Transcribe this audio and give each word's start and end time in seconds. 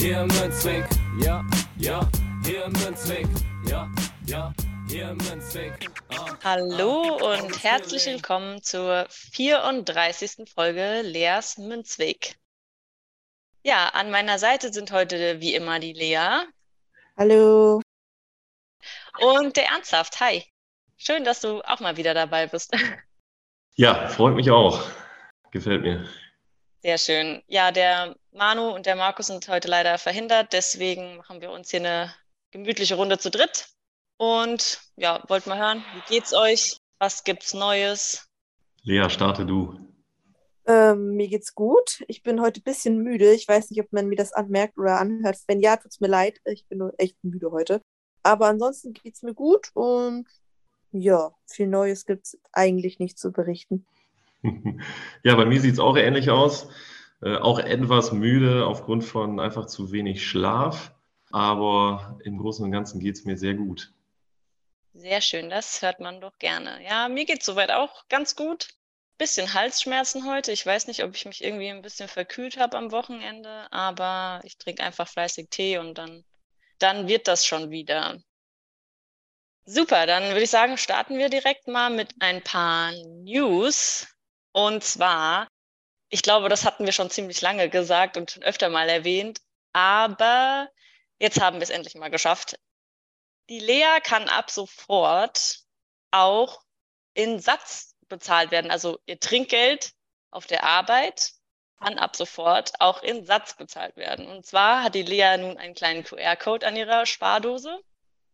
Hier 0.00 0.20
im 0.20 0.28
Münzweg, 0.28 0.84
ja, 1.20 1.44
ja, 1.76 2.08
hier 2.44 2.64
im 2.66 2.72
Münzweg, 2.72 3.26
ja, 3.68 3.90
ja. 4.26 4.54
Hier 4.88 5.10
im 5.10 5.16
Münzweg. 5.16 5.90
Ah. 6.10 6.36
Hallo 6.44 7.16
und 7.16 7.64
herzlich 7.64 8.06
willkommen 8.06 8.62
zur 8.62 9.06
34. 9.10 10.48
Folge 10.54 11.02
Leas 11.02 11.58
Münzweg. 11.58 12.36
Ja, 13.64 13.88
an 13.88 14.12
meiner 14.12 14.38
Seite 14.38 14.72
sind 14.72 14.92
heute 14.92 15.40
wie 15.40 15.56
immer 15.56 15.80
die 15.80 15.94
Lea. 15.94 16.44
Hallo. 17.16 17.82
Und 19.18 19.56
der 19.56 19.66
Ernsthaft. 19.66 20.20
Hi. 20.20 20.44
Schön, 20.96 21.24
dass 21.24 21.40
du 21.40 21.60
auch 21.62 21.80
mal 21.80 21.96
wieder 21.96 22.14
dabei 22.14 22.46
bist. 22.46 22.72
Ja, 23.74 24.08
freut 24.08 24.34
mich 24.34 24.50
auch. 24.50 24.80
Gefällt 25.52 25.82
mir. 25.82 26.08
Sehr 26.82 26.98
schön. 26.98 27.42
Ja, 27.46 27.70
der 27.70 28.16
Manu 28.38 28.68
und 28.68 28.86
der 28.86 28.94
Markus 28.94 29.26
sind 29.26 29.48
heute 29.48 29.66
leider 29.66 29.98
verhindert, 29.98 30.52
deswegen 30.52 31.16
machen 31.16 31.40
wir 31.40 31.50
uns 31.50 31.70
hier 31.70 31.80
eine 31.80 32.14
gemütliche 32.52 32.94
Runde 32.94 33.18
zu 33.18 33.30
dritt. 33.30 33.66
Und 34.16 34.80
ja, 34.96 35.24
wollt 35.26 35.46
mal 35.48 35.58
hören, 35.58 35.84
wie 35.94 36.14
geht's 36.14 36.32
euch? 36.32 36.78
Was 37.00 37.24
gibt's 37.24 37.52
Neues? 37.52 38.28
Lea, 38.82 39.10
starte 39.10 39.44
du. 39.44 39.78
Ähm, 40.66 41.16
mir 41.16 41.28
geht's 41.28 41.54
gut. 41.54 42.04
Ich 42.06 42.22
bin 42.22 42.40
heute 42.40 42.60
ein 42.60 42.64
bisschen 42.64 43.02
müde. 43.02 43.32
Ich 43.32 43.48
weiß 43.48 43.70
nicht, 43.70 43.80
ob 43.80 43.92
man 43.92 44.06
mir 44.06 44.16
das 44.16 44.32
anmerkt 44.32 44.78
oder 44.78 45.00
anhört. 45.00 45.36
Wenn 45.48 45.60
ja, 45.60 45.76
tut's 45.76 46.00
mir 46.00 46.08
leid. 46.08 46.38
Ich 46.44 46.64
bin 46.68 46.78
nur 46.78 46.94
echt 46.98 47.16
müde 47.22 47.50
heute. 47.50 47.82
Aber 48.22 48.46
ansonsten 48.46 48.92
geht's 48.92 49.22
mir 49.22 49.34
gut 49.34 49.70
und 49.74 50.28
ja, 50.92 51.32
viel 51.46 51.66
Neues 51.66 52.06
gibt's 52.06 52.38
eigentlich 52.52 53.00
nicht 53.00 53.18
zu 53.18 53.32
berichten. 53.32 53.84
ja, 55.24 55.34
bei 55.34 55.44
mir 55.44 55.60
sieht's 55.60 55.80
auch 55.80 55.96
ähnlich 55.96 56.30
aus. 56.30 56.68
Äh, 57.22 57.36
auch 57.36 57.58
etwas 57.58 58.12
müde 58.12 58.66
aufgrund 58.66 59.04
von 59.04 59.40
einfach 59.40 59.66
zu 59.66 59.92
wenig 59.92 60.26
Schlaf. 60.26 60.94
Aber 61.30 62.18
im 62.24 62.38
Großen 62.38 62.64
und 62.64 62.72
Ganzen 62.72 63.00
geht's 63.00 63.24
mir 63.24 63.36
sehr 63.36 63.54
gut. 63.54 63.92
Sehr 64.94 65.20
schön, 65.20 65.50
das 65.50 65.82
hört 65.82 66.00
man 66.00 66.20
doch 66.20 66.38
gerne. 66.38 66.82
Ja, 66.84 67.08
mir 67.08 67.24
geht's 67.24 67.44
soweit 67.46 67.70
auch 67.70 68.08
ganz 68.08 68.34
gut 68.34 68.68
bisschen 69.18 69.52
Halsschmerzen 69.52 70.24
heute. 70.26 70.52
Ich 70.52 70.64
weiß 70.64 70.86
nicht, 70.86 71.02
ob 71.02 71.14
ich 71.14 71.26
mich 71.26 71.44
irgendwie 71.44 71.68
ein 71.68 71.82
bisschen 71.82 72.08
verkühlt 72.08 72.56
habe 72.56 72.78
am 72.78 72.92
Wochenende, 72.92 73.70
aber 73.72 74.40
ich 74.44 74.56
trinke 74.56 74.82
einfach 74.82 75.08
fleißig 75.08 75.48
Tee 75.50 75.78
und 75.78 75.98
dann, 75.98 76.24
dann 76.78 77.08
wird 77.08 77.28
das 77.28 77.44
schon 77.44 77.70
wieder. 77.70 78.16
Super, 79.66 80.06
dann 80.06 80.28
würde 80.28 80.42
ich 80.42 80.50
sagen, 80.50 80.78
starten 80.78 81.18
wir 81.18 81.28
direkt 81.28 81.66
mal 81.66 81.90
mit 81.90 82.14
ein 82.20 82.42
paar 82.42 82.92
News. 82.92 84.06
Und 84.52 84.82
zwar, 84.82 85.48
ich 86.08 86.22
glaube, 86.22 86.48
das 86.48 86.64
hatten 86.64 86.84
wir 86.84 86.92
schon 86.92 87.10
ziemlich 87.10 87.40
lange 87.40 87.68
gesagt 87.68 88.16
und 88.16 88.30
schon 88.30 88.42
öfter 88.42 88.68
mal 88.68 88.88
erwähnt, 88.88 89.40
aber 89.72 90.68
jetzt 91.18 91.40
haben 91.40 91.56
wir 91.56 91.62
es 91.62 91.70
endlich 91.70 91.94
mal 91.94 92.10
geschafft. 92.10 92.58
Die 93.48 93.60
Lea 93.60 94.00
kann 94.02 94.28
ab 94.28 94.50
sofort 94.50 95.60
auch 96.10 96.62
in 97.14 97.40
Satz 97.40 97.94
bezahlt 98.08 98.50
werden. 98.50 98.70
Also 98.70 98.98
ihr 99.06 99.20
Trinkgeld 99.20 99.92
auf 100.30 100.46
der 100.46 100.64
Arbeit 100.64 101.32
kann 101.78 101.98
ab 101.98 102.16
sofort 102.16 102.72
auch 102.80 103.02
in 103.02 103.24
Satz 103.24 103.56
bezahlt 103.56 103.96
werden. 103.96 104.26
Und 104.26 104.44
zwar 104.46 104.82
hat 104.82 104.94
die 104.94 105.02
Lea 105.02 105.36
nun 105.38 105.56
einen 105.56 105.74
kleinen 105.74 106.04
QR-Code 106.04 106.66
an 106.66 106.76
ihrer 106.76 107.06
Spardose. 107.06 107.80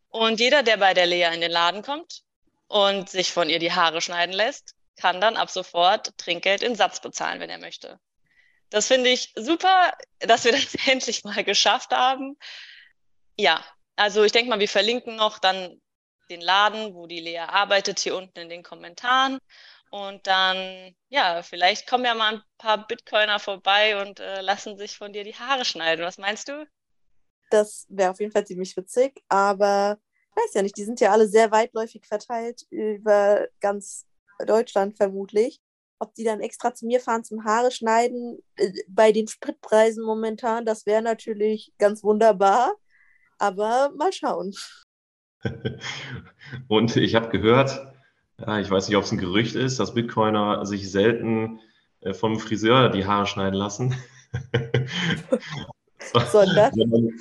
Und 0.08 0.40
jeder, 0.40 0.62
der 0.62 0.76
bei 0.76 0.94
der 0.94 1.06
Lea 1.06 1.30
in 1.34 1.40
den 1.40 1.50
Laden 1.50 1.82
kommt 1.82 2.22
und 2.68 3.10
sich 3.10 3.32
von 3.32 3.50
ihr 3.50 3.58
die 3.58 3.72
Haare 3.72 4.00
schneiden 4.00 4.32
lässt, 4.32 4.74
kann 4.96 5.20
dann 5.20 5.36
ab 5.36 5.50
sofort 5.50 6.16
Trinkgeld 6.18 6.62
in 6.62 6.74
Satz 6.74 7.00
bezahlen, 7.00 7.40
wenn 7.40 7.50
er 7.50 7.58
möchte. 7.58 7.98
Das 8.70 8.88
finde 8.88 9.10
ich 9.10 9.32
super, 9.36 9.92
dass 10.20 10.44
wir 10.44 10.52
das 10.52 10.74
endlich 10.86 11.24
mal 11.24 11.44
geschafft 11.44 11.92
haben. 11.92 12.36
Ja, 13.36 13.64
also 13.96 14.24
ich 14.24 14.32
denke 14.32 14.50
mal, 14.50 14.60
wir 14.60 14.68
verlinken 14.68 15.16
noch 15.16 15.38
dann 15.38 15.80
den 16.30 16.40
Laden, 16.40 16.94
wo 16.94 17.06
die 17.06 17.20
Lea 17.20 17.40
arbeitet, 17.40 18.00
hier 18.00 18.16
unten 18.16 18.38
in 18.38 18.48
den 18.48 18.62
Kommentaren. 18.62 19.38
Und 19.90 20.26
dann, 20.26 20.94
ja, 21.08 21.42
vielleicht 21.42 21.86
kommen 21.88 22.04
ja 22.04 22.14
mal 22.14 22.34
ein 22.34 22.42
paar 22.58 22.86
Bitcoiner 22.86 23.38
vorbei 23.38 24.00
und 24.02 24.18
äh, 24.18 24.40
lassen 24.40 24.76
sich 24.76 24.96
von 24.96 25.12
dir 25.12 25.22
die 25.22 25.36
Haare 25.36 25.64
schneiden. 25.64 26.04
Was 26.04 26.18
meinst 26.18 26.48
du? 26.48 26.66
Das 27.50 27.86
wäre 27.88 28.10
auf 28.10 28.18
jeden 28.18 28.32
Fall 28.32 28.44
ziemlich 28.44 28.76
witzig, 28.76 29.22
aber 29.28 29.98
ich 30.30 30.42
weiß 30.42 30.54
ja 30.54 30.62
nicht, 30.62 30.76
die 30.76 30.84
sind 30.84 30.98
ja 30.98 31.12
alle 31.12 31.28
sehr 31.28 31.52
weitläufig 31.52 32.06
verteilt 32.06 32.62
über 32.70 33.46
ganz 33.60 34.06
Deutschland 34.46 34.96
vermutlich. 34.96 35.60
Ob 35.98 36.14
die 36.14 36.24
dann 36.24 36.40
extra 36.40 36.74
zu 36.74 36.86
mir 36.86 37.00
fahren 37.00 37.24
zum 37.24 37.44
Haare 37.44 37.70
schneiden, 37.70 38.38
äh, 38.56 38.70
bei 38.88 39.12
den 39.12 39.28
Spritpreisen 39.28 40.04
momentan, 40.04 40.66
das 40.66 40.86
wäre 40.86 41.02
natürlich 41.02 41.72
ganz 41.78 42.02
wunderbar. 42.02 42.74
Aber 43.38 43.92
mal 43.96 44.12
schauen. 44.12 44.54
Und 46.68 46.96
ich 46.96 47.14
habe 47.14 47.28
gehört, 47.28 47.92
ich 48.38 48.70
weiß 48.70 48.88
nicht, 48.88 48.96
ob 48.96 49.04
es 49.04 49.12
ein 49.12 49.18
Gerücht 49.18 49.54
ist, 49.54 49.78
dass 49.78 49.94
Bitcoiner 49.94 50.66
sich 50.66 50.90
selten 50.90 51.60
äh, 52.00 52.14
vom 52.14 52.38
Friseur 52.38 52.88
die 52.90 53.06
Haare 53.06 53.26
schneiden 53.26 53.54
lassen. 53.54 53.94
sondern? 56.30 56.72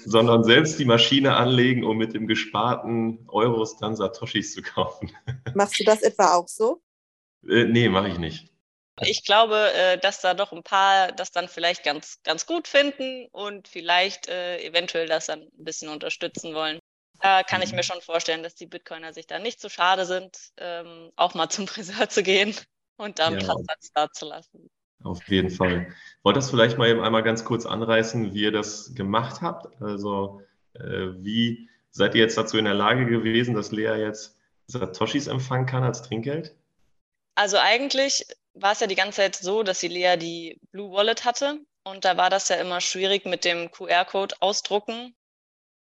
sondern, 0.06 0.44
selbst 0.44 0.79
die 0.79 0.85
Maschine 0.85 1.35
anlegen, 1.35 1.84
um 1.84 1.97
mit 1.97 2.13
dem 2.13 2.28
gesparten 2.28 3.19
Euros 3.28 3.78
dann 3.78 3.96
Satoshis 3.96 4.53
zu 4.53 4.62
kaufen. 4.62 5.12
Machst 5.56 5.79
du 5.79 5.84
das 5.84 6.02
etwa 6.02 6.34
auch 6.34 6.47
so? 6.47 6.81
Äh, 7.47 7.65
nee, 7.65 7.89
mache 7.89 8.09
ich 8.09 8.17
nicht. 8.17 8.49
Ich 9.01 9.25
glaube, 9.25 9.71
äh, 9.73 9.97
dass 9.97 10.21
da 10.21 10.33
doch 10.33 10.51
ein 10.51 10.63
paar 10.63 11.11
das 11.11 11.31
dann 11.31 11.47
vielleicht 11.47 11.83
ganz, 11.83 12.21
ganz 12.23 12.45
gut 12.45 12.67
finden 12.67 13.27
und 13.31 13.67
vielleicht 13.67 14.27
äh, 14.27 14.63
eventuell 14.63 15.07
das 15.07 15.25
dann 15.25 15.41
ein 15.41 15.63
bisschen 15.63 15.89
unterstützen 15.89 16.53
wollen. 16.53 16.79
Da 17.19 17.41
kann 17.41 17.61
ich 17.61 17.71
mir 17.71 17.77
mhm. 17.77 17.83
schon 17.83 18.01
vorstellen, 18.01 18.43
dass 18.43 18.53
die 18.53 18.67
Bitcoiner 18.67 19.13
sich 19.13 19.25
da 19.25 19.39
nicht 19.39 19.59
so 19.59 19.69
schade 19.69 20.05
sind, 20.05 20.37
ähm, 20.57 21.11
auch 21.15 21.33
mal 21.33 21.49
zum 21.49 21.67
Friseur 21.69 22.07
zu 22.09 22.21
gehen 22.21 22.55
und 22.97 23.19
dann 23.19 23.39
ja. 23.39 23.55
Platz 23.55 23.91
da 23.93 24.11
zu 24.11 24.25
lassen. 24.25 24.69
Auf 25.03 25.27
jeden 25.27 25.49
Fall. 25.49 25.87
Wollt 26.21 26.37
das 26.37 26.49
vielleicht 26.49 26.77
mal 26.77 26.87
eben 26.87 27.01
einmal 27.01 27.23
ganz 27.23 27.43
kurz 27.43 27.65
anreißen, 27.65 28.33
wie 28.33 28.43
ihr 28.43 28.51
das 28.51 28.93
gemacht 28.93 29.41
habt? 29.41 29.81
Also 29.81 30.41
äh, 30.75 31.09
wie 31.17 31.69
seid 31.89 32.15
ihr 32.15 32.21
jetzt 32.21 32.37
dazu 32.37 32.57
in 32.57 32.65
der 32.65 32.73
Lage 32.73 33.05
gewesen, 33.05 33.53
dass 33.53 33.71
Lea 33.71 33.95
jetzt 33.95 34.37
Satoshis 34.67 35.27
empfangen 35.27 35.65
kann 35.65 35.83
als 35.83 36.03
Trinkgeld? 36.03 36.55
Also 37.43 37.57
eigentlich 37.57 38.25
war 38.53 38.71
es 38.71 38.79
ja 38.79 38.87
die 38.87 38.95
ganze 38.95 39.17
Zeit 39.17 39.35
so, 39.35 39.63
dass 39.63 39.81
die 39.81 39.89
Lea 39.89 40.15
die 40.15 40.61
Blue 40.71 40.93
Wallet 40.93 41.25
hatte 41.25 41.59
und 41.83 42.05
da 42.05 42.15
war 42.15 42.29
das 42.29 42.47
ja 42.47 42.55
immer 42.55 42.79
schwierig 42.79 43.25
mit 43.25 43.43
dem 43.43 43.69
QR-Code 43.69 44.33
ausdrucken 44.39 45.13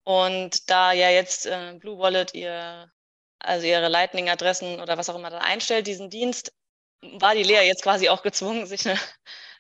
und 0.05 0.69
da 0.69 0.93
ja 0.93 1.09
jetzt 1.09 1.47
äh, 1.47 1.73
Blue 1.79 1.99
Wallet 1.99 2.35
ihr, 2.35 2.93
also 3.39 3.67
ihre 3.67 3.89
Lightning-Adressen 3.89 4.83
oder 4.83 4.99
was 4.99 5.09
auch 5.09 5.15
immer 5.15 5.31
da 5.31 5.39
einstellt, 5.39 5.87
diesen 5.87 6.11
Dienst, 6.11 6.53
war 7.01 7.35
die 7.35 7.43
Lea 7.43 7.67
jetzt 7.67 7.83
quasi 7.83 8.11
auch 8.11 8.23
gezwungen, 8.23 8.67
sich 8.67 8.87
eine, 8.87 9.01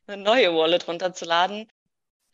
eine 0.07 0.23
neue 0.23 0.55
Wallet 0.55 0.87
runterzuladen. 0.89 1.67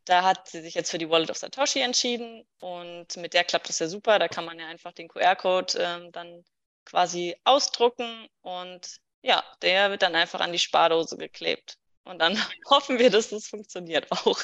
Da 0.06 0.24
hat 0.24 0.48
sie 0.48 0.62
sich 0.62 0.74
jetzt 0.74 0.90
für 0.90 0.98
die 0.98 1.08
Wallet 1.08 1.30
of 1.30 1.36
Satoshi 1.36 1.82
entschieden 1.82 2.44
und 2.58 3.16
mit 3.16 3.32
der 3.32 3.44
klappt 3.44 3.68
das 3.68 3.78
ja 3.78 3.86
super. 3.86 4.18
Da 4.18 4.26
kann 4.26 4.44
man 4.44 4.58
ja 4.58 4.66
einfach 4.66 4.90
den 4.90 5.06
QR-Code 5.06 5.78
äh, 5.78 6.10
dann 6.10 6.44
quasi 6.84 7.36
ausdrucken 7.44 8.26
und 8.40 9.00
ja, 9.22 9.42
der 9.62 9.90
wird 9.90 10.02
dann 10.02 10.14
einfach 10.14 10.40
an 10.40 10.52
die 10.52 10.58
Spardose 10.58 11.16
geklebt. 11.16 11.78
Und 12.04 12.18
dann 12.18 12.36
hoffen 12.70 12.98
wir, 12.98 13.10
dass 13.10 13.30
das 13.30 13.46
funktioniert 13.46 14.10
auch. 14.10 14.40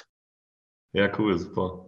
Ja, 0.92 1.12
cool, 1.18 1.38
super. 1.38 1.86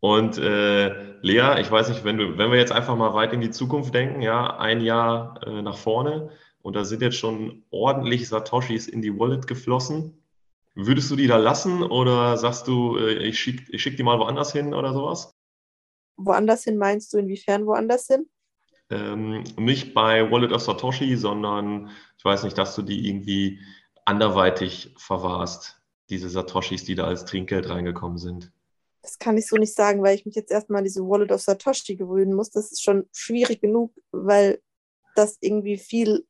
Und 0.00 0.38
äh, 0.38 1.18
Lea, 1.20 1.60
ich 1.60 1.70
weiß 1.70 1.88
nicht, 1.88 2.04
wenn, 2.04 2.18
du, 2.18 2.38
wenn 2.38 2.50
wir 2.50 2.58
jetzt 2.58 2.72
einfach 2.72 2.96
mal 2.96 3.14
weit 3.14 3.32
in 3.32 3.40
die 3.40 3.50
Zukunft 3.50 3.94
denken, 3.94 4.22
ja, 4.22 4.56
ein 4.58 4.80
Jahr 4.80 5.40
äh, 5.46 5.62
nach 5.62 5.76
vorne 5.76 6.30
und 6.62 6.76
da 6.76 6.84
sind 6.84 7.02
jetzt 7.02 7.16
schon 7.16 7.64
ordentlich 7.70 8.28
Satoshis 8.28 8.88
in 8.88 9.02
die 9.02 9.18
Wallet 9.18 9.46
geflossen. 9.46 10.22
Würdest 10.74 11.10
du 11.10 11.16
die 11.16 11.26
da 11.26 11.38
lassen 11.38 11.82
oder 11.82 12.36
sagst 12.36 12.68
du, 12.68 12.98
äh, 12.98 13.14
ich 13.14 13.38
schicke 13.38 13.72
ich 13.72 13.82
schick 13.82 13.96
die 13.96 14.02
mal 14.02 14.18
woanders 14.18 14.52
hin 14.52 14.74
oder 14.74 14.92
sowas? 14.92 15.32
Woanders 16.16 16.64
hin 16.64 16.76
meinst 16.76 17.12
du, 17.12 17.18
inwiefern 17.18 17.66
woanders 17.66 18.06
hin? 18.06 18.28
Ähm, 18.88 19.42
nicht 19.56 19.94
bei 19.94 20.30
Wallet 20.30 20.52
of 20.52 20.62
Satoshi, 20.62 21.16
sondern 21.16 21.90
ich 22.18 22.24
weiß 22.24 22.44
nicht, 22.44 22.56
dass 22.56 22.74
du 22.76 22.82
die 22.82 23.08
irgendwie 23.08 23.60
anderweitig 24.04 24.94
verwahrst. 24.96 25.82
diese 26.08 26.28
Satoshis, 26.28 26.84
die 26.84 26.94
da 26.94 27.04
als 27.04 27.24
Trinkgeld 27.24 27.68
reingekommen 27.68 28.16
sind? 28.18 28.52
Das 29.02 29.18
kann 29.18 29.36
ich 29.36 29.48
so 29.48 29.56
nicht 29.56 29.74
sagen, 29.74 30.02
weil 30.02 30.14
ich 30.14 30.24
mich 30.24 30.36
jetzt 30.36 30.52
erstmal 30.52 30.78
an 30.78 30.84
diese 30.84 31.02
Wallet 31.02 31.32
of 31.32 31.40
Satoshi 31.40 31.96
gewöhnen 31.96 32.34
muss. 32.34 32.50
Das 32.50 32.70
ist 32.70 32.82
schon 32.82 33.08
schwierig 33.12 33.60
genug, 33.60 33.92
weil 34.12 34.62
das 35.16 35.36
irgendwie 35.40 35.78
viel, 35.78 36.24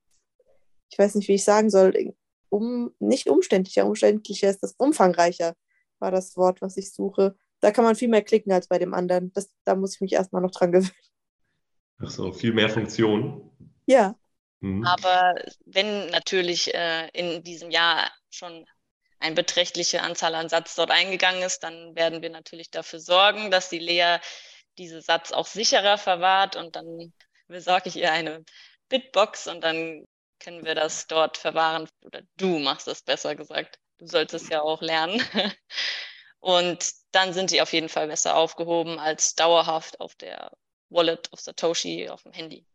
ich 0.91 0.99
weiß 0.99 1.15
nicht, 1.17 1.29
wie 1.29 1.35
ich 1.35 1.45
sagen 1.45 1.69
soll, 1.69 2.15
um, 2.49 2.91
nicht 2.99 3.29
umständlicher, 3.29 3.87
umständlicher 3.87 4.49
ist 4.49 4.63
das 4.63 4.75
umfangreicher, 4.79 5.55
war 5.99 6.11
das 6.11 6.37
Wort, 6.37 6.63
was 6.63 6.77
ich 6.77 6.93
suche. 6.93 7.37
Da 7.61 7.71
kann 7.71 7.85
man 7.85 7.97
viel 7.97 8.09
mehr 8.09 8.23
klicken 8.23 8.53
als 8.53 8.69
bei 8.69 8.79
dem 8.79 8.95
anderen. 8.95 9.33
Das, 9.33 9.51
da 9.65 9.75
muss 9.75 9.95
ich 9.95 10.01
mich 10.01 10.13
erstmal 10.13 10.43
noch 10.43 10.53
dran 10.53 10.73
gewöhnen. 10.73 10.93
Ach 12.03 12.11
so, 12.11 12.33
viel 12.33 12.53
mehr 12.53 12.69
Funktionen. 12.69 13.51
Ja. 13.87 14.15
Mhm. 14.61 14.85
Aber 14.85 15.35
wenn 15.65 16.09
natürlich 16.09 16.75
äh, 16.75 17.09
in 17.13 17.43
diesem 17.43 17.71
Jahr 17.71 18.11
schon 18.31 18.67
eine 19.19 19.35
beträchtliche 19.35 20.03
Anzahl 20.03 20.35
an 20.35 20.49
Satz 20.49 20.75
dort 20.75 20.91
eingegangen 20.91 21.43
ist, 21.43 21.61
dann 21.61 21.95
werden 21.95 22.23
wir 22.23 22.31
natürlich 22.31 22.71
dafür 22.71 23.01
sorgen, 23.01 23.51
dass 23.51 23.71
die 23.71 23.79
Lea 23.79 24.19
diese 24.79 25.01
Satz 25.01 25.33
auch 25.33 25.47
sicherer 25.47 25.97
verwahrt 25.97 26.55
und 26.57 26.77
dann 26.77 27.13
besorge 27.49 27.89
ich 27.89 27.97
ihr 27.97 28.13
eine 28.13 28.45
Bitbox 28.89 29.47
und 29.47 29.63
dann 29.63 30.05
können 30.39 30.65
wir 30.65 30.75
das 30.75 31.07
dort 31.07 31.39
verwahren. 31.39 31.89
Oder 32.03 32.23
du 32.37 32.59
machst 32.59 32.89
es 32.89 33.03
besser 33.03 33.35
gesagt. 33.35 33.79
Du 33.99 34.07
sollst 34.07 34.35
es 34.35 34.49
ja 34.49 34.61
auch 34.61 34.83
lernen. 34.83 35.23
Und 36.39 36.93
dann 37.13 37.33
sind 37.33 37.51
sie 37.51 37.63
auf 37.63 37.73
jeden 37.73 37.89
Fall 37.89 38.09
besser 38.09 38.37
aufgehoben 38.37 38.99
als 38.99 39.35
dauerhaft 39.35 39.99
auf 40.01 40.15
der 40.15 40.53
Wallet 40.91 41.33
of 41.33 41.41
Satoshi 41.41 42.09
auf 42.09 42.23
dem 42.23 42.33
Handy. 42.33 42.67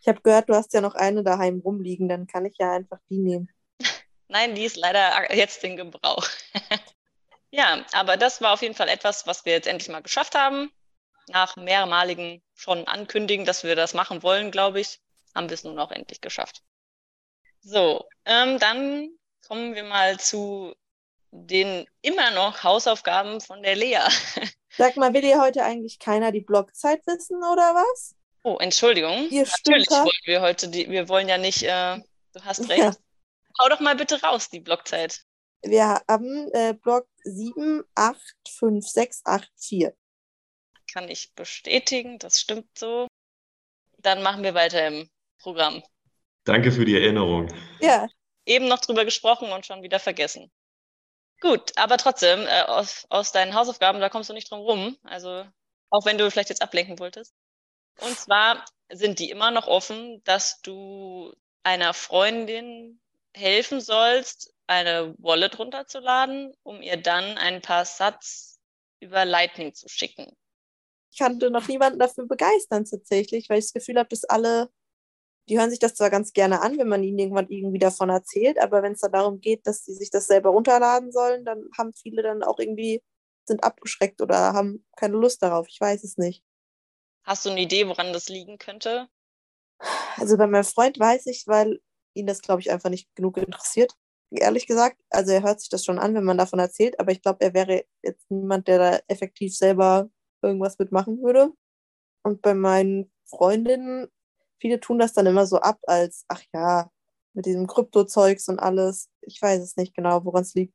Ich 0.00 0.08
habe 0.08 0.20
gehört, 0.20 0.48
du 0.48 0.54
hast 0.54 0.72
ja 0.74 0.80
noch 0.80 0.94
eine 0.94 1.22
daheim 1.22 1.60
rumliegen, 1.60 2.08
dann 2.08 2.26
kann 2.26 2.44
ich 2.44 2.56
ja 2.58 2.72
einfach 2.72 2.98
die 3.08 3.18
nehmen. 3.18 3.50
Nein, 4.28 4.54
die 4.54 4.64
ist 4.64 4.76
leider 4.76 5.34
jetzt 5.34 5.64
in 5.64 5.76
Gebrauch. 5.76 6.28
ja, 7.50 7.84
aber 7.92 8.16
das 8.16 8.40
war 8.40 8.52
auf 8.52 8.62
jeden 8.62 8.74
Fall 8.74 8.88
etwas, 8.88 9.26
was 9.26 9.44
wir 9.44 9.52
jetzt 9.52 9.66
endlich 9.66 9.88
mal 9.88 10.02
geschafft 10.02 10.34
haben. 10.34 10.70
Nach 11.28 11.56
mehrmaligen 11.56 12.42
schon 12.54 12.86
ankündigen, 12.86 13.46
dass 13.46 13.64
wir 13.64 13.76
das 13.76 13.94
machen 13.94 14.22
wollen, 14.22 14.50
glaube 14.50 14.80
ich, 14.80 15.00
haben 15.34 15.48
wir 15.48 15.54
es 15.54 15.64
nun 15.64 15.78
auch 15.78 15.90
endlich 15.90 16.20
geschafft. 16.20 16.62
So, 17.60 18.06
ähm, 18.26 18.58
dann 18.58 19.08
kommen 19.46 19.74
wir 19.74 19.84
mal 19.84 20.18
zu 20.20 20.74
den 21.30 21.86
immer 22.02 22.30
noch 22.30 22.62
Hausaufgaben 22.62 23.40
von 23.40 23.62
der 23.62 23.74
Lea. 23.74 24.00
Sag 24.76 24.96
mal, 24.96 25.12
will 25.14 25.22
hier 25.22 25.40
heute 25.40 25.64
eigentlich 25.64 25.98
keiner 25.98 26.30
die 26.32 26.40
Blockzeit 26.40 27.06
wissen 27.06 27.38
oder 27.38 27.74
was? 27.74 28.14
Oh, 28.42 28.56
Entschuldigung. 28.58 29.28
Ihr 29.30 29.44
Natürlich 29.44 29.84
Stümper. 29.84 30.04
wollen 30.04 30.20
wir 30.24 30.42
heute 30.42 30.68
die, 30.68 30.90
wir 30.90 31.08
wollen 31.08 31.28
ja 31.28 31.38
nicht, 31.38 31.62
äh, 31.62 31.98
du 32.32 32.40
hast 32.42 32.68
recht. 32.68 32.78
Ja. 32.78 32.94
Hau 33.60 33.68
doch 33.68 33.78
mal 33.80 33.96
bitte 33.96 34.20
raus, 34.20 34.50
die 34.50 34.60
Blockzeit. 34.60 35.22
Wir 35.62 36.02
haben 36.08 36.50
äh, 36.52 36.74
Block 36.74 37.06
785684. 37.24 39.88
Kann 40.92 41.08
ich 41.08 41.32
bestätigen, 41.34 42.18
das 42.18 42.40
stimmt 42.40 42.76
so. 42.76 43.06
Dann 43.98 44.22
machen 44.22 44.42
wir 44.42 44.54
weiter 44.54 44.86
im 44.86 45.08
Programm. 45.38 45.82
Danke 46.44 46.72
für 46.72 46.84
die 46.84 46.96
Erinnerung. 46.96 47.48
Ja, 47.80 48.06
Eben 48.46 48.68
noch 48.68 48.80
drüber 48.80 49.04
gesprochen 49.04 49.50
und 49.52 49.64
schon 49.64 49.82
wieder 49.82 49.98
vergessen. 49.98 50.50
Gut, 51.44 51.72
aber 51.76 51.98
trotzdem, 51.98 52.46
äh, 52.46 52.62
aus, 52.62 53.06
aus 53.10 53.30
deinen 53.30 53.54
Hausaufgaben, 53.54 54.00
da 54.00 54.08
kommst 54.08 54.30
du 54.30 54.34
nicht 54.34 54.50
drum 54.50 54.60
rum. 54.60 54.96
Also, 55.04 55.44
auch 55.90 56.06
wenn 56.06 56.16
du 56.16 56.30
vielleicht 56.30 56.48
jetzt 56.48 56.62
ablenken 56.62 56.98
wolltest. 56.98 57.34
Und 58.00 58.18
zwar 58.18 58.64
sind 58.90 59.18
die 59.18 59.28
immer 59.30 59.50
noch 59.50 59.66
offen, 59.66 60.22
dass 60.24 60.62
du 60.62 61.34
einer 61.62 61.92
Freundin 61.92 62.98
helfen 63.34 63.82
sollst, 63.82 64.54
eine 64.66 65.14
Wallet 65.18 65.58
runterzuladen, 65.58 66.54
um 66.62 66.80
ihr 66.80 66.96
dann 66.96 67.36
ein 67.36 67.60
paar 67.60 67.84
Satz 67.84 68.58
über 69.00 69.26
Lightning 69.26 69.74
zu 69.74 69.86
schicken. 69.88 70.34
ich 71.12 71.18
kannte 71.18 71.50
noch 71.50 71.68
niemanden 71.68 71.98
dafür 71.98 72.26
begeistern 72.26 72.86
tatsächlich, 72.86 73.50
weil 73.50 73.58
ich 73.58 73.66
das 73.66 73.74
Gefühl 73.74 73.98
habe, 73.98 74.08
dass 74.08 74.24
alle, 74.24 74.70
die 75.48 75.58
hören 75.58 75.70
sich 75.70 75.78
das 75.78 75.94
zwar 75.94 76.10
ganz 76.10 76.32
gerne 76.32 76.62
an, 76.62 76.78
wenn 76.78 76.88
man 76.88 77.02
ihnen 77.02 77.18
irgendwann 77.18 77.48
irgendwie 77.48 77.78
davon 77.78 78.08
erzählt, 78.08 78.58
aber 78.58 78.82
wenn 78.82 78.92
es 78.92 79.00
dann 79.00 79.12
darum 79.12 79.40
geht, 79.40 79.66
dass 79.66 79.84
sie 79.84 79.94
sich 79.94 80.10
das 80.10 80.26
selber 80.26 80.50
runterladen 80.50 81.12
sollen, 81.12 81.44
dann 81.44 81.68
haben 81.76 81.92
viele 81.92 82.22
dann 82.22 82.42
auch 82.42 82.58
irgendwie, 82.58 83.02
sind 83.46 83.62
abgeschreckt 83.62 84.22
oder 84.22 84.54
haben 84.54 84.86
keine 84.96 85.16
Lust 85.16 85.42
darauf. 85.42 85.66
Ich 85.68 85.80
weiß 85.80 86.02
es 86.04 86.16
nicht. 86.16 86.42
Hast 87.24 87.44
du 87.44 87.50
eine 87.50 87.60
Idee, 87.60 87.88
woran 87.88 88.12
das 88.12 88.28
liegen 88.28 88.58
könnte? 88.58 89.08
Also 90.16 90.36
bei 90.36 90.46
meinem 90.46 90.64
Freund 90.64 90.98
weiß 90.98 91.26
ich, 91.26 91.44
weil 91.46 91.80
ihn 92.14 92.26
das, 92.26 92.42
glaube 92.42 92.60
ich, 92.60 92.70
einfach 92.70 92.90
nicht 92.90 93.14
genug 93.14 93.36
interessiert. 93.36 93.94
Ehrlich 94.30 94.66
gesagt, 94.66 95.00
also 95.10 95.32
er 95.32 95.42
hört 95.42 95.60
sich 95.60 95.68
das 95.68 95.84
schon 95.84 95.98
an, 95.98 96.14
wenn 96.14 96.24
man 96.24 96.38
davon 96.38 96.58
erzählt, 96.58 96.98
aber 96.98 97.12
ich 97.12 97.22
glaube, 97.22 97.44
er 97.44 97.54
wäre 97.54 97.84
jetzt 98.02 98.30
niemand, 98.30 98.66
der 98.68 98.78
da 98.78 99.00
effektiv 99.08 99.56
selber 99.56 100.08
irgendwas 100.42 100.78
mitmachen 100.78 101.22
würde. 101.22 101.50
Und 102.22 102.42
bei 102.42 102.54
meinen 102.54 103.12
Freundinnen, 103.26 104.08
viele 104.60 104.80
tun 104.80 104.98
das 104.98 105.12
dann 105.12 105.26
immer 105.26 105.46
so 105.46 105.58
ab 105.58 105.78
als, 105.86 106.24
ach 106.28 106.42
ja, 106.52 106.90
mit 107.34 107.46
diesem 107.46 107.66
Kryptozeugs 107.66 108.48
und 108.48 108.58
alles. 108.58 109.10
Ich 109.20 109.40
weiß 109.40 109.60
es 109.60 109.76
nicht 109.76 109.94
genau, 109.94 110.24
woran 110.24 110.42
es 110.42 110.54
liegt. 110.54 110.74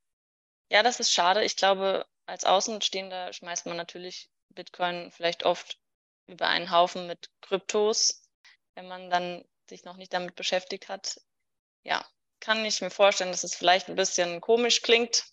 Ja, 0.72 0.84
das 0.84 1.00
ist 1.00 1.12
schade. 1.12 1.44
Ich 1.44 1.56
glaube, 1.56 2.06
als 2.26 2.46
Außenstehender 2.46 3.34
schmeißt 3.34 3.66
man 3.66 3.78
natürlich 3.78 4.30
Bitcoin 4.50 5.12
vielleicht 5.12 5.44
oft 5.44 5.80
über 6.28 6.48
einen 6.48 6.72
Haufen 6.72 7.08
mit 7.08 7.30
Kryptos, 7.42 8.24
wenn 8.76 8.88
man 8.88 9.10
dann 9.10 9.44
sich 9.68 9.84
noch 9.84 9.98
nicht 9.98 10.14
damit 10.14 10.36
beschäftigt 10.36 10.90
hat. 10.90 11.20
Ja, 11.84 12.06
kann 12.40 12.64
ich 12.66 12.82
mir 12.82 12.92
vorstellen, 12.92 13.32
dass 13.32 13.44
es 13.44 13.56
vielleicht 13.56 13.90
ein 13.90 13.96
bisschen 13.96 14.42
komisch 14.42 14.82
klingt, 14.82 15.26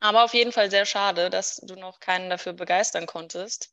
aber 0.00 0.24
auf 0.24 0.34
jeden 0.34 0.52
Fall 0.52 0.70
sehr 0.70 0.86
schade, 0.86 1.30
dass 1.30 1.56
du 1.56 1.74
noch 1.74 2.00
keinen 2.00 2.30
dafür 2.30 2.52
begeistern 2.52 3.06
konntest. 3.06 3.72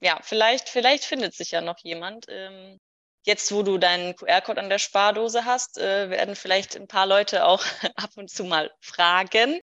Ja, 0.00 0.20
vielleicht, 0.22 0.68
vielleicht 0.68 1.04
findet 1.04 1.34
sich 1.34 1.50
ja 1.50 1.60
noch 1.60 1.78
jemand. 1.78 2.26
Ähm, 2.28 2.78
jetzt, 3.28 3.52
wo 3.52 3.62
du 3.62 3.78
deinen 3.78 4.16
QR-Code 4.16 4.60
an 4.60 4.70
der 4.70 4.78
Spardose 4.78 5.44
hast, 5.44 5.78
äh, 5.78 6.10
werden 6.10 6.34
vielleicht 6.34 6.74
ein 6.74 6.88
paar 6.88 7.06
Leute 7.06 7.44
auch 7.44 7.62
ab 7.94 8.10
und 8.16 8.30
zu 8.30 8.42
mal 8.42 8.72
fragen. 8.80 9.60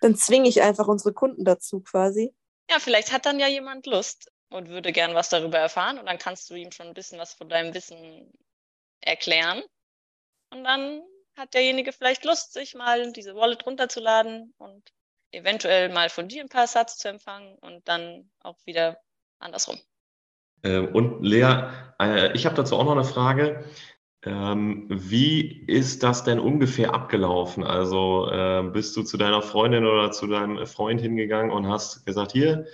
Dann 0.00 0.16
zwinge 0.16 0.48
ich 0.48 0.62
einfach 0.62 0.86
unsere 0.86 1.12
Kunden 1.12 1.44
dazu 1.44 1.80
quasi. 1.80 2.34
Ja, 2.70 2.78
vielleicht 2.78 3.12
hat 3.12 3.26
dann 3.26 3.40
ja 3.40 3.48
jemand 3.48 3.84
Lust 3.86 4.30
und 4.48 4.68
würde 4.68 4.92
gern 4.92 5.14
was 5.14 5.28
darüber 5.28 5.58
erfahren 5.58 5.98
und 5.98 6.06
dann 6.06 6.18
kannst 6.18 6.48
du 6.48 6.54
ihm 6.54 6.70
schon 6.70 6.86
ein 6.86 6.94
bisschen 6.94 7.18
was 7.18 7.34
von 7.34 7.48
deinem 7.48 7.74
Wissen 7.74 8.32
erklären. 9.00 9.62
Und 10.50 10.64
dann 10.64 11.02
hat 11.36 11.52
derjenige 11.54 11.92
vielleicht 11.92 12.24
Lust, 12.24 12.52
sich 12.52 12.74
mal 12.74 13.12
diese 13.12 13.34
Wallet 13.34 13.66
runterzuladen 13.66 14.54
und 14.56 14.92
eventuell 15.32 15.88
mal 15.88 16.08
von 16.10 16.28
dir 16.28 16.42
ein 16.42 16.48
paar 16.48 16.66
Satz 16.66 16.96
zu 16.96 17.08
empfangen 17.08 17.58
und 17.58 17.86
dann 17.88 18.30
auch 18.40 18.56
wieder 18.64 19.00
andersrum. 19.40 19.80
Ähm, 20.62 20.88
und 20.92 21.22
Lea, 21.22 21.70
äh, 22.00 22.32
ich 22.34 22.46
habe 22.46 22.56
dazu 22.56 22.76
auch 22.76 22.84
noch 22.84 22.92
eine 22.92 23.04
Frage. 23.04 23.64
Ähm, 24.22 24.86
wie 24.90 25.64
ist 25.66 26.02
das 26.02 26.24
denn 26.24 26.38
ungefähr 26.38 26.92
abgelaufen? 26.92 27.64
Also 27.64 28.28
äh, 28.30 28.62
bist 28.70 28.96
du 28.96 29.02
zu 29.02 29.16
deiner 29.16 29.40
Freundin 29.40 29.86
oder 29.86 30.12
zu 30.12 30.26
deinem 30.26 30.66
Freund 30.66 31.00
hingegangen 31.00 31.50
und 31.50 31.68
hast 31.68 32.04
gesagt, 32.04 32.32
hier, 32.32 32.66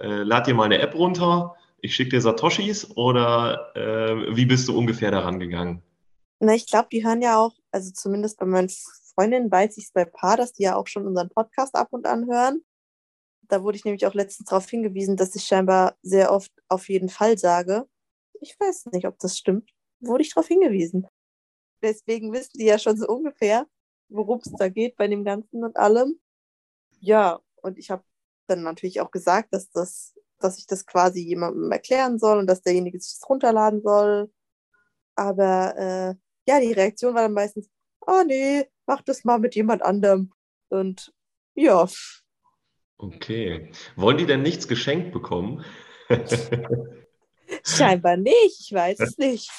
äh, 0.00 0.22
lad 0.22 0.46
dir 0.46 0.54
mal 0.54 0.64
eine 0.64 0.78
App 0.78 0.94
runter, 0.94 1.56
ich 1.80 1.94
schicke 1.94 2.10
dir 2.10 2.20
Satoshis 2.20 2.96
oder 2.96 3.70
wie 3.74 4.46
bist 4.46 4.66
du 4.66 4.76
ungefähr 4.76 5.12
daran 5.12 5.38
gegangen? 5.38 5.80
Na, 6.40 6.52
ich 6.52 6.66
glaube, 6.66 6.88
die 6.90 7.06
hören 7.06 7.22
ja 7.22 7.38
auch, 7.38 7.52
also 7.70 7.92
zumindest 7.92 8.40
bei 8.40 8.46
meinen 8.46 8.68
Freundinnen 9.14 9.50
weiß 9.50 9.76
ich 9.78 9.84
es 9.84 9.92
bei 9.92 10.04
Paar, 10.04 10.36
dass 10.36 10.52
die 10.52 10.64
ja 10.64 10.74
auch 10.74 10.88
schon 10.88 11.06
unseren 11.06 11.28
Podcast 11.28 11.76
ab 11.76 11.88
und 11.90 12.06
an 12.06 12.26
hören. 12.26 12.62
Da 13.48 13.62
wurde 13.62 13.76
ich 13.76 13.84
nämlich 13.84 14.06
auch 14.06 14.14
letztens 14.14 14.48
darauf 14.50 14.68
hingewiesen, 14.68 15.16
dass 15.16 15.34
ich 15.34 15.44
scheinbar 15.44 15.96
sehr 16.02 16.32
oft 16.32 16.52
auf 16.68 16.88
jeden 16.88 17.08
Fall 17.08 17.38
sage. 17.38 17.88
Ich 18.40 18.58
weiß 18.60 18.86
nicht, 18.92 19.06
ob 19.06 19.18
das 19.18 19.38
stimmt. 19.38 19.70
Wurde 20.00 20.22
ich 20.22 20.34
darauf 20.34 20.46
hingewiesen. 20.46 21.06
Deswegen 21.82 22.32
wissen 22.32 22.58
die 22.58 22.66
ja 22.66 22.78
schon 22.78 22.96
so 22.96 23.06
ungefähr, 23.06 23.66
worum 24.08 24.40
es 24.40 24.52
da 24.52 24.68
geht 24.68 24.96
bei 24.96 25.08
dem 25.08 25.24
Ganzen 25.24 25.64
und 25.64 25.76
allem. 25.76 26.20
Ja, 27.00 27.40
und 27.62 27.78
ich 27.78 27.90
habe 27.90 28.04
dann 28.48 28.62
natürlich 28.62 29.00
auch 29.00 29.10
gesagt, 29.10 29.52
dass 29.52 29.70
das, 29.70 30.14
dass 30.38 30.58
ich 30.58 30.66
das 30.66 30.86
quasi 30.86 31.20
jemandem 31.20 31.70
erklären 31.70 32.18
soll 32.18 32.38
und 32.38 32.46
dass 32.46 32.62
derjenige 32.62 32.98
das 32.98 33.20
runterladen 33.28 33.82
soll. 33.82 34.32
Aber 35.14 35.76
äh, 35.76 36.14
ja, 36.48 36.60
die 36.60 36.72
Reaktion 36.72 37.14
war 37.14 37.22
dann 37.22 37.32
meistens, 37.32 37.68
oh 38.06 38.22
nee, 38.26 38.68
mach 38.86 39.02
das 39.02 39.24
mal 39.24 39.38
mit 39.38 39.54
jemand 39.54 39.82
anderem. 39.82 40.32
Und 40.68 41.12
ja, 41.54 41.86
Okay. 42.98 43.70
Wollen 43.96 44.18
die 44.18 44.26
denn 44.26 44.42
nichts 44.42 44.68
geschenkt 44.68 45.12
bekommen? 45.12 45.64
scheinbar 47.64 48.16
nicht, 48.16 48.60
ich 48.60 48.72
weiß 48.72 49.00
es 49.00 49.18
nicht. 49.18 49.50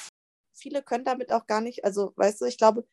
Viele 0.53 0.83
können 0.83 1.05
damit 1.05 1.31
auch 1.31 1.47
gar 1.47 1.61
nicht, 1.61 1.85
also 1.85 2.13
weißt 2.15 2.41
du, 2.41 2.45
ich 2.45 2.57
glaube, 2.57 2.85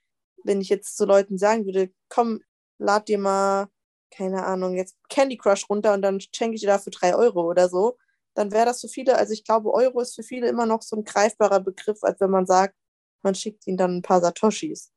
wenn 0.45 0.61
ich 0.61 0.69
jetzt 0.69 0.97
zu 0.97 1.05
Leuten 1.05 1.38
sagen 1.38 1.65
würde, 1.67 1.93
komm, 2.09 2.43
lad 2.79 3.09
dir 3.09 3.19
mal, 3.19 3.69
keine 4.11 4.45
Ahnung, 4.47 4.76
jetzt 4.76 4.97
Candy 5.09 5.37
Crush 5.37 5.69
runter 5.69 5.95
und 5.95 6.03
dann 6.03 6.21
schenke 6.21 6.55
ich 6.55 6.61
dir 6.61 6.69
dafür 6.69 6.93
drei 6.93 7.17
Euro 7.17 7.43
oder 7.49 7.69
so, 7.69 7.99
dann 8.35 8.53
wäre 8.53 8.67
das 8.67 8.81
für 8.81 8.88
viele, 8.88 9.17
also 9.17 9.33
ich 9.33 9.45
glaube, 9.45 9.73
Euro 9.73 10.00
ist 10.00 10.15
für 10.15 10.23
viele 10.23 10.49
immer 10.49 10.67
noch 10.67 10.83
so 10.83 10.97
ein 10.97 11.05
greifbarer 11.05 11.61
Begriff, 11.61 11.99
als 12.03 12.21
wenn 12.21 12.31
man 12.31 12.47
sagt, 12.47 12.76
man 13.23 13.35
schickt 13.35 13.67
ihnen 13.67 13.79
dann 13.79 13.97
ein 13.97 14.03
paar 14.03 14.21
Satoshis. 14.21 14.93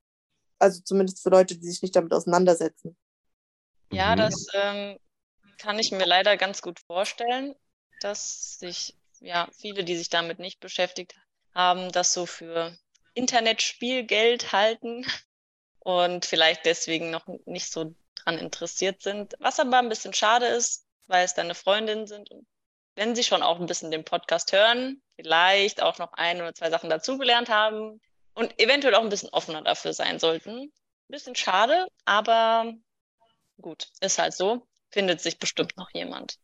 Also 0.59 0.81
zumindest 0.83 1.23
für 1.23 1.29
Leute, 1.29 1.57
die 1.57 1.65
sich 1.65 1.81
nicht 1.81 1.95
damit 1.95 2.13
auseinandersetzen. 2.13 2.95
Ja, 3.91 4.13
Mhm. 4.13 4.17
das 4.17 4.47
ähm, 4.53 4.99
kann 5.59 5.77
ich 5.77 5.91
mir 5.91 6.05
leider 6.05 6.37
ganz 6.37 6.61
gut 6.61 6.79
vorstellen, 6.79 7.55
dass 8.01 8.57
sich 8.59 8.95
ja 9.19 9.47
viele, 9.55 9.83
die 9.83 9.97
sich 9.97 10.09
damit 10.09 10.39
nicht 10.39 10.59
beschäftigt 10.59 11.15
haben, 11.53 11.91
das 11.91 12.13
so 12.13 12.25
für 12.25 12.77
Internetspielgeld 13.13 14.51
halten 14.51 15.05
und 15.79 16.25
vielleicht 16.25 16.65
deswegen 16.65 17.11
noch 17.11 17.27
nicht 17.45 17.71
so 17.71 17.93
dran 18.15 18.37
interessiert 18.37 19.01
sind. 19.01 19.35
Was 19.39 19.59
aber 19.59 19.77
ein 19.79 19.89
bisschen 19.89 20.13
schade 20.13 20.47
ist, 20.47 20.85
weil 21.07 21.25
es 21.25 21.33
deine 21.33 21.55
Freundinnen 21.55 22.07
sind 22.07 22.31
und 22.31 22.47
wenn 22.95 23.15
sie 23.15 23.23
schon 23.23 23.43
auch 23.43 23.59
ein 23.59 23.65
bisschen 23.65 23.91
den 23.91 24.03
Podcast 24.03 24.51
hören, 24.51 25.01
vielleicht 25.15 25.81
auch 25.81 25.99
noch 25.99 26.13
ein 26.13 26.41
oder 26.41 26.53
zwei 26.53 26.69
Sachen 26.69 26.89
dazugelernt 26.89 27.49
haben 27.49 28.01
und 28.33 28.59
eventuell 28.59 28.95
auch 28.95 29.03
ein 29.03 29.09
bisschen 29.09 29.29
offener 29.29 29.61
dafür 29.61 29.93
sein 29.93 30.19
sollten. 30.19 30.71
Bisschen 31.07 31.35
schade, 31.35 31.87
aber 32.05 32.73
gut, 33.61 33.87
ist 34.01 34.19
halt 34.19 34.33
so. 34.33 34.67
Findet 34.91 35.21
sich 35.21 35.39
bestimmt 35.39 35.77
noch 35.77 35.89
jemand. 35.91 36.37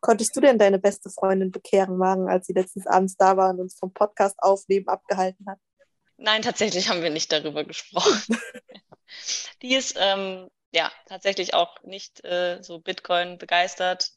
Konntest 0.00 0.36
du 0.36 0.40
denn 0.40 0.58
deine 0.58 0.78
beste 0.78 1.10
Freundin 1.10 1.50
bekehren, 1.50 1.96
Maren, 1.96 2.28
als 2.28 2.46
sie 2.46 2.52
letztens 2.52 2.86
abends 2.86 3.16
da 3.16 3.36
war 3.36 3.50
und 3.50 3.60
uns 3.60 3.78
vom 3.78 3.92
Podcast 3.92 4.36
aufnehmen 4.38 4.88
abgehalten 4.88 5.46
hat? 5.48 5.58
Nein, 6.18 6.42
tatsächlich 6.42 6.88
haben 6.88 7.02
wir 7.02 7.10
nicht 7.10 7.32
darüber 7.32 7.64
gesprochen. 7.64 8.38
Die 9.62 9.74
ist 9.74 9.96
ähm, 9.98 10.48
ja 10.72 10.90
tatsächlich 11.06 11.54
auch 11.54 11.82
nicht 11.82 12.24
äh, 12.24 12.62
so 12.62 12.78
Bitcoin 12.78 13.38
begeistert. 13.38 14.10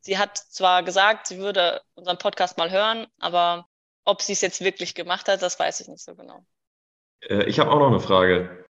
Sie 0.00 0.18
hat 0.18 0.36
zwar 0.36 0.82
gesagt, 0.82 1.28
sie 1.28 1.38
würde 1.38 1.80
unseren 1.94 2.18
Podcast 2.18 2.58
mal 2.58 2.70
hören, 2.70 3.06
aber 3.18 3.68
ob 4.04 4.22
sie 4.22 4.32
es 4.32 4.40
jetzt 4.40 4.62
wirklich 4.62 4.94
gemacht 4.94 5.28
hat, 5.28 5.42
das 5.42 5.58
weiß 5.58 5.80
ich 5.80 5.88
nicht 5.88 6.04
so 6.04 6.14
genau. 6.14 6.44
Äh, 7.20 7.44
ich 7.44 7.58
habe 7.58 7.70
auch 7.70 7.78
noch 7.78 7.88
eine 7.88 8.00
Frage. 8.00 8.61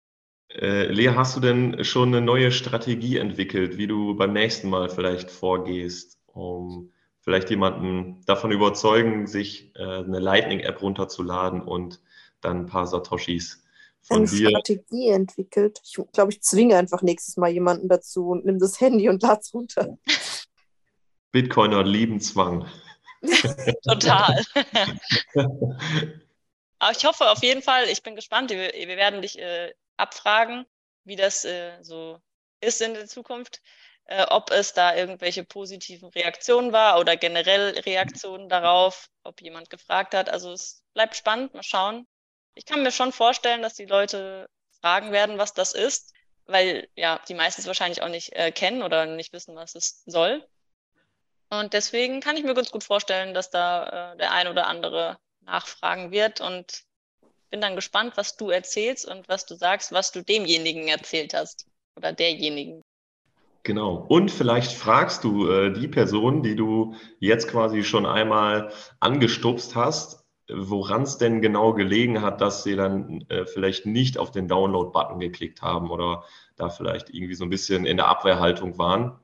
Äh, 0.55 0.85
Lea, 0.91 1.09
hast 1.15 1.35
du 1.35 1.39
denn 1.39 1.83
schon 1.83 2.09
eine 2.09 2.21
neue 2.21 2.51
Strategie 2.51 3.17
entwickelt, 3.17 3.77
wie 3.77 3.87
du 3.87 4.15
beim 4.15 4.33
nächsten 4.33 4.69
Mal 4.69 4.89
vielleicht 4.89 5.31
vorgehst, 5.31 6.19
um 6.27 6.91
vielleicht 7.21 7.49
jemanden 7.49 8.21
davon 8.25 8.51
überzeugen, 8.51 9.25
sich 9.25 9.71
äh, 9.75 9.81
eine 9.81 10.19
Lightning-App 10.19 10.81
runterzuladen 10.81 11.61
und 11.61 12.01
dann 12.41 12.61
ein 12.61 12.65
paar 12.67 12.85
Satoshis 12.85 13.63
von 14.03 14.17
Eine 14.17 14.27
dir? 14.27 14.49
Strategie 14.49 15.09
entwickelt. 15.09 15.81
Ich 15.83 15.97
glaube, 16.11 16.33
ich 16.33 16.41
zwinge 16.41 16.77
einfach 16.77 17.01
nächstes 17.01 17.37
Mal 17.37 17.49
jemanden 17.49 17.87
dazu 17.87 18.27
und 18.29 18.45
nimm 18.45 18.59
das 18.59 18.79
Handy 18.79 19.09
und 19.09 19.23
lad's 19.23 19.53
runter. 19.53 19.97
Bitcoiner 21.31 21.83
lieben 21.83 22.19
Zwang. 22.19 22.67
Total. 23.87 24.43
Aber 26.79 26.91
ich 26.91 27.05
hoffe 27.05 27.31
auf 27.31 27.41
jeden 27.41 27.61
Fall, 27.61 27.85
ich 27.89 28.03
bin 28.03 28.15
gespannt. 28.15 28.51
Wir, 28.51 28.73
wir 28.73 28.97
werden 28.97 29.21
dich 29.21 29.39
äh, 29.39 29.73
abfragen, 29.97 30.65
wie 31.03 31.15
das 31.15 31.45
äh, 31.45 31.81
so 31.81 32.19
ist 32.61 32.81
in 32.81 32.93
der 32.93 33.07
Zukunft, 33.07 33.61
äh, 34.05 34.25
ob 34.29 34.51
es 34.51 34.73
da 34.73 34.95
irgendwelche 34.95 35.43
positiven 35.43 36.09
Reaktionen 36.09 36.71
war 36.71 36.99
oder 36.99 37.17
generell 37.17 37.77
Reaktionen 37.79 38.49
darauf, 38.49 39.09
ob 39.23 39.41
jemand 39.41 39.69
gefragt 39.69 40.13
hat. 40.13 40.29
Also 40.29 40.51
es 40.51 40.83
bleibt 40.93 41.15
spannend, 41.15 41.53
mal 41.53 41.63
schauen. 41.63 42.07
Ich 42.55 42.65
kann 42.65 42.83
mir 42.83 42.91
schon 42.91 43.11
vorstellen, 43.11 43.61
dass 43.61 43.75
die 43.75 43.85
Leute 43.85 44.49
fragen 44.81 45.11
werden, 45.11 45.37
was 45.37 45.53
das 45.53 45.73
ist, 45.73 46.13
weil 46.45 46.87
ja 46.95 47.19
die 47.27 47.33
meisten 47.33 47.61
es 47.61 47.67
wahrscheinlich 47.67 48.01
auch 48.01 48.09
nicht 48.09 48.33
äh, 48.33 48.51
kennen 48.51 48.83
oder 48.83 49.05
nicht 49.05 49.33
wissen, 49.33 49.55
was 49.55 49.75
es 49.75 50.03
soll. 50.05 50.45
Und 51.49 51.73
deswegen 51.73 52.19
kann 52.19 52.35
ich 52.35 52.43
mir 52.43 52.53
ganz 52.53 52.71
gut 52.71 52.83
vorstellen, 52.83 53.33
dass 53.33 53.49
da 53.49 54.13
äh, 54.13 54.17
der 54.17 54.31
ein 54.31 54.47
oder 54.47 54.67
andere 54.67 55.19
nachfragen 55.41 56.11
wird 56.11 56.41
und 56.41 56.83
bin 57.53 57.61
dann 57.61 57.75
gespannt, 57.75 58.13
was 58.15 58.35
du 58.35 58.49
erzählst 58.49 59.07
und 59.07 59.29
was 59.29 59.45
du 59.45 59.53
sagst, 59.53 59.91
was 59.91 60.11
du 60.11 60.23
demjenigen 60.23 60.87
erzählt 60.87 61.35
hast 61.35 61.67
oder 61.95 62.11
derjenigen. 62.11 62.81
Genau. 63.61 64.07
Und 64.09 64.31
vielleicht 64.31 64.71
fragst 64.71 65.23
du 65.23 65.47
äh, 65.47 65.71
die 65.71 65.87
Person, 65.87 66.41
die 66.41 66.55
du 66.55 66.95
jetzt 67.19 67.47
quasi 67.47 67.83
schon 67.83 68.07
einmal 68.07 68.71
angestupst 68.99 69.75
hast, 69.75 70.23
woran 70.51 71.03
es 71.03 71.19
denn 71.19 71.43
genau 71.43 71.73
gelegen 71.73 72.23
hat, 72.23 72.41
dass 72.41 72.63
sie 72.63 72.75
dann 72.75 73.23
äh, 73.29 73.45
vielleicht 73.45 73.85
nicht 73.85 74.17
auf 74.17 74.31
den 74.31 74.47
Download-Button 74.47 75.19
geklickt 75.19 75.61
haben 75.61 75.91
oder 75.91 76.23
da 76.55 76.69
vielleicht 76.69 77.11
irgendwie 77.11 77.35
so 77.35 77.43
ein 77.43 77.51
bisschen 77.51 77.85
in 77.85 77.97
der 77.97 78.07
Abwehrhaltung 78.07 78.79
waren. 78.79 79.19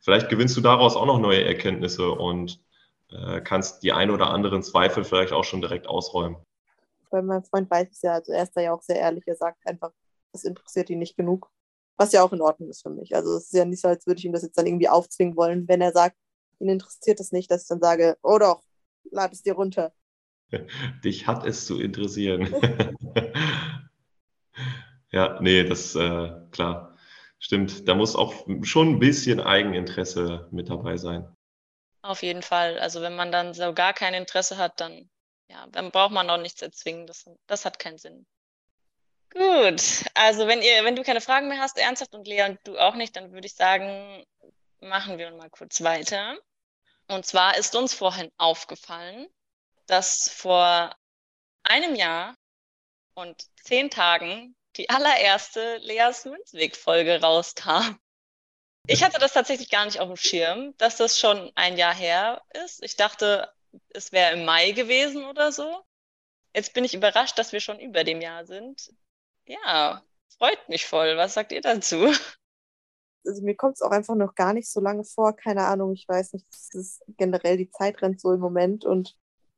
Vielleicht 0.00 0.30
gewinnst 0.30 0.56
du 0.56 0.62
daraus 0.62 0.96
auch 0.96 1.04
noch 1.04 1.18
neue 1.18 1.44
Erkenntnisse 1.44 2.10
und 2.10 2.58
äh, 3.10 3.42
kannst 3.42 3.82
die 3.82 3.92
ein 3.92 4.10
oder 4.10 4.30
anderen 4.30 4.62
Zweifel 4.62 5.04
vielleicht 5.04 5.34
auch 5.34 5.44
schon 5.44 5.60
direkt 5.60 5.86
ausräumen. 5.86 6.38
Weil 7.10 7.22
mein 7.22 7.44
Freund 7.44 7.70
weiß 7.70 7.88
es 7.90 8.02
ja, 8.02 8.14
also 8.14 8.32
er 8.32 8.44
ist 8.44 8.56
da 8.56 8.60
ja 8.60 8.72
auch 8.72 8.82
sehr 8.82 8.96
ehrlich, 8.96 9.24
er 9.26 9.36
sagt 9.36 9.66
einfach, 9.66 9.92
das 10.32 10.44
interessiert 10.44 10.90
ihn 10.90 10.98
nicht 10.98 11.16
genug. 11.16 11.50
Was 11.96 12.12
ja 12.12 12.22
auch 12.22 12.32
in 12.32 12.40
Ordnung 12.40 12.70
ist 12.70 12.82
für 12.82 12.90
mich. 12.90 13.14
Also 13.14 13.36
es 13.36 13.44
ist 13.44 13.54
ja 13.54 13.64
nicht 13.64 13.82
so, 13.82 13.88
als 13.88 14.06
würde 14.06 14.18
ich 14.18 14.24
ihm 14.24 14.32
das 14.32 14.42
jetzt 14.42 14.56
dann 14.56 14.66
irgendwie 14.66 14.88
aufzwingen 14.88 15.36
wollen, 15.36 15.68
wenn 15.68 15.82
er 15.82 15.92
sagt, 15.92 16.16
ihn 16.58 16.68
interessiert 16.68 17.20
es 17.20 17.32
nicht, 17.32 17.50
dass 17.50 17.62
ich 17.62 17.68
dann 17.68 17.80
sage, 17.80 18.16
oh 18.22 18.38
doch, 18.38 18.62
lad 19.10 19.32
es 19.32 19.42
dir 19.42 19.54
runter. 19.54 19.92
Dich 21.04 21.26
hat 21.26 21.44
es 21.44 21.66
zu 21.66 21.80
interessieren. 21.80 22.48
ja, 25.12 25.40
nee, 25.40 25.64
das 25.64 25.94
äh, 25.94 26.32
klar. 26.50 26.96
Stimmt, 27.38 27.88
da 27.88 27.94
muss 27.94 28.16
auch 28.16 28.46
schon 28.62 28.90
ein 28.90 28.98
bisschen 28.98 29.40
Eigeninteresse 29.40 30.48
mit 30.50 30.68
dabei 30.68 30.98
sein. 30.98 31.26
Auf 32.02 32.22
jeden 32.22 32.42
Fall. 32.42 32.78
Also 32.78 33.00
wenn 33.00 33.16
man 33.16 33.32
dann 33.32 33.54
so 33.54 33.72
gar 33.72 33.94
kein 33.94 34.14
Interesse 34.14 34.58
hat, 34.58 34.80
dann, 34.80 35.08
ja, 35.50 35.66
dann 35.68 35.90
braucht 35.90 36.12
man 36.12 36.30
auch 36.30 36.38
nichts 36.38 36.62
erzwingen. 36.62 37.06
Das, 37.06 37.28
das 37.46 37.64
hat 37.64 37.78
keinen 37.78 37.98
Sinn. 37.98 38.24
Gut, 39.30 40.04
also 40.14 40.46
wenn 40.46 40.62
ihr, 40.62 40.84
wenn 40.84 40.96
du 40.96 41.02
keine 41.02 41.20
Fragen 41.20 41.48
mehr 41.48 41.60
hast, 41.60 41.78
ernsthaft 41.78 42.14
und 42.14 42.26
Lea 42.26 42.44
und 42.44 42.58
du 42.64 42.78
auch 42.78 42.94
nicht, 42.94 43.14
dann 43.16 43.32
würde 43.32 43.46
ich 43.46 43.54
sagen, 43.54 44.24
machen 44.80 45.18
wir 45.18 45.30
mal 45.32 45.50
kurz 45.50 45.82
weiter. 45.82 46.36
Und 47.08 47.26
zwar 47.26 47.56
ist 47.56 47.74
uns 47.74 47.94
vorhin 47.94 48.30
aufgefallen, 48.38 49.28
dass 49.86 50.28
vor 50.28 50.94
einem 51.62 51.94
Jahr 51.94 52.36
und 53.14 53.44
zehn 53.62 53.90
Tagen 53.90 54.56
die 54.76 54.88
allererste 54.88 55.78
Leas 55.78 56.24
Münzweg-Folge 56.24 57.20
rauskam. 57.20 57.98
Ich 58.86 59.02
hatte 59.02 59.18
das 59.18 59.32
tatsächlich 59.32 59.68
gar 59.68 59.84
nicht 59.84 60.00
auf 60.00 60.08
dem 60.08 60.16
Schirm, 60.16 60.76
dass 60.78 60.96
das 60.96 61.18
schon 61.18 61.52
ein 61.54 61.76
Jahr 61.76 61.94
her 61.94 62.42
ist. 62.64 62.82
Ich 62.82 62.96
dachte, 62.96 63.52
es 63.90 64.12
wäre 64.12 64.32
im 64.36 64.44
Mai 64.44 64.72
gewesen 64.72 65.24
oder 65.24 65.52
so. 65.52 65.82
Jetzt 66.54 66.74
bin 66.74 66.84
ich 66.84 66.94
überrascht, 66.94 67.38
dass 67.38 67.52
wir 67.52 67.60
schon 67.60 67.78
über 67.78 68.04
dem 68.04 68.20
Jahr 68.20 68.44
sind. 68.46 68.92
Ja, 69.46 70.02
freut 70.38 70.68
mich 70.68 70.86
voll. 70.86 71.16
Was 71.16 71.34
sagt 71.34 71.52
ihr 71.52 71.60
dazu? 71.60 72.12
Also 73.26 73.42
mir 73.42 73.54
kommt 73.54 73.74
es 73.74 73.82
auch 73.82 73.90
einfach 73.90 74.14
noch 74.14 74.34
gar 74.34 74.54
nicht 74.54 74.72
so 74.72 74.80
lange 74.80 75.04
vor. 75.04 75.36
Keine 75.36 75.66
Ahnung, 75.66 75.92
ich 75.92 76.08
weiß 76.08 76.32
nicht, 76.32 76.46
das 76.50 76.70
ist 76.72 77.02
generell 77.18 77.58
die 77.58 77.70
Zeit 77.70 78.00
rennt 78.00 78.18
so 78.18 78.32
im 78.32 78.40
Moment 78.40 78.86
und 78.86 79.14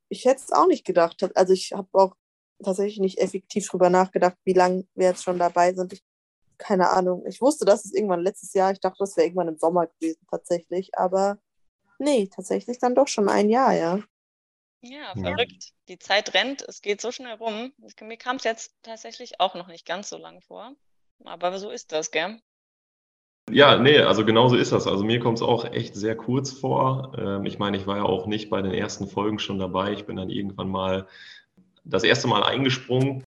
ich 0.09 0.25
hätte 0.25 0.43
es 0.45 0.51
auch 0.51 0.67
nicht 0.67 0.85
gedacht. 0.85 1.23
Also 1.37 1.53
ich 1.53 1.73
habe 1.73 1.89
auch 1.93 2.17
tatsächlich 2.63 2.99
nicht 2.99 3.19
effektiv 3.19 3.69
drüber 3.69 3.89
nachgedacht, 3.89 4.37
wie 4.45 4.53
lange 4.53 4.85
wir 4.95 5.09
jetzt 5.09 5.23
schon 5.23 5.39
dabei 5.39 5.75
sind. 5.75 5.93
Ich, 5.93 6.03
keine 6.59 6.91
Ahnung. 6.91 7.25
Ich 7.27 7.41
wusste, 7.41 7.65
dass 7.65 7.85
es 7.85 7.95
irgendwann 7.95 8.23
letztes 8.23 8.53
Jahr, 8.53 8.73
ich 8.73 8.81
dachte, 8.81 8.99
das 8.99 9.17
wäre 9.17 9.27
irgendwann 9.27 9.49
im 9.49 9.59
Sommer 9.59 9.87
gewesen 9.87 10.27
tatsächlich, 10.29 10.91
aber 10.99 11.39
nee, 12.03 12.29
tatsächlich 12.35 12.79
dann 12.79 12.95
doch 12.95 13.09
schon 13.09 13.29
ein 13.29 13.49
Jahr, 13.49 13.73
ja. 13.73 14.01
Ja, 14.83 15.15
verrückt. 15.15 15.71
Die 15.89 15.99
Zeit 15.99 16.35
rennt, 16.35 16.63
es 16.63 16.83
geht 16.83 17.01
so 17.01 17.13
schnell 17.13 17.35
rum. 17.35 17.73
Mir 18.01 18.17
kam 18.17 18.37
es 18.37 18.45
jetzt 18.45 18.75
tatsächlich 18.83 19.41
auch 19.41 19.55
noch 19.55 19.69
nicht 19.69 19.87
ganz 19.87 20.09
so 20.09 20.19
lang 20.19 20.41
vor. 20.41 20.75
Aber 21.25 21.57
so 21.59 21.71
ist 21.71 21.93
das, 21.93 22.11
gell? 22.11 22.41
Ja, 23.51 23.79
nee, 23.79 23.99
also 23.99 24.25
genau 24.25 24.49
so 24.49 24.57
ist 24.57 24.73
das. 24.73 24.87
Also 24.87 25.05
mir 25.05 25.21
kommt 25.21 25.39
es 25.39 25.43
auch 25.43 25.65
echt 25.65 25.95
sehr 25.95 26.17
kurz 26.17 26.53
vor. 26.53 27.13
Ähm, 27.17 27.45
ich 27.47 27.59
meine, 27.59 27.77
ich 27.77 27.87
war 27.87 27.99
ja 27.99 28.05
auch 28.05 28.27
nicht 28.27 28.51
bei 28.51 28.61
den 28.63 28.73
ersten 28.73 29.07
Folgen 29.07 29.39
schon 29.39 29.59
dabei. 29.59 29.93
Ich 29.93 30.05
bin 30.05 30.17
dann 30.17 30.31
irgendwann 30.31 30.69
mal 30.69 31.07
das 31.85 32.05
erste 32.05 32.29
Mal 32.29 32.43
eingesprungen 32.43 33.25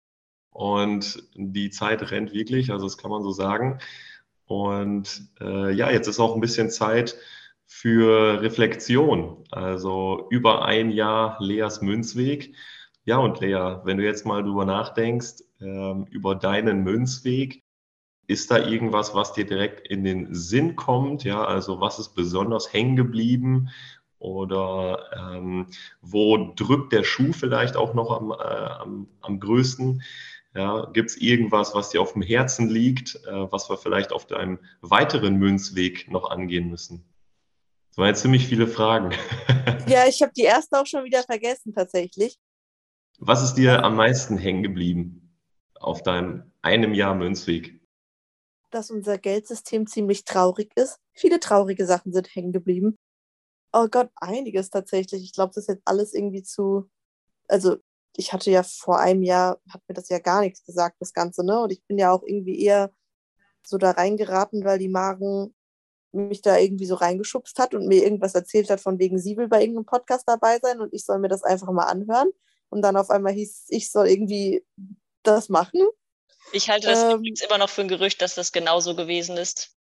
und 0.52 1.24
die 1.34 1.70
Zeit 1.70 2.12
rennt 2.12 2.34
wirklich, 2.34 2.72
also 2.72 2.86
das 2.86 2.98
kann 2.98 3.12
man 3.12 3.24
so 3.24 3.32
sagen. 3.32 3.80
Und 4.46 5.30
äh, 5.40 5.72
ja, 5.72 5.90
jetzt 5.90 6.08
ist 6.08 6.20
auch 6.20 6.36
ein 6.36 6.42
bisschen 6.42 6.70
Zeit 6.70 7.16
für 7.74 8.42
Reflexion. 8.42 9.46
Also 9.50 10.28
über 10.30 10.66
ein 10.66 10.92
Jahr 10.92 11.38
Leas 11.40 11.82
Münzweg. 11.82 12.54
Ja, 13.06 13.18
und 13.18 13.40
Lea, 13.40 13.78
wenn 13.86 13.98
du 13.98 14.04
jetzt 14.04 14.26
mal 14.26 14.44
drüber 14.44 14.66
nachdenkst, 14.66 15.38
ähm, 15.62 16.06
über 16.12 16.36
deinen 16.36 16.84
Münzweg, 16.84 17.64
ist 18.28 18.52
da 18.52 18.58
irgendwas, 18.60 19.16
was 19.16 19.34
dir 19.34 19.46
direkt 19.46 19.88
in 19.88 20.04
den 20.04 20.36
Sinn 20.36 20.76
kommt? 20.76 21.24
Ja, 21.24 21.46
also 21.46 21.80
was 21.80 21.98
ist 21.98 22.14
besonders 22.14 22.74
hängen 22.74 22.98
geblieben? 22.98 23.70
Oder 24.20 25.06
ähm, 25.36 25.68
wo 26.02 26.54
drückt 26.56 26.92
der 26.92 27.04
Schuh 27.06 27.32
vielleicht 27.32 27.78
auch 27.78 27.94
noch 27.94 28.12
am, 28.12 28.32
äh, 28.32 28.36
am, 28.36 29.08
am 29.22 29.40
größten? 29.40 30.04
Ja, 30.54 30.88
Gibt 30.92 31.12
es 31.12 31.18
irgendwas, 31.18 31.74
was 31.74 31.90
dir 31.90 32.02
auf 32.02 32.14
dem 32.14 32.22
Herzen 32.22 32.70
liegt, 32.70 33.16
äh, 33.26 33.52
was 33.52 33.70
wir 33.70 33.78
vielleicht 33.78 34.12
auf 34.12 34.28
deinem 34.28 34.60
weiteren 34.82 35.38
Münzweg 35.38 36.12
noch 36.12 36.30
angehen 36.30 36.70
müssen? 36.70 37.06
Das 37.92 37.98
waren 37.98 38.08
jetzt 38.08 38.22
ziemlich 38.22 38.48
viele 38.48 38.68
Fragen. 38.68 39.12
Ja, 39.88 40.08
ich 40.08 40.22
habe 40.22 40.32
die 40.32 40.44
erste 40.44 40.80
auch 40.80 40.86
schon 40.86 41.04
wieder 41.04 41.24
vergessen 41.24 41.74
tatsächlich. 41.74 42.40
Was 43.20 43.44
ist 43.44 43.56
dir 43.56 43.84
am 43.84 43.96
meisten 43.96 44.38
hängen 44.38 44.64
geblieben 44.64 45.38
auf 45.76 46.02
deinem 46.02 46.52
einem 46.62 46.94
Jahr 46.94 47.16
Münzweg? 47.16 47.82
dass 48.72 48.90
unser 48.90 49.18
Geldsystem 49.18 49.86
ziemlich 49.86 50.26
traurig 50.26 50.72
ist. 50.76 50.98
Viele 51.14 51.40
traurige 51.40 51.86
Sachen 51.86 52.14
sind 52.14 52.34
hängen 52.34 52.54
geblieben. 52.54 52.98
Oh 53.74 53.88
Gott, 53.90 54.10
einiges 54.16 54.70
tatsächlich. 54.70 55.24
Ich 55.24 55.34
glaube, 55.34 55.54
das 55.54 55.66
ist 55.66 55.70
jetzt 55.70 55.84
alles 55.86 56.14
irgendwie 56.14 56.44
zu. 56.44 56.90
Also, 57.48 57.78
ich 58.16 58.34
hatte 58.34 58.52
ja 58.52 58.64
vor 58.64 59.00
einem 59.00 59.24
Jahr, 59.24 59.60
hat 59.70 59.82
mir 59.88 59.94
das 59.94 60.10
ja 60.10 60.20
gar 60.20 60.42
nichts 60.42 60.66
gesagt, 60.66 60.98
das 61.00 61.14
Ganze, 61.14 61.46
ne? 61.46 61.62
Und 61.62 61.72
ich 61.72 61.84
bin 61.86 61.98
ja 61.98 62.12
auch 62.12 62.24
irgendwie 62.26 62.60
eher 62.62 62.92
so 63.66 63.78
da 63.78 63.92
reingeraten, 63.92 64.66
weil 64.66 64.80
die 64.80 64.90
Magen 64.90 65.54
mich 66.14 66.42
da 66.42 66.58
irgendwie 66.58 66.86
so 66.86 66.96
reingeschubst 66.96 67.58
hat 67.60 67.74
und 67.74 67.88
mir 67.88 68.04
irgendwas 68.04 68.36
erzählt 68.36 68.70
hat, 68.70 68.82
von 68.82 69.00
wegen 69.00 69.18
sie 69.18 69.38
will 69.38 69.48
bei 69.48 69.62
irgendeinem 69.62 69.86
Podcast 69.86 70.28
dabei 70.28 70.60
sein 70.60 70.82
und 70.82 70.94
ich 70.94 71.06
soll 71.06 71.20
mir 71.20 71.30
das 71.30 71.44
einfach 71.44 71.72
mal 71.72 71.86
anhören. 71.86 72.30
Und 72.70 72.82
dann 72.82 72.96
auf 72.96 73.10
einmal 73.10 73.34
hieß, 73.34 73.66
ich 73.70 73.92
soll 73.92 74.08
irgendwie 74.08 74.66
das 75.24 75.50
machen. 75.50 75.82
Ich 76.54 76.70
halte 76.70 76.88
das 76.88 77.04
ähm, 77.04 77.20
übrigens 77.20 77.42
immer 77.42 77.58
noch 77.58 77.70
für 77.70 77.82
ein 77.82 77.88
Gerücht, 77.88 78.22
dass 78.22 78.36
das 78.36 78.52
genauso 78.52 78.96
gewesen 78.96 79.38
ist. 79.38 79.76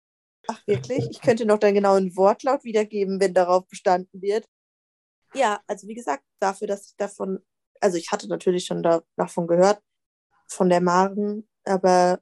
Ach, 0.48 0.60
wirklich? 0.66 1.06
Ich 1.10 1.20
könnte 1.20 1.46
noch 1.46 1.58
deinen 1.58 1.74
genauen 1.74 2.16
Wortlaut 2.16 2.64
wiedergeben, 2.64 3.20
wenn 3.20 3.34
darauf 3.34 3.66
bestanden 3.68 4.20
wird. 4.20 4.46
Ja, 5.34 5.60
also 5.66 5.86
wie 5.86 5.94
gesagt, 5.94 6.24
dafür, 6.40 6.66
dass 6.66 6.86
ich 6.86 6.96
davon, 6.96 7.44
also 7.80 7.96
ich 7.96 8.10
hatte 8.10 8.28
natürlich 8.28 8.64
schon 8.64 8.82
da, 8.82 9.02
davon 9.16 9.46
gehört, 9.46 9.80
von 10.48 10.68
der 10.68 10.80
Maren, 10.80 11.48
aber 11.64 12.20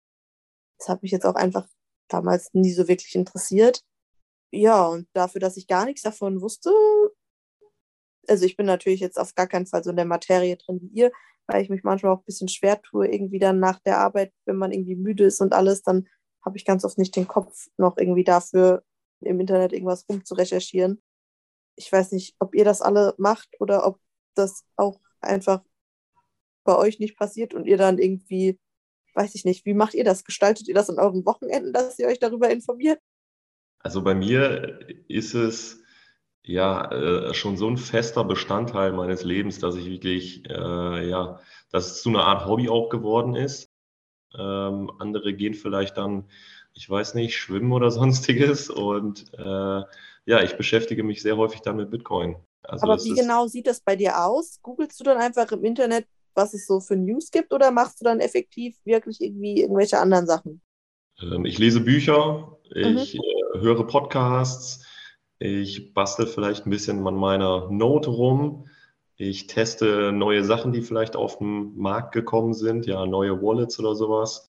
das 0.78 0.88
hat 0.88 1.02
mich 1.02 1.12
jetzt 1.12 1.24
auch 1.24 1.34
einfach 1.34 1.66
damals 2.08 2.52
nie 2.52 2.72
so 2.72 2.88
wirklich 2.88 3.14
interessiert. 3.14 3.82
Ja, 4.50 4.86
und 4.86 5.08
dafür, 5.12 5.40
dass 5.40 5.56
ich 5.56 5.66
gar 5.66 5.84
nichts 5.84 6.02
davon 6.02 6.40
wusste, 6.40 6.70
also 8.28 8.44
ich 8.44 8.56
bin 8.56 8.66
natürlich 8.66 9.00
jetzt 9.00 9.18
auf 9.18 9.34
gar 9.34 9.46
keinen 9.46 9.66
Fall 9.66 9.82
so 9.82 9.90
in 9.90 9.96
der 9.96 10.04
Materie 10.04 10.56
drin 10.56 10.80
wie 10.82 10.88
ihr, 10.88 11.12
weil 11.46 11.62
ich 11.62 11.70
mich 11.70 11.82
manchmal 11.82 12.12
auch 12.12 12.18
ein 12.20 12.24
bisschen 12.24 12.48
schwer 12.48 12.80
tue, 12.82 13.08
irgendwie 13.08 13.38
dann 13.38 13.58
nach 13.58 13.80
der 13.80 13.98
Arbeit, 13.98 14.32
wenn 14.44 14.56
man 14.56 14.72
irgendwie 14.72 14.96
müde 14.96 15.24
ist 15.24 15.40
und 15.40 15.54
alles, 15.54 15.82
dann 15.82 16.06
habe 16.44 16.56
ich 16.56 16.64
ganz 16.64 16.84
oft 16.84 16.98
nicht 16.98 17.16
den 17.16 17.26
Kopf 17.28 17.66
noch 17.78 17.96
irgendwie 17.96 18.24
dafür, 18.24 18.84
im 19.20 19.40
Internet 19.40 19.72
irgendwas 19.72 20.06
rumzurecherchieren. 20.08 21.02
Ich 21.76 21.90
weiß 21.90 22.12
nicht, 22.12 22.36
ob 22.38 22.54
ihr 22.54 22.64
das 22.64 22.82
alle 22.82 23.14
macht 23.18 23.48
oder 23.60 23.86
ob 23.86 23.98
das 24.34 24.64
auch 24.76 25.00
einfach 25.20 25.62
bei 26.64 26.76
euch 26.76 27.00
nicht 27.00 27.16
passiert 27.16 27.54
und 27.54 27.66
ihr 27.66 27.78
dann 27.78 27.98
irgendwie, 27.98 28.58
weiß 29.14 29.34
ich 29.34 29.44
nicht, 29.44 29.64
wie 29.64 29.74
macht 29.74 29.94
ihr 29.94 30.04
das? 30.04 30.24
Gestaltet 30.24 30.68
ihr 30.68 30.74
das 30.74 30.90
an 30.90 30.98
euren 30.98 31.24
Wochenenden, 31.24 31.72
dass 31.72 31.98
ihr 31.98 32.06
euch 32.06 32.18
darüber 32.18 32.50
informiert? 32.50 33.00
Also 33.80 34.02
bei 34.02 34.14
mir 34.14 34.80
ist 35.08 35.34
es 35.34 35.82
ja, 36.48 36.90
äh, 36.90 37.34
schon 37.34 37.58
so 37.58 37.68
ein 37.68 37.76
fester 37.76 38.24
Bestandteil 38.24 38.92
meines 38.92 39.22
Lebens, 39.22 39.58
dass 39.58 39.76
ich 39.76 39.84
wirklich, 39.84 40.48
äh, 40.48 41.08
ja, 41.08 41.40
dass 41.70 41.92
es 41.92 42.02
zu 42.02 42.08
einer 42.08 42.24
Art 42.24 42.46
Hobby 42.46 42.70
auch 42.70 42.88
geworden 42.88 43.34
ist. 43.36 43.70
Ähm, 44.34 44.90
andere 44.98 45.34
gehen 45.34 45.52
vielleicht 45.52 45.98
dann, 45.98 46.24
ich 46.72 46.88
weiß 46.88 47.14
nicht, 47.14 47.36
schwimmen 47.36 47.72
oder 47.72 47.90
sonstiges. 47.90 48.70
Und 48.70 49.30
äh, 49.34 49.82
ja, 50.24 50.42
ich 50.42 50.56
beschäftige 50.56 51.02
mich 51.02 51.20
sehr 51.20 51.36
häufig 51.36 51.60
dann 51.60 51.76
mit 51.76 51.90
Bitcoin. 51.90 52.36
Also 52.62 52.86
Aber 52.86 53.04
wie 53.04 53.14
genau 53.14 53.46
sieht 53.46 53.66
das 53.66 53.80
bei 53.80 53.96
dir 53.96 54.24
aus? 54.24 54.58
Googlest 54.62 54.98
du 55.00 55.04
dann 55.04 55.18
einfach 55.18 55.52
im 55.52 55.64
Internet, 55.64 56.06
was 56.34 56.54
es 56.54 56.66
so 56.66 56.80
für 56.80 56.96
News 56.96 57.30
gibt, 57.30 57.52
oder 57.52 57.70
machst 57.70 58.00
du 58.00 58.04
dann 58.04 58.20
effektiv 58.20 58.78
wirklich 58.84 59.20
irgendwie 59.20 59.60
irgendwelche 59.60 59.98
anderen 59.98 60.26
Sachen? 60.26 60.62
Ähm, 61.20 61.44
ich 61.44 61.58
lese 61.58 61.80
Bücher, 61.80 62.58
ich 62.74 63.14
mhm. 63.14 63.20
Höre 63.54 63.86
Podcasts, 63.86 64.84
ich 65.38 65.94
bastel 65.94 66.26
vielleicht 66.26 66.66
ein 66.66 66.70
bisschen 66.70 67.06
an 67.06 67.14
meiner 67.14 67.70
Note 67.70 68.10
rum. 68.10 68.68
Ich 69.16 69.46
teste 69.46 70.12
neue 70.12 70.44
Sachen, 70.44 70.72
die 70.72 70.82
vielleicht 70.82 71.16
auf 71.16 71.38
den 71.38 71.76
Markt 71.76 72.12
gekommen 72.12 72.52
sind, 72.52 72.86
ja, 72.86 73.06
neue 73.06 73.40
Wallets 73.40 73.78
oder 73.80 73.94
sowas, 73.94 74.50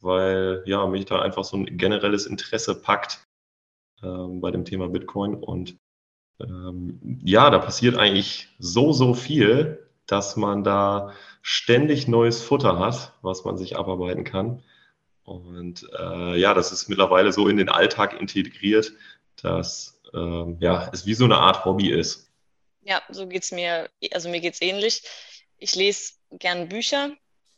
weil 0.00 0.62
ja, 0.66 0.86
mich 0.86 1.04
da 1.04 1.20
einfach 1.20 1.44
so 1.44 1.56
ein 1.56 1.76
generelles 1.76 2.26
Interesse 2.26 2.80
packt 2.80 3.24
ähm, 4.02 4.40
bei 4.40 4.50
dem 4.50 4.64
Thema 4.64 4.88
Bitcoin. 4.88 5.34
Und 5.34 5.76
ähm, 6.40 7.20
ja, 7.24 7.50
da 7.50 7.58
passiert 7.58 7.96
eigentlich 7.96 8.48
so, 8.58 8.92
so 8.92 9.14
viel, 9.14 9.86
dass 10.06 10.36
man 10.36 10.64
da 10.64 11.12
ständig 11.42 12.08
neues 12.08 12.42
Futter 12.42 12.78
hat, 12.78 13.12
was 13.22 13.44
man 13.44 13.58
sich 13.58 13.76
abarbeiten 13.76 14.24
kann. 14.24 14.62
Und 15.28 15.86
äh, 15.98 16.36
ja, 16.36 16.54
das 16.54 16.72
ist 16.72 16.88
mittlerweile 16.88 17.32
so 17.32 17.48
in 17.48 17.58
den 17.58 17.68
Alltag 17.68 18.18
integriert, 18.18 18.92
dass 19.42 20.00
ähm, 20.14 20.56
ja, 20.60 20.88
es 20.92 21.04
wie 21.04 21.14
so 21.14 21.24
eine 21.24 21.36
Art 21.36 21.64
Hobby 21.66 21.90
ist. 21.90 22.30
Ja, 22.82 23.02
so 23.10 23.26
geht 23.26 23.42
es 23.42 23.52
mir, 23.52 23.90
also 24.12 24.30
mir 24.30 24.40
geht 24.40 24.54
es 24.54 24.62
ähnlich. 24.62 25.02
Ich 25.58 25.74
lese 25.74 26.14
gern 26.30 26.68
Bücher 26.70 27.10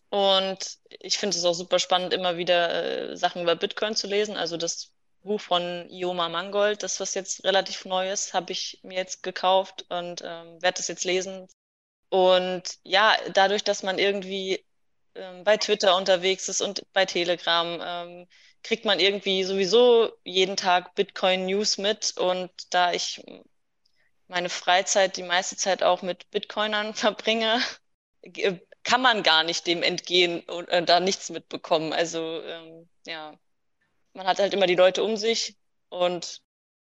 und 0.08 0.78
ich 0.88 1.18
finde 1.18 1.36
es 1.36 1.44
auch 1.44 1.52
super 1.52 1.78
spannend, 1.78 2.12
immer 2.12 2.36
wieder 2.36 3.10
äh, 3.10 3.16
Sachen 3.16 3.42
über 3.42 3.54
Bitcoin 3.54 3.94
zu 3.94 4.08
lesen. 4.08 4.36
Also 4.36 4.56
das 4.56 4.92
Buch 5.22 5.40
von 5.40 5.88
Ioma 5.90 6.28
Mangold, 6.28 6.82
das 6.82 6.98
was 6.98 7.14
jetzt 7.14 7.44
relativ 7.44 7.84
neu 7.84 8.10
ist, 8.10 8.34
habe 8.34 8.50
ich 8.50 8.80
mir 8.82 8.96
jetzt 8.96 9.22
gekauft 9.22 9.86
und 9.90 10.22
ähm, 10.24 10.60
werde 10.60 10.78
das 10.78 10.88
jetzt 10.88 11.04
lesen. 11.04 11.46
Und 12.08 12.62
ja, 12.82 13.14
dadurch, 13.32 13.62
dass 13.62 13.84
man 13.84 14.00
irgendwie 14.00 14.64
ähm, 15.14 15.44
bei 15.44 15.56
Twitter 15.56 15.96
unterwegs 15.96 16.48
ist 16.48 16.60
und 16.60 16.84
bei 16.92 17.04
Telegram, 17.06 17.80
ähm, 17.82 18.26
kriegt 18.62 18.84
man 18.84 19.00
irgendwie 19.00 19.44
sowieso 19.44 20.12
jeden 20.24 20.56
Tag 20.56 20.94
Bitcoin-News 20.94 21.78
mit. 21.78 22.16
Und 22.16 22.50
da 22.70 22.92
ich 22.92 23.22
meine 24.28 24.48
Freizeit 24.48 25.16
die 25.16 25.22
meiste 25.22 25.56
Zeit 25.56 25.82
auch 25.82 26.02
mit 26.02 26.30
Bitcoinern 26.30 26.94
verbringe, 26.94 27.60
kann 28.82 29.02
man 29.02 29.22
gar 29.22 29.44
nicht 29.44 29.66
dem 29.66 29.82
entgehen 29.82 30.40
und 30.40 30.68
äh, 30.68 30.82
da 30.84 31.00
nichts 31.00 31.30
mitbekommen. 31.30 31.92
Also 31.92 32.42
ähm, 32.42 32.88
ja, 33.06 33.34
man 34.12 34.26
hat 34.26 34.38
halt 34.38 34.54
immer 34.54 34.66
die 34.66 34.76
Leute 34.76 35.02
um 35.02 35.16
sich 35.16 35.56
und 35.88 36.42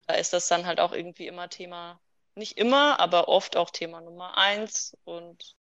da 0.08 0.16
ist 0.16 0.34
das 0.34 0.48
dann 0.48 0.66
halt 0.66 0.80
auch 0.80 0.94
irgendwie 0.94 1.28
immer 1.28 1.50
Thema, 1.50 2.02
nicht 2.36 2.58
immer, 2.58 3.00
aber 3.00 3.28
oft 3.28 3.56
auch 3.58 3.70
Thema 3.70 4.02
Nummer 4.02 4.38
eins. 4.38 4.98
Und 5.04 5.56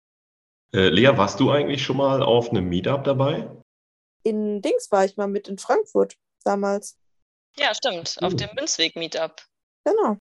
äh, 0.73 0.89
Lea, 0.89 1.17
warst 1.17 1.41
du 1.41 1.51
eigentlich 1.51 1.83
schon 1.83 1.97
mal 1.97 2.23
auf 2.23 2.51
einem 2.51 2.69
Meetup 2.69 3.05
dabei? 3.05 3.49
in 4.23 4.61
Dings 4.63 4.91
war 4.91 5.05
ich 5.05 5.17
mal 5.17 5.29
mit 5.29 5.49
in 5.49 5.59
Frankfurt 5.59 6.17
damals. 6.45 6.99
Ja, 7.57 7.75
stimmt. 7.75 8.17
Auf 8.23 8.35
dem 8.37 8.51
Münzweg-Meetup. 8.55 9.43
Genau. 9.85 10.17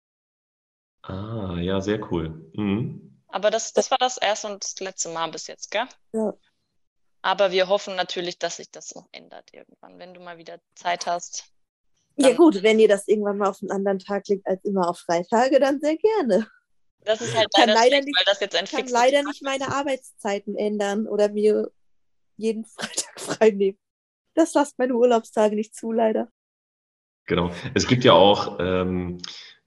Ah, 1.04 1.58
ja, 1.60 1.80
sehr 1.82 2.12
cool. 2.12 2.52
Mhm. 2.54 3.24
Aber 3.28 3.52
das, 3.52 3.74
das 3.74 3.92
war 3.92 3.98
das 4.00 4.18
erste 4.18 4.48
und 4.48 4.64
das 4.64 4.80
letzte 4.80 5.10
Mal 5.10 5.30
bis 5.30 5.48
jetzt, 5.48 5.70
gell? 5.70 5.88
Ja. 6.14 6.34
Aber 7.22 7.52
wir 7.52 7.68
hoffen 7.68 7.96
natürlich, 7.96 8.40
dass 8.40 8.58
sich 8.58 8.72
das 8.72 8.96
noch 8.96 9.08
ändert 9.12 9.54
irgendwann, 9.54 10.00
wenn 10.00 10.14
du 10.14 10.22
mal 10.22 10.38
wieder 10.38 10.60
Zeit 10.76 11.06
hast. 11.06 11.46
Ja 12.16 12.34
gut, 12.34 12.64
wenn 12.64 12.80
ihr 12.80 12.88
das 12.88 13.08
irgendwann 13.08 13.38
mal 13.38 13.50
auf 13.50 13.62
einen 13.62 13.72
anderen 13.72 14.00
Tag 14.00 14.28
legt 14.28 14.48
als 14.48 14.64
immer 14.66 14.90
auf 14.90 15.00
Freitage, 15.00 15.60
dann 15.60 15.80
sehr 15.80 15.98
gerne. 15.98 16.48
Das 17.06 17.22
ist 17.22 17.36
halt 17.36 17.48
leider, 17.58 17.74
leider 17.74 17.88
schlecht, 17.88 18.06
nicht, 18.06 18.18
weil 18.18 18.26
das 18.26 18.40
jetzt 18.40 18.56
ein 18.56 18.66
kann 18.66 18.88
leider 18.88 19.24
nicht 19.24 19.44
meine 19.44 19.74
Arbeitszeiten 19.74 20.56
ändern 20.56 21.08
oder 21.08 21.30
mir 21.30 21.72
jeden 22.38 22.66
Freitag 22.78 23.20
frei 23.20 23.52
nehmen. 23.52 23.78
Das 24.36 24.54
lasst 24.54 24.78
meine 24.80 24.94
Urlaubstage 24.96 25.56
nicht 25.56 25.76
zu, 25.76 25.92
leider. 25.92 26.30
Genau. 27.26 27.52
Es 27.74 27.88
gibt 27.88 28.04
ja 28.04 28.14
auch 28.14 28.58
ähm, 28.60 29.20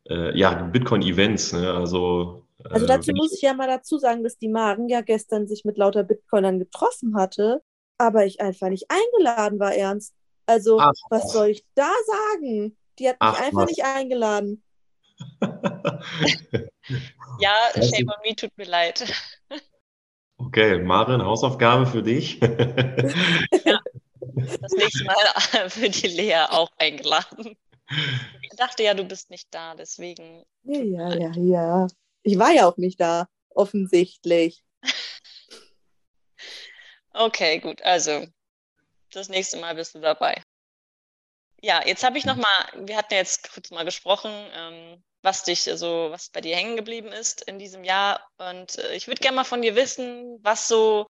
äh, 0.09 0.37
ja, 0.37 0.62
Bitcoin-Events. 0.62 1.53
Ne? 1.53 1.73
Also, 1.73 2.47
äh, 2.64 2.68
also 2.68 2.87
dazu 2.87 3.12
muss 3.12 3.33
ich 3.35 3.42
ja 3.42 3.55
mal 3.55 3.68
dazu 3.68 3.99
sagen, 3.99 4.25
dass 4.25 4.38
die 4.38 4.49
Maren 4.49 4.88
ja 4.88 5.01
gestern 5.01 5.47
sich 5.47 5.64
mit 5.64 5.77
lauter 5.77 6.03
Bitcoinern 6.03 6.59
getroffen 6.59 7.16
hatte, 7.16 7.62
aber 7.99 8.27
ich 8.27 8.40
einfach 8.40 8.68
nicht 8.68 8.87
eingeladen 8.88 9.59
war, 9.61 9.75
ernst. 9.75 10.14
Also, 10.47 10.79
Ach, 10.81 10.92
was 11.11 11.33
soll 11.33 11.49
ich 11.49 11.64
da 11.75 11.90
sagen? 12.07 12.77
Die 12.99 13.09
hat 13.09 13.14
mich 13.14 13.21
Ach, 13.21 13.40
einfach 13.40 13.62
was. 13.62 13.71
nicht 13.71 13.85
eingeladen. 13.85 14.62
ja, 17.40 17.55
Shame 17.75 18.09
on 18.09 18.21
me, 18.25 18.35
tut 18.35 18.57
mir 18.57 18.66
leid. 18.66 19.05
Okay, 20.38 20.81
Maren, 20.81 21.25
Hausaufgabe 21.25 21.87
für 21.87 22.03
dich. 22.03 22.40
ja, 22.40 23.81
das 24.61 24.73
nächste 24.73 25.05
Mal 25.05 25.14
wird 25.77 26.03
die 26.03 26.09
Lea 26.09 26.47
auch 26.51 26.68
eingeladen. 26.79 27.57
Ich 28.42 28.57
dachte 28.57 28.83
ja, 28.83 28.95
du 28.95 29.05
bist 29.05 29.31
nicht 29.31 29.47
da, 29.53 29.77
deswegen. 29.77 30.45
Ja, 30.64 31.14
ja, 31.14 31.31
ja. 31.37 31.87
Ich 32.23 32.38
war 32.40 32.51
ja 32.51 32.66
auch 32.66 32.77
nicht 32.77 33.01
da, 33.01 33.29
offensichtlich. 33.51 34.64
Okay, 37.12 37.61
gut. 37.61 37.83
Also, 37.83 38.27
das 39.12 39.29
nächste 39.29 39.59
Mal 39.59 39.75
bist 39.75 39.95
du 39.95 40.01
dabei. 40.01 40.42
Ja, 41.61 41.87
jetzt 41.87 42.03
habe 42.03 42.18
ich 42.18 42.25
noch 42.25 42.37
mal, 42.37 42.87
wir 42.87 42.97
hatten 42.97 43.14
ja 43.14 43.21
jetzt 43.21 43.53
kurz 43.53 43.71
mal 43.71 43.85
gesprochen, 43.85 44.33
ähm, 44.55 45.03
was 45.23 45.45
dich 45.45 45.63
so, 45.63 46.11
was 46.11 46.29
bei 46.31 46.41
dir 46.41 46.57
hängen 46.57 46.77
geblieben 46.77 47.09
ist 47.09 47.43
in 47.43 47.59
diesem 47.59 47.85
Jahr. 47.85 48.29
Und 48.39 48.79
äh, 48.79 48.95
ich 48.95 49.07
würde 49.07 49.21
gerne 49.21 49.37
mal 49.37 49.45
von 49.45 49.63
dir 49.63 49.77
wissen, 49.77 50.39
was 50.43 50.69
so 50.69 51.07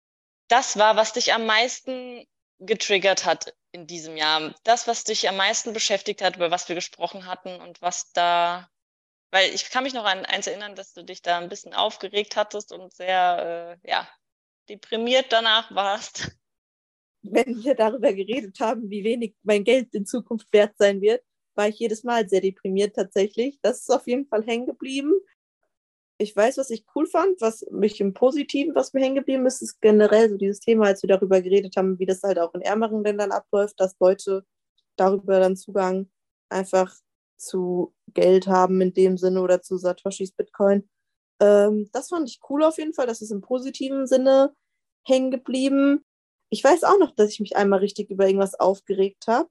das 0.48 0.78
war, 0.78 0.96
was 0.96 1.12
dich 1.12 1.32
am 1.32 1.46
meisten 1.46 2.24
getriggert 2.58 3.24
hat 3.24 3.54
in 3.72 3.86
diesem 3.86 4.16
Jahr. 4.16 4.54
Das, 4.64 4.86
was 4.86 5.04
dich 5.04 5.28
am 5.28 5.36
meisten 5.36 5.72
beschäftigt 5.72 6.22
hat, 6.22 6.36
über 6.36 6.50
was 6.50 6.68
wir 6.68 6.74
gesprochen 6.76 7.26
hatten 7.26 7.60
und 7.60 7.80
was 7.80 8.12
da, 8.12 8.68
weil 9.30 9.52
ich 9.54 9.70
kann 9.70 9.84
mich 9.84 9.94
noch 9.94 10.04
an 10.04 10.26
eins 10.26 10.46
erinnern, 10.46 10.74
dass 10.74 10.92
du 10.92 11.02
dich 11.02 11.22
da 11.22 11.38
ein 11.38 11.48
bisschen 11.48 11.72
aufgeregt 11.72 12.36
hattest 12.36 12.72
und 12.72 12.92
sehr, 12.92 13.78
äh, 13.82 13.88
ja, 13.90 14.08
deprimiert 14.68 15.32
danach 15.32 15.74
warst. 15.74 16.36
wenn 17.22 17.62
wir 17.62 17.74
darüber 17.74 18.12
geredet 18.12 18.58
haben, 18.60 18.90
wie 18.90 19.04
wenig 19.04 19.34
mein 19.42 19.64
Geld 19.64 19.94
in 19.94 20.06
Zukunft 20.06 20.52
wert 20.52 20.76
sein 20.76 21.00
wird, 21.00 21.24
war 21.54 21.68
ich 21.68 21.78
jedes 21.78 22.04
Mal 22.04 22.28
sehr 22.28 22.40
deprimiert 22.40 22.96
tatsächlich. 22.96 23.58
Das 23.62 23.80
ist 23.80 23.90
auf 23.90 24.06
jeden 24.06 24.26
Fall 24.26 24.44
hängen 24.44 24.66
geblieben. 24.66 25.12
Ich 26.18 26.36
weiß, 26.36 26.58
was 26.58 26.70
ich 26.70 26.84
cool 26.94 27.06
fand, 27.06 27.40
was 27.40 27.66
mich 27.70 28.00
im 28.00 28.14
Positiven, 28.14 28.74
was 28.74 28.92
mir 28.92 29.00
hängen 29.00 29.16
geblieben 29.16 29.46
ist, 29.46 29.60
ist 29.60 29.80
generell 29.80 30.30
so 30.30 30.36
dieses 30.36 30.60
Thema, 30.60 30.86
als 30.86 31.02
wir 31.02 31.08
darüber 31.08 31.40
geredet 31.42 31.76
haben, 31.76 31.98
wie 31.98 32.06
das 32.06 32.22
halt 32.22 32.38
auch 32.38 32.54
in 32.54 32.60
ärmeren 32.60 33.02
Ländern 33.02 33.32
abläuft, 33.32 33.80
dass 33.80 33.96
Leute 33.98 34.44
darüber 34.96 35.40
dann 35.40 35.56
Zugang 35.56 36.08
einfach 36.48 36.94
zu 37.38 37.94
Geld 38.14 38.46
haben 38.46 38.80
in 38.80 38.94
dem 38.94 39.18
Sinne 39.18 39.42
oder 39.42 39.62
zu 39.62 39.76
Satoshis 39.78 40.32
Bitcoin. 40.32 40.88
Ähm, 41.40 41.88
das 41.92 42.08
fand 42.08 42.28
ich 42.28 42.40
cool 42.48 42.62
auf 42.62 42.78
jeden 42.78 42.94
Fall. 42.94 43.06
Das 43.06 43.20
ist 43.20 43.32
im 43.32 43.40
positiven 43.40 44.06
Sinne 44.06 44.54
hängen 45.04 45.30
geblieben. 45.32 46.04
Ich 46.50 46.62
weiß 46.62 46.84
auch 46.84 46.98
noch, 46.98 47.12
dass 47.14 47.30
ich 47.30 47.40
mich 47.40 47.56
einmal 47.56 47.80
richtig 47.80 48.10
über 48.10 48.26
irgendwas 48.26 48.54
aufgeregt 48.54 49.26
habe. 49.26 49.48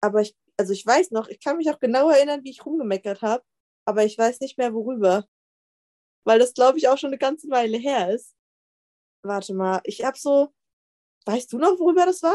Aber 0.00 0.22
ich, 0.22 0.34
also 0.56 0.72
ich 0.72 0.86
weiß 0.86 1.10
noch, 1.10 1.28
ich 1.28 1.40
kann 1.40 1.56
mich 1.56 1.70
auch 1.70 1.80
genau 1.80 2.10
erinnern, 2.10 2.44
wie 2.44 2.50
ich 2.50 2.64
rumgemeckert 2.64 3.22
habe. 3.22 3.44
Aber 3.84 4.04
ich 4.04 4.16
weiß 4.16 4.40
nicht 4.40 4.56
mehr, 4.56 4.72
worüber. 4.72 5.24
Weil 6.24 6.38
das, 6.38 6.54
glaube 6.54 6.78
ich, 6.78 6.88
auch 6.88 6.96
schon 6.96 7.08
eine 7.08 7.18
ganze 7.18 7.50
Weile 7.50 7.76
her 7.76 8.10
ist. 8.10 8.34
Warte 9.22 9.54
mal, 9.54 9.80
ich 9.84 10.04
habe 10.04 10.18
so. 10.18 10.52
Weißt 11.26 11.52
du 11.52 11.58
noch, 11.58 11.78
worüber 11.78 12.04
das 12.04 12.22
war? 12.22 12.34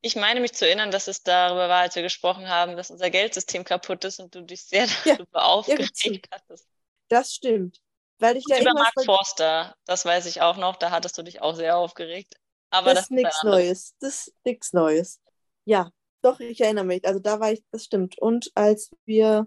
Ich 0.00 0.16
meine 0.16 0.40
mich 0.40 0.54
zu 0.54 0.66
erinnern, 0.66 0.90
dass 0.90 1.08
es 1.08 1.22
darüber 1.22 1.68
war, 1.68 1.82
als 1.82 1.94
wir 1.94 2.02
gesprochen 2.02 2.48
haben, 2.48 2.76
dass 2.76 2.90
unser 2.90 3.10
Geldsystem 3.10 3.64
kaputt 3.64 4.04
ist 4.04 4.20
und 4.20 4.34
du 4.34 4.42
dich 4.42 4.64
sehr 4.64 4.86
darüber 5.04 5.40
ja, 5.40 5.44
aufgeregt 5.44 6.28
ja, 6.30 6.38
hattest. 6.38 6.66
Das 7.08 7.34
stimmt. 7.34 7.80
Weil 8.18 8.36
ich 8.36 8.44
da 8.48 8.58
über 8.58 8.72
Mark 8.74 8.94
Forster, 9.04 9.76
das 9.84 10.04
weiß 10.04 10.26
ich 10.26 10.40
auch 10.40 10.56
noch, 10.56 10.76
da 10.76 10.90
hattest 10.90 11.18
du 11.18 11.22
dich 11.22 11.40
auch 11.42 11.54
sehr 11.54 11.76
aufgeregt. 11.76 12.34
Aber 12.70 12.94
das, 12.94 12.94
das 12.94 13.04
ist 13.04 13.10
nichts 13.10 13.42
Neues. 13.42 13.94
Das 14.00 14.26
ist 14.26 14.34
nichts 14.44 14.72
Neues. 14.72 15.20
Ja, 15.64 15.90
doch, 16.22 16.40
ich 16.40 16.60
erinnere 16.60 16.84
mich. 16.84 17.06
Also 17.06 17.20
da 17.20 17.40
war 17.40 17.52
ich, 17.52 17.62
das 17.70 17.84
stimmt. 17.84 18.18
Und 18.18 18.50
als 18.54 18.90
wir, 19.04 19.46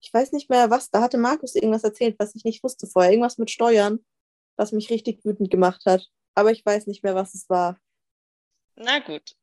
ich 0.00 0.12
weiß 0.12 0.32
nicht 0.32 0.50
mehr 0.50 0.70
was, 0.70 0.90
da 0.90 1.00
hatte 1.00 1.18
Markus 1.18 1.54
irgendwas 1.54 1.84
erzählt, 1.84 2.16
was 2.18 2.34
ich 2.34 2.44
nicht 2.44 2.62
wusste 2.62 2.86
vorher. 2.86 3.10
Irgendwas 3.10 3.38
mit 3.38 3.50
Steuern, 3.50 4.04
was 4.56 4.72
mich 4.72 4.90
richtig 4.90 5.24
wütend 5.24 5.50
gemacht 5.50 5.82
hat. 5.86 6.06
Aber 6.34 6.50
ich 6.50 6.64
weiß 6.64 6.86
nicht 6.86 7.02
mehr, 7.02 7.14
was 7.14 7.34
es 7.34 7.48
war. 7.48 7.78
Na 8.76 8.98
gut. 9.00 9.34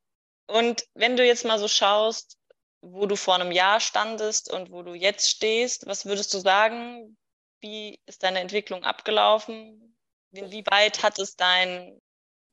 Und 0.48 0.86
wenn 0.94 1.16
du 1.16 1.26
jetzt 1.26 1.46
mal 1.46 1.60
so 1.60 1.68
schaust, 1.68 2.38
wo 2.82 3.06
du 3.06 3.16
vor 3.16 3.36
einem 3.36 3.52
Jahr 3.52 3.80
standest 3.80 4.52
und 4.52 4.72
wo 4.72 4.82
du 4.82 4.94
jetzt 4.94 5.30
stehst, 5.30 5.86
was 5.86 6.06
würdest 6.06 6.34
du 6.34 6.40
sagen? 6.40 7.16
Wie 7.60 8.00
ist 8.08 8.24
deine 8.24 8.40
Entwicklung 8.40 8.84
abgelaufen? 8.84 9.96
Inwieweit 10.32 11.04
hat 11.04 11.20
es 11.20 11.36
dein 11.36 12.02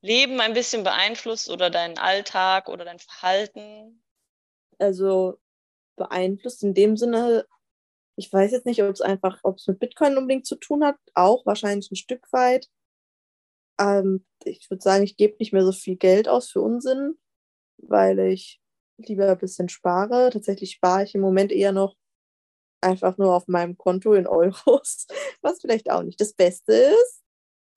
Leben 0.00 0.40
ein 0.40 0.52
bisschen 0.52 0.84
beeinflusst 0.84 1.48
oder 1.48 1.70
deinen 1.70 1.98
Alltag 1.98 2.68
oder 2.68 2.84
dein 2.84 2.98
Verhalten? 2.98 4.02
Also 4.78 5.38
beeinflusst 5.96 6.62
in 6.62 6.74
dem 6.74 6.96
Sinne, 6.96 7.46
ich 8.16 8.32
weiß 8.32 8.52
jetzt 8.52 8.66
nicht, 8.66 8.82
ob 8.82 8.90
es 8.90 9.00
einfach, 9.00 9.40
ob 9.44 9.58
es 9.58 9.66
mit 9.66 9.78
Bitcoin 9.78 10.16
unbedingt 10.16 10.46
zu 10.46 10.56
tun 10.56 10.84
hat, 10.84 10.96
auch 11.14 11.46
wahrscheinlich 11.46 11.90
ein 11.90 11.96
Stück 11.96 12.32
weit. 12.32 12.68
Ähm, 13.80 14.24
ich 14.44 14.68
würde 14.70 14.82
sagen, 14.82 15.04
ich 15.04 15.16
gebe 15.16 15.36
nicht 15.38 15.52
mehr 15.52 15.64
so 15.64 15.72
viel 15.72 15.96
Geld 15.96 16.28
aus 16.28 16.50
für 16.50 16.60
Unsinn, 16.60 17.16
weil 17.78 18.18
ich 18.18 18.60
lieber 18.98 19.30
ein 19.30 19.38
bisschen 19.38 19.68
spare. 19.68 20.30
Tatsächlich 20.30 20.72
spare 20.72 21.04
ich 21.04 21.14
im 21.14 21.20
Moment 21.20 21.52
eher 21.52 21.72
noch 21.72 21.96
einfach 22.80 23.18
nur 23.18 23.34
auf 23.34 23.48
meinem 23.48 23.76
Konto 23.76 24.14
in 24.14 24.26
Euros, 24.26 25.06
was 25.42 25.60
vielleicht 25.60 25.90
auch 25.90 26.02
nicht 26.02 26.20
das 26.20 26.32
Beste 26.32 26.72
ist. 26.72 27.22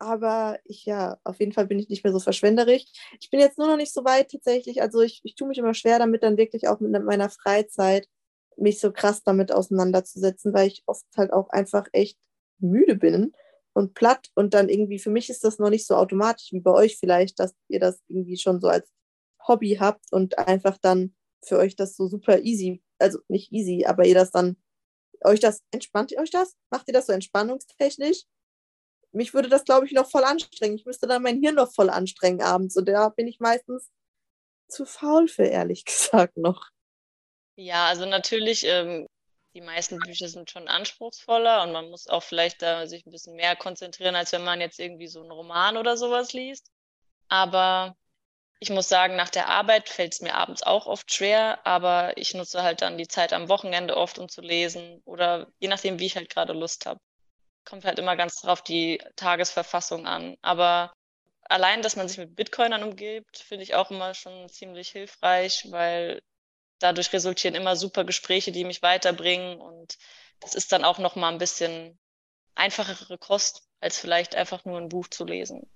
Aber 0.01 0.57
ich, 0.63 0.85
ja, 0.85 1.19
auf 1.23 1.39
jeden 1.39 1.51
Fall 1.51 1.67
bin 1.67 1.77
ich 1.77 1.87
nicht 1.87 2.03
mehr 2.03 2.11
so 2.11 2.19
verschwenderisch. 2.19 2.85
Ich 3.19 3.29
bin 3.29 3.39
jetzt 3.39 3.59
nur 3.59 3.67
noch 3.67 3.77
nicht 3.77 3.93
so 3.93 4.03
weit 4.03 4.31
tatsächlich. 4.31 4.81
Also 4.81 5.01
ich, 5.01 5.21
ich 5.23 5.35
tue 5.35 5.47
mich 5.47 5.59
immer 5.59 5.75
schwer 5.75 5.99
damit, 5.99 6.23
dann 6.23 6.37
wirklich 6.37 6.67
auch 6.67 6.79
mit 6.79 6.91
meiner 7.03 7.29
Freizeit 7.29 8.07
mich 8.57 8.79
so 8.79 8.91
krass 8.91 9.21
damit 9.23 9.51
auseinanderzusetzen, 9.51 10.55
weil 10.55 10.69
ich 10.69 10.81
oft 10.87 11.05
halt 11.15 11.31
auch 11.31 11.49
einfach 11.49 11.85
echt 11.91 12.17
müde 12.57 12.95
bin 12.95 13.33
und 13.73 13.93
platt. 13.93 14.29
Und 14.33 14.55
dann 14.55 14.69
irgendwie, 14.69 14.97
für 14.97 15.11
mich 15.11 15.29
ist 15.29 15.43
das 15.43 15.59
noch 15.59 15.69
nicht 15.69 15.85
so 15.85 15.95
automatisch 15.95 16.51
wie 16.51 16.61
bei 16.61 16.71
euch 16.71 16.97
vielleicht, 16.97 17.39
dass 17.39 17.53
ihr 17.67 17.79
das 17.79 18.01
irgendwie 18.07 18.37
schon 18.37 18.59
so 18.59 18.69
als 18.69 18.89
Hobby 19.47 19.77
habt 19.79 20.05
und 20.11 20.39
einfach 20.39 20.79
dann 20.79 21.13
für 21.45 21.59
euch 21.59 21.75
das 21.75 21.95
so 21.95 22.07
super 22.07 22.39
easy, 22.41 22.81
also 22.97 23.19
nicht 23.27 23.51
easy, 23.51 23.85
aber 23.85 24.05
ihr 24.07 24.15
das 24.15 24.31
dann, 24.31 24.57
euch 25.23 25.39
das, 25.39 25.61
entspannt 25.69 26.11
ihr 26.11 26.17
euch 26.17 26.31
das? 26.31 26.55
Macht 26.71 26.87
ihr 26.87 26.93
das 26.95 27.05
so 27.05 27.13
entspannungstechnisch? 27.13 28.23
Mich 29.11 29.33
würde 29.33 29.49
das, 29.49 29.65
glaube 29.65 29.85
ich, 29.85 29.91
noch 29.91 30.09
voll 30.09 30.23
anstrengen. 30.23 30.75
Ich 30.75 30.85
müsste 30.85 31.07
dann 31.07 31.23
mein 31.23 31.41
Hirn 31.41 31.55
noch 31.55 31.71
voll 31.71 31.89
anstrengen 31.89 32.41
abends. 32.41 32.77
Und 32.77 32.87
da 32.87 33.09
bin 33.09 33.27
ich 33.27 33.39
meistens 33.39 33.89
zu 34.67 34.85
faul 34.85 35.27
für, 35.27 35.45
ehrlich 35.45 35.85
gesagt, 35.85 36.37
noch. 36.37 36.69
Ja, 37.55 37.87
also 37.87 38.05
natürlich, 38.05 38.65
ähm, 38.65 39.07
die 39.53 39.61
meisten 39.61 39.99
Bücher 39.99 40.29
sind 40.29 40.49
schon 40.49 40.69
anspruchsvoller 40.69 41.63
und 41.63 41.73
man 41.73 41.89
muss 41.89 42.07
auch 42.07 42.23
vielleicht 42.23 42.61
da 42.61 42.87
sich 42.87 43.05
ein 43.05 43.11
bisschen 43.11 43.35
mehr 43.35 43.55
konzentrieren, 43.57 44.15
als 44.15 44.31
wenn 44.31 44.45
man 44.45 44.61
jetzt 44.61 44.79
irgendwie 44.79 45.07
so 45.07 45.21
einen 45.21 45.31
Roman 45.31 45.75
oder 45.75 45.97
sowas 45.97 46.31
liest. 46.31 46.71
Aber 47.27 47.95
ich 48.59 48.69
muss 48.69 48.87
sagen, 48.87 49.15
nach 49.15 49.29
der 49.29 49.49
Arbeit 49.49 49.89
fällt 49.89 50.13
es 50.13 50.21
mir 50.21 50.35
abends 50.35 50.63
auch 50.63 50.85
oft 50.87 51.13
schwer, 51.13 51.65
aber 51.65 52.15
ich 52.17 52.33
nutze 52.33 52.63
halt 52.63 52.81
dann 52.81 52.97
die 52.97 53.07
Zeit 53.07 53.33
am 53.33 53.49
Wochenende 53.49 53.97
oft, 53.97 54.19
um 54.19 54.29
zu 54.29 54.41
lesen 54.41 55.01
oder 55.03 55.51
je 55.59 55.67
nachdem, 55.67 55.99
wie 55.99 56.05
ich 56.05 56.15
halt 56.15 56.29
gerade 56.29 56.53
Lust 56.53 56.85
habe 56.85 57.01
kommt 57.65 57.85
halt 57.85 57.99
immer 57.99 58.15
ganz 58.15 58.41
drauf 58.41 58.61
die 58.61 59.01
Tagesverfassung 59.15 60.07
an. 60.07 60.37
Aber 60.41 60.91
allein, 61.43 61.81
dass 61.81 61.95
man 61.95 62.07
sich 62.07 62.17
mit 62.17 62.35
Bitcoinern 62.35 62.83
umgibt, 62.83 63.37
finde 63.37 63.63
ich 63.63 63.75
auch 63.75 63.91
immer 63.91 64.13
schon 64.13 64.49
ziemlich 64.49 64.89
hilfreich, 64.89 65.67
weil 65.69 66.21
dadurch 66.79 67.13
resultieren 67.13 67.55
immer 67.55 67.75
super 67.75 68.03
Gespräche, 68.03 68.51
die 68.51 68.65
mich 68.65 68.81
weiterbringen 68.81 69.59
und 69.59 69.97
das 70.39 70.55
ist 70.55 70.71
dann 70.71 70.83
auch 70.83 70.97
noch 70.97 71.15
mal 71.15 71.29
ein 71.29 71.37
bisschen 71.37 71.99
einfachere 72.55 73.17
Kost, 73.17 73.67
als 73.79 73.97
vielleicht 73.97 74.35
einfach 74.35 74.65
nur 74.65 74.77
ein 74.77 74.89
Buch 74.89 75.07
zu 75.07 75.25
lesen. 75.25 75.69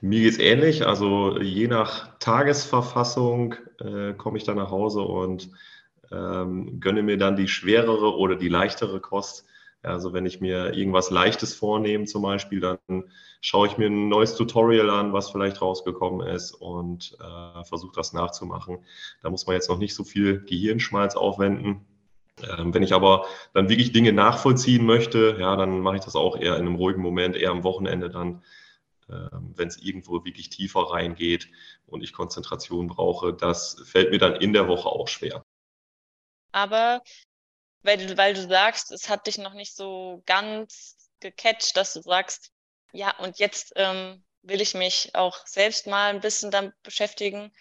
Mir 0.00 0.20
geht 0.20 0.34
es 0.34 0.38
ähnlich. 0.38 0.86
Also 0.86 1.40
je 1.40 1.66
nach 1.66 2.18
Tagesverfassung 2.18 3.54
äh, 3.80 4.12
komme 4.14 4.38
ich 4.38 4.44
dann 4.44 4.56
nach 4.56 4.70
Hause 4.70 5.00
und 5.02 5.50
ähm, 6.12 6.80
gönne 6.80 7.02
mir 7.02 7.18
dann 7.18 7.36
die 7.36 7.48
schwerere 7.48 8.16
oder 8.16 8.36
die 8.36 8.48
leichtere 8.48 9.00
Kost. 9.00 9.44
Also 9.82 10.12
wenn 10.12 10.26
ich 10.26 10.40
mir 10.40 10.74
irgendwas 10.74 11.10
Leichtes 11.10 11.54
vornehme 11.54 12.04
zum 12.04 12.22
Beispiel, 12.22 12.60
dann 12.60 12.78
schaue 13.40 13.68
ich 13.68 13.78
mir 13.78 13.86
ein 13.86 14.08
neues 14.08 14.34
Tutorial 14.34 14.90
an, 14.90 15.12
was 15.12 15.30
vielleicht 15.30 15.62
rausgekommen 15.62 16.26
ist 16.26 16.52
und 16.52 17.16
äh, 17.20 17.64
versuche 17.64 17.94
das 17.94 18.12
nachzumachen. 18.12 18.84
Da 19.22 19.30
muss 19.30 19.46
man 19.46 19.54
jetzt 19.54 19.68
noch 19.68 19.78
nicht 19.78 19.94
so 19.94 20.02
viel 20.02 20.40
Gehirnschmalz 20.40 21.14
aufwenden. 21.14 21.86
Ähm, 22.42 22.74
wenn 22.74 22.82
ich 22.82 22.92
aber 22.92 23.26
dann 23.52 23.68
wirklich 23.68 23.92
Dinge 23.92 24.12
nachvollziehen 24.12 24.84
möchte, 24.84 25.36
ja, 25.38 25.56
dann 25.56 25.80
mache 25.80 25.96
ich 25.96 26.04
das 26.04 26.16
auch 26.16 26.36
eher 26.36 26.56
in 26.56 26.66
einem 26.66 26.74
ruhigen 26.74 27.02
Moment, 27.02 27.36
eher 27.36 27.50
am 27.50 27.64
Wochenende 27.64 28.10
dann, 28.10 28.42
ähm, 29.08 29.52
wenn 29.56 29.68
es 29.68 29.80
irgendwo 29.80 30.24
wirklich 30.24 30.50
tiefer 30.50 30.90
reingeht 30.90 31.48
und 31.86 32.02
ich 32.02 32.12
Konzentration 32.12 32.88
brauche. 32.88 33.32
Das 33.32 33.80
fällt 33.84 34.10
mir 34.10 34.18
dann 34.18 34.36
in 34.36 34.52
der 34.52 34.68
Woche 34.68 34.88
auch 34.88 35.08
schwer. 35.08 35.44
Aber 36.52 37.02
weil 37.82 37.98
du, 37.98 38.16
weil 38.16 38.34
du 38.34 38.46
sagst, 38.46 38.90
es 38.92 39.08
hat 39.08 39.26
dich 39.26 39.38
noch 39.38 39.54
nicht 39.54 39.74
so 39.74 40.22
ganz 40.26 40.96
gecatcht, 41.20 41.76
dass 41.76 41.92
du 41.92 42.02
sagst, 42.02 42.52
ja, 42.92 43.16
und 43.18 43.38
jetzt 43.38 43.72
ähm, 43.76 44.24
will 44.42 44.60
ich 44.60 44.74
mich 44.74 45.14
auch 45.14 45.46
selbst 45.46 45.86
mal 45.86 46.10
ein 46.10 46.20
bisschen 46.20 46.50
damit 46.50 46.74
beschäftigen. 46.82 47.52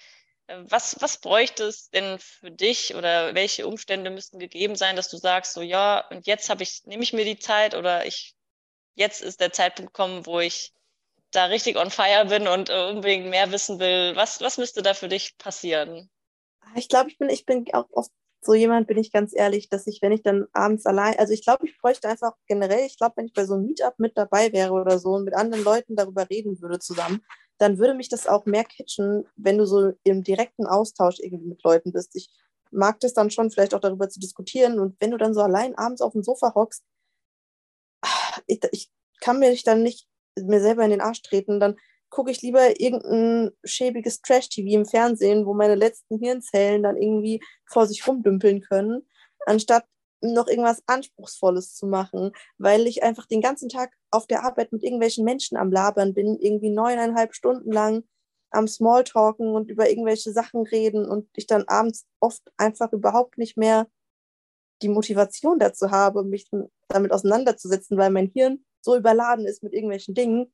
Äh, 0.47 0.63
was, 0.63 0.97
was 0.99 1.19
bräuchte 1.19 1.65
es 1.65 1.89
denn 1.89 2.19
für 2.19 2.51
dich 2.51 2.95
oder 2.95 3.35
welche 3.35 3.67
Umstände 3.67 4.09
müssten 4.09 4.39
gegeben 4.39 4.75
sein, 4.75 4.95
dass 4.95 5.09
du 5.09 5.17
sagst, 5.17 5.53
so 5.53 5.61
ja, 5.61 6.05
und 6.09 6.27
jetzt 6.27 6.49
habe 6.49 6.63
ich, 6.63 6.83
nehme 6.85 7.03
ich 7.03 7.13
mir 7.13 7.25
die 7.25 7.39
Zeit 7.39 7.75
oder 7.75 8.05
ich, 8.05 8.35
jetzt 8.95 9.21
ist 9.21 9.41
der 9.41 9.53
Zeitpunkt 9.53 9.93
gekommen, 9.93 10.25
wo 10.25 10.39
ich 10.39 10.73
da 11.31 11.45
richtig 11.45 11.77
on 11.77 11.91
fire 11.91 12.25
bin 12.25 12.47
und 12.47 12.69
äh, 12.69 12.89
unbedingt 12.89 13.27
mehr 13.27 13.51
wissen 13.51 13.79
will. 13.79 14.15
Was, 14.15 14.41
was 14.41 14.57
müsste 14.57 14.81
da 14.81 14.93
für 14.93 15.09
dich 15.09 15.37
passieren? 15.37 16.09
Ich 16.75 16.89
glaube, 16.89 17.09
ich 17.09 17.17
bin, 17.17 17.29
ich 17.29 17.45
bin 17.45 17.65
auch 17.73 17.87
oft 17.91 18.11
so 18.41 18.53
jemand 18.53 18.87
bin 18.87 18.97
ich 18.97 19.11
ganz 19.11 19.33
ehrlich, 19.35 19.69
dass 19.69 19.87
ich, 19.87 20.01
wenn 20.01 20.11
ich 20.11 20.21
dann 20.21 20.47
abends 20.53 20.85
allein, 20.85 21.17
also 21.17 21.33
ich 21.33 21.43
glaube, 21.43 21.65
ich 21.67 21.77
bräuchte 21.77 22.07
einfach 22.07 22.33
generell, 22.47 22.85
ich 22.85 22.97
glaube, 22.97 23.17
wenn 23.17 23.25
ich 23.25 23.33
bei 23.33 23.45
so 23.45 23.55
einem 23.55 23.65
Meetup 23.65 23.99
mit 23.99 24.17
dabei 24.17 24.53
wäre 24.53 24.73
oder 24.73 24.99
so 24.99 25.11
und 25.11 25.25
mit 25.25 25.33
anderen 25.33 25.63
Leuten 25.63 25.95
darüber 25.95 26.29
reden 26.29 26.61
würde 26.61 26.79
zusammen, 26.79 27.21
dann 27.57 27.79
würde 27.79 27.95
mich 27.95 28.09
das 28.09 28.27
auch 28.27 28.45
mehr 28.45 28.63
catchen, 28.63 29.25
wenn 29.35 29.57
du 29.57 29.65
so 29.65 29.93
im 30.03 30.23
direkten 30.23 30.67
Austausch 30.67 31.19
irgendwie 31.19 31.47
mit 31.47 31.63
Leuten 31.63 31.91
bist. 31.91 32.15
Ich 32.15 32.29
mag 32.71 32.99
das 32.99 33.13
dann 33.13 33.31
schon, 33.31 33.49
vielleicht 33.49 33.73
auch 33.73 33.79
darüber 33.79 34.09
zu 34.09 34.19
diskutieren 34.19 34.79
und 34.79 34.95
wenn 34.99 35.11
du 35.11 35.17
dann 35.17 35.33
so 35.33 35.41
allein 35.41 35.75
abends 35.75 36.01
auf 36.01 36.13
dem 36.13 36.23
Sofa 36.23 36.53
hockst, 36.53 36.83
ich, 38.45 38.59
ich 38.71 38.89
kann 39.19 39.39
mir 39.39 39.55
dann 39.65 39.83
nicht 39.83 40.07
mir 40.35 40.61
selber 40.61 40.83
in 40.83 40.91
den 40.91 41.01
Arsch 41.01 41.23
treten, 41.23 41.59
dann 41.59 41.77
gucke 42.09 42.31
ich 42.31 42.41
lieber 42.41 42.79
irgendein 42.79 43.51
schäbiges 43.63 44.21
Trash-TV 44.21 44.67
im 44.79 44.85
Fernsehen, 44.85 45.45
wo 45.45 45.53
meine 45.53 45.75
letzten 45.75 46.19
Hirnzellen 46.19 46.83
dann 46.83 46.97
irgendwie 46.97 47.41
vor 47.65 47.85
sich 47.85 48.07
rumdümpeln 48.07 48.61
können, 48.61 49.07
anstatt 49.45 49.85
noch 50.21 50.47
irgendwas 50.47 50.81
Anspruchsvolles 50.87 51.75
zu 51.75 51.85
machen, 51.85 52.31
weil 52.57 52.87
ich 52.87 53.03
einfach 53.03 53.27
den 53.27 53.41
ganzen 53.41 53.69
Tag 53.69 53.93
auf 54.09 54.25
der 54.25 54.43
Arbeit 54.43 54.71
mit 54.71 54.83
irgendwelchen 54.83 55.23
Menschen 55.23 55.57
am 55.57 55.71
Labern 55.71 56.13
bin, 56.13 56.37
irgendwie 56.39 56.71
neuneinhalb 56.71 57.35
Stunden 57.35 57.71
lang 57.71 58.03
am 58.49 58.67
Smalltalken 58.67 59.49
und 59.53 59.69
über 59.69 59.89
irgendwelche 59.89 60.31
Sachen 60.31 60.65
reden 60.65 61.05
und 61.05 61.29
ich 61.35 61.47
dann 61.47 61.65
abends 61.67 62.05
oft 62.19 62.41
einfach 62.57 62.93
überhaupt 62.93 63.37
nicht 63.37 63.57
mehr 63.57 63.87
die 64.81 64.89
Motivation 64.89 65.59
dazu 65.59 65.91
habe, 65.91 66.23
mich 66.23 66.49
damit 66.87 67.11
auseinanderzusetzen, 67.11 67.97
weil 67.97 68.11
mein 68.11 68.27
Hirn 68.27 68.63
so 68.81 68.95
überladen 68.95 69.45
ist 69.45 69.63
mit 69.63 69.73
irgendwelchen 69.73 70.13
Dingen. 70.13 70.53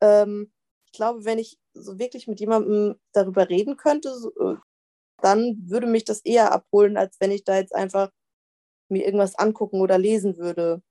Ähm, 0.00 0.52
glaube, 0.94 1.24
wenn 1.24 1.38
ich 1.38 1.58
so 1.74 1.98
wirklich 1.98 2.26
mit 2.28 2.40
jemandem 2.40 2.96
darüber 3.12 3.48
reden 3.48 3.76
könnte, 3.76 4.14
so, 4.14 4.30
äh, 4.36 4.56
dann 5.22 5.56
würde 5.66 5.86
mich 5.86 6.04
das 6.04 6.20
eher 6.20 6.52
abholen, 6.52 6.96
als 6.96 7.18
wenn 7.20 7.30
ich 7.30 7.44
da 7.44 7.56
jetzt 7.56 7.74
einfach 7.74 8.10
mir 8.88 9.04
irgendwas 9.04 9.34
angucken 9.36 9.80
oder 9.80 9.98
lesen 9.98 10.36
würde. 10.36 10.82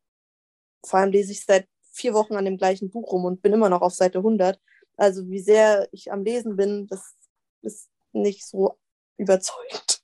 Vor 0.85 0.99
allem 0.99 1.11
lese 1.11 1.31
ich 1.31 1.45
seit 1.45 1.67
vier 1.91 2.13
Wochen 2.13 2.35
an 2.35 2.45
dem 2.45 2.57
gleichen 2.57 2.89
Buch 2.89 3.11
rum 3.11 3.25
und 3.25 3.41
bin 3.41 3.53
immer 3.53 3.69
noch 3.69 3.81
auf 3.81 3.93
Seite 3.93 4.19
100. 4.19 4.59
Also 4.97 5.29
wie 5.29 5.39
sehr 5.39 5.87
ich 5.91 6.11
am 6.11 6.23
Lesen 6.23 6.55
bin, 6.55 6.87
das 6.87 7.15
ist 7.61 7.89
nicht 8.11 8.45
so 8.45 8.77
überzeugend. 9.17 10.01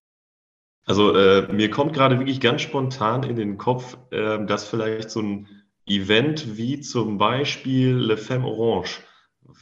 Also 0.85 1.15
äh, 1.15 1.51
mir 1.51 1.69
kommt 1.69 1.93
gerade 1.93 2.17
wirklich 2.17 2.39
ganz 2.39 2.61
spontan 2.61 3.23
in 3.23 3.35
den 3.35 3.57
Kopf, 3.57 3.97
äh, 4.11 4.43
dass 4.45 4.67
vielleicht 4.67 5.11
so 5.11 5.21
ein 5.21 5.47
Event 5.85 6.57
wie 6.57 6.79
zum 6.79 7.17
Beispiel 7.17 7.95
Le 7.95 8.17
Femme 8.17 8.45
Orange 8.45 9.01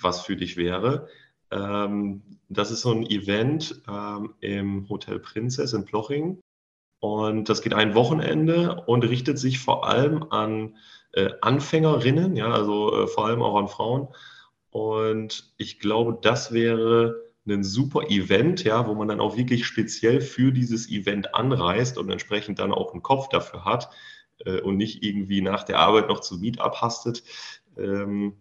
was 0.01 0.21
für 0.21 0.35
dich 0.35 0.57
wäre. 0.57 1.07
Ähm, 1.51 2.39
das 2.49 2.71
ist 2.71 2.81
so 2.81 2.91
ein 2.91 3.05
Event 3.05 3.81
ähm, 3.87 4.35
im 4.41 4.89
Hotel 4.89 5.19
Princess 5.19 5.73
in 5.73 5.85
Ploching. 5.85 6.39
Und 6.99 7.49
das 7.49 7.61
geht 7.61 7.73
ein 7.73 7.95
Wochenende 7.95 8.83
und 8.87 9.03
richtet 9.03 9.37
sich 9.37 9.59
vor 9.59 9.87
allem 9.87 10.23
an 10.31 10.77
äh, 11.13 11.29
Anfängerinnen, 11.41 12.35
ja, 12.35 12.49
also 12.51 13.03
äh, 13.03 13.07
vor 13.07 13.27
allem 13.27 13.41
auch 13.41 13.57
an 13.57 13.67
Frauen. 13.67 14.07
Und 14.71 15.53
ich 15.57 15.79
glaube, 15.79 16.17
das 16.21 16.51
wäre 16.51 17.27
ein 17.47 17.63
super 17.63 18.09
Event, 18.09 18.63
ja, 18.63 18.87
wo 18.87 18.93
man 18.93 19.07
dann 19.07 19.21
auch 19.21 19.37
wirklich 19.37 19.65
speziell 19.65 20.21
für 20.21 20.51
dieses 20.51 20.89
Event 20.89 21.33
anreist 21.33 21.97
und 21.97 22.09
entsprechend 22.09 22.59
dann 22.59 22.73
auch 22.73 22.91
einen 22.91 23.03
Kopf 23.03 23.29
dafür 23.29 23.63
hat 23.63 23.89
äh, 24.45 24.59
und 24.59 24.77
nicht 24.77 25.03
irgendwie 25.03 25.41
nach 25.41 25.63
der 25.63 25.79
Arbeit 25.79 26.09
noch 26.09 26.19
zu 26.19 26.37
Meetup 26.37 26.81
hastet. 26.81 27.23
Ähm, 27.77 28.35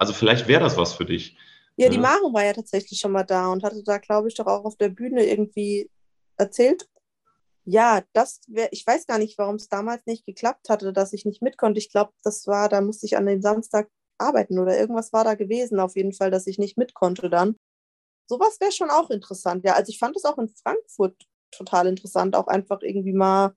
also 0.00 0.14
vielleicht 0.14 0.48
wäre 0.48 0.62
das 0.62 0.78
was 0.78 0.94
für 0.94 1.04
dich. 1.04 1.36
Ja, 1.76 1.90
die 1.90 1.98
Maren 1.98 2.32
war 2.32 2.44
ja 2.44 2.54
tatsächlich 2.54 2.98
schon 2.98 3.12
mal 3.12 3.24
da 3.24 3.48
und 3.48 3.62
hatte 3.62 3.82
da, 3.82 3.98
glaube 3.98 4.28
ich, 4.28 4.34
doch 4.34 4.46
auch 4.46 4.64
auf 4.64 4.76
der 4.76 4.88
Bühne 4.88 5.26
irgendwie 5.26 5.90
erzählt. 6.36 6.88
Ja, 7.64 8.02
das 8.14 8.40
wäre, 8.48 8.70
ich 8.72 8.86
weiß 8.86 9.06
gar 9.06 9.18
nicht, 9.18 9.36
warum 9.36 9.56
es 9.56 9.68
damals 9.68 10.06
nicht 10.06 10.24
geklappt 10.24 10.70
hatte, 10.70 10.94
dass 10.94 11.12
ich 11.12 11.26
nicht 11.26 11.42
mit 11.42 11.58
konnte. 11.58 11.78
Ich 11.78 11.90
glaube, 11.90 12.12
das 12.24 12.46
war, 12.46 12.70
da 12.70 12.80
musste 12.80 13.04
ich 13.04 13.18
an 13.18 13.26
dem 13.26 13.42
Samstag 13.42 13.90
arbeiten 14.16 14.58
oder 14.58 14.78
irgendwas 14.78 15.12
war 15.12 15.24
da 15.24 15.34
gewesen, 15.34 15.78
auf 15.78 15.96
jeden 15.96 16.14
Fall, 16.14 16.30
dass 16.30 16.46
ich 16.46 16.58
nicht 16.58 16.78
mit 16.78 16.94
konnte 16.94 17.28
dann. 17.28 17.56
Sowas 18.26 18.58
wäre 18.58 18.72
schon 18.72 18.90
auch 18.90 19.10
interessant. 19.10 19.64
Ja, 19.64 19.74
also 19.74 19.90
ich 19.90 19.98
fand 19.98 20.16
es 20.16 20.24
auch 20.24 20.38
in 20.38 20.48
Frankfurt 20.48 21.16
total 21.50 21.86
interessant, 21.86 22.36
auch 22.36 22.46
einfach 22.46 22.80
irgendwie 22.80 23.12
mal. 23.12 23.54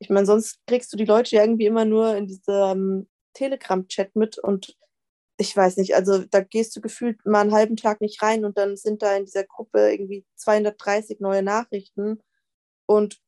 Ich 0.00 0.10
meine, 0.10 0.26
sonst 0.26 0.58
kriegst 0.66 0.92
du 0.92 0.96
die 0.96 1.04
Leute 1.04 1.36
ja 1.36 1.42
irgendwie 1.42 1.66
immer 1.66 1.84
nur 1.84 2.16
in 2.16 2.26
diesem 2.26 3.08
Telegram-Chat 3.34 4.16
mit 4.16 4.38
und 4.38 4.76
ich 5.38 5.56
weiß 5.56 5.76
nicht, 5.76 5.94
also 5.94 6.24
da 6.30 6.40
gehst 6.40 6.74
du 6.76 6.80
gefühlt 6.80 7.24
mal 7.26 7.42
einen 7.42 7.52
halben 7.52 7.76
Tag 7.76 8.00
nicht 8.00 8.22
rein 8.22 8.44
und 8.44 8.56
dann 8.58 8.76
sind 8.76 9.02
da 9.02 9.16
in 9.16 9.26
dieser 9.26 9.44
Gruppe 9.44 9.90
irgendwie 9.90 10.24
230 10.36 11.20
neue 11.20 11.42
Nachrichten. 11.42 12.20
Und 12.86 13.20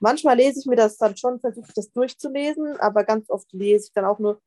manchmal 0.00 0.36
lese 0.36 0.60
ich 0.60 0.66
mir 0.66 0.76
das 0.76 0.96
dann 0.96 1.16
schon, 1.16 1.40
versuche 1.40 1.66
ich 1.68 1.74
das 1.74 1.92
durchzulesen, 1.92 2.76
aber 2.78 3.04
ganz 3.04 3.30
oft 3.30 3.52
lese 3.52 3.86
ich 3.88 3.92
dann 3.92 4.04
auch 4.04 4.18
nur 4.18 4.40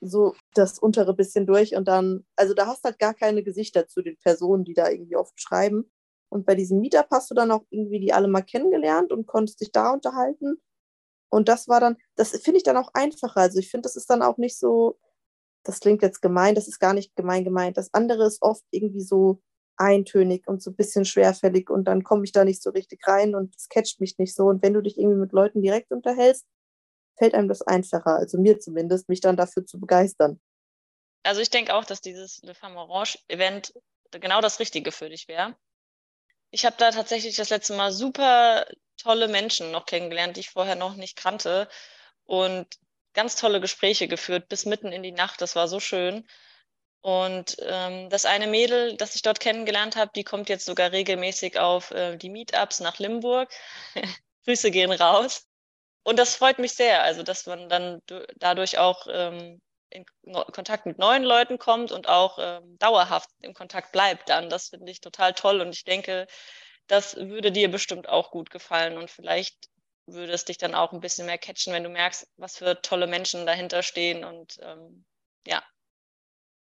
so 0.00 0.34
das 0.54 0.78
untere 0.78 1.14
bisschen 1.14 1.46
durch 1.46 1.74
und 1.76 1.88
dann, 1.88 2.24
also 2.36 2.54
da 2.54 2.66
hast 2.66 2.84
du 2.84 2.90
halt 2.90 2.98
gar 3.00 3.14
keine 3.14 3.42
Gesichter 3.42 3.88
zu 3.88 4.02
den 4.02 4.16
Personen, 4.18 4.64
die 4.64 4.74
da 4.74 4.88
irgendwie 4.90 5.16
oft 5.16 5.40
schreiben. 5.40 5.90
Und 6.30 6.46
bei 6.46 6.54
diesem 6.54 6.80
Meetup 6.80 7.08
hast 7.10 7.30
du 7.30 7.34
dann 7.34 7.50
auch 7.50 7.64
irgendwie 7.70 8.00
die 8.00 8.12
alle 8.12 8.28
mal 8.28 8.42
kennengelernt 8.42 9.12
und 9.12 9.26
konntest 9.26 9.60
dich 9.60 9.72
da 9.72 9.92
unterhalten. 9.92 10.60
Und 11.30 11.48
das 11.48 11.68
war 11.68 11.80
dann, 11.80 11.96
das 12.16 12.30
finde 12.30 12.58
ich 12.58 12.64
dann 12.64 12.76
auch 12.76 12.90
einfacher. 12.94 13.40
Also 13.40 13.58
ich 13.58 13.70
finde, 13.70 13.82
das 13.82 13.96
ist 13.96 14.10
dann 14.10 14.22
auch 14.22 14.38
nicht 14.38 14.58
so, 14.58 14.98
das 15.64 15.80
klingt 15.80 16.02
jetzt 16.02 16.22
gemein, 16.22 16.54
das 16.54 16.68
ist 16.68 16.78
gar 16.78 16.94
nicht 16.94 17.14
gemein 17.16 17.44
gemeint. 17.44 17.76
Das 17.76 17.92
andere 17.92 18.26
ist 18.26 18.42
oft 18.42 18.64
irgendwie 18.70 19.02
so 19.02 19.42
eintönig 19.76 20.46
und 20.48 20.62
so 20.62 20.70
ein 20.70 20.76
bisschen 20.76 21.04
schwerfällig 21.04 21.70
und 21.70 21.84
dann 21.84 22.02
komme 22.02 22.24
ich 22.24 22.32
da 22.32 22.44
nicht 22.44 22.62
so 22.62 22.70
richtig 22.70 23.06
rein 23.06 23.34
und 23.34 23.54
es 23.56 23.68
catcht 23.68 24.00
mich 24.00 24.18
nicht 24.18 24.34
so. 24.34 24.46
Und 24.46 24.62
wenn 24.62 24.74
du 24.74 24.82
dich 24.82 24.98
irgendwie 24.98 25.18
mit 25.18 25.32
Leuten 25.32 25.62
direkt 25.62 25.92
unterhältst, 25.92 26.46
fällt 27.16 27.34
einem 27.34 27.48
das 27.48 27.62
einfacher, 27.62 28.16
also 28.16 28.38
mir 28.38 28.58
zumindest, 28.58 29.08
mich 29.08 29.20
dann 29.20 29.36
dafür 29.36 29.66
zu 29.66 29.78
begeistern. 29.78 30.40
Also 31.22 31.40
ich 31.40 31.50
denke 31.50 31.74
auch, 31.74 31.84
dass 31.84 32.00
dieses 32.00 32.40
Le 32.42 32.54
Femme 32.54 32.78
Orange 32.78 33.18
Event 33.28 33.74
genau 34.10 34.40
das 34.40 34.60
Richtige 34.60 34.92
für 34.92 35.08
dich 35.08 35.28
wäre. 35.28 35.56
Ich 36.50 36.64
habe 36.64 36.76
da 36.78 36.90
tatsächlich 36.90 37.36
das 37.36 37.50
letzte 37.50 37.74
Mal 37.74 37.92
super 37.92 38.66
tolle 38.96 39.28
Menschen 39.28 39.70
noch 39.70 39.86
kennengelernt, 39.86 40.36
die 40.36 40.40
ich 40.40 40.50
vorher 40.50 40.76
noch 40.76 40.96
nicht 40.96 41.16
kannte. 41.16 41.68
Und 42.24 42.66
ganz 43.18 43.34
tolle 43.34 43.60
Gespräche 43.60 44.06
geführt 44.06 44.48
bis 44.48 44.64
mitten 44.64 44.92
in 44.92 45.02
die 45.02 45.10
Nacht. 45.10 45.42
Das 45.42 45.56
war 45.56 45.66
so 45.66 45.80
schön. 45.80 46.24
Und 47.00 47.56
ähm, 47.62 48.08
das 48.10 48.24
eine 48.26 48.46
Mädel, 48.46 48.96
das 48.96 49.16
ich 49.16 49.22
dort 49.22 49.40
kennengelernt 49.40 49.96
habe, 49.96 50.12
die 50.14 50.22
kommt 50.22 50.48
jetzt 50.48 50.66
sogar 50.66 50.92
regelmäßig 50.92 51.58
auf 51.58 51.90
äh, 51.90 52.16
die 52.16 52.30
Meetups 52.30 52.78
nach 52.78 53.00
Limburg. 53.00 53.50
Grüße 54.44 54.70
gehen 54.70 54.92
raus. 54.92 55.48
Und 56.04 56.16
das 56.16 56.36
freut 56.36 56.60
mich 56.60 56.74
sehr, 56.74 57.02
also 57.02 57.24
dass 57.24 57.46
man 57.46 57.68
dann 57.68 58.00
dadurch 58.36 58.78
auch 58.78 59.08
ähm, 59.10 59.60
in 59.90 60.04
Kontakt 60.52 60.86
mit 60.86 60.98
neuen 60.98 61.24
Leuten 61.24 61.58
kommt 61.58 61.90
und 61.90 62.08
auch 62.08 62.38
ähm, 62.40 62.78
dauerhaft 62.78 63.30
im 63.42 63.52
Kontakt 63.52 63.90
bleibt 63.90 64.28
dann. 64.28 64.48
Das 64.48 64.68
finde 64.68 64.92
ich 64.92 65.00
total 65.00 65.32
toll 65.32 65.60
und 65.60 65.74
ich 65.74 65.82
denke, 65.82 66.28
das 66.86 67.16
würde 67.16 67.50
dir 67.50 67.68
bestimmt 67.68 68.08
auch 68.08 68.30
gut 68.30 68.50
gefallen 68.50 68.96
und 68.96 69.10
vielleicht 69.10 69.56
würde 70.12 70.32
es 70.32 70.44
dich 70.44 70.58
dann 70.58 70.74
auch 70.74 70.92
ein 70.92 71.00
bisschen 71.00 71.26
mehr 71.26 71.38
catchen, 71.38 71.72
wenn 71.72 71.84
du 71.84 71.90
merkst, 71.90 72.26
was 72.36 72.56
für 72.56 72.80
tolle 72.82 73.06
Menschen 73.06 73.46
dahinter 73.46 73.82
stehen. 73.82 74.24
Und 74.24 74.58
ähm, 74.62 75.04
ja, 75.46 75.62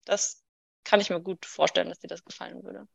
das 0.05 0.43
kann 0.83 1.01
ich 1.01 1.09
mir 1.09 1.21
gut 1.21 1.45
vorstellen, 1.45 1.89
dass 1.89 1.99
dir 1.99 2.07
das 2.07 2.23
gefallen 2.23 2.63
würde. 2.63 2.87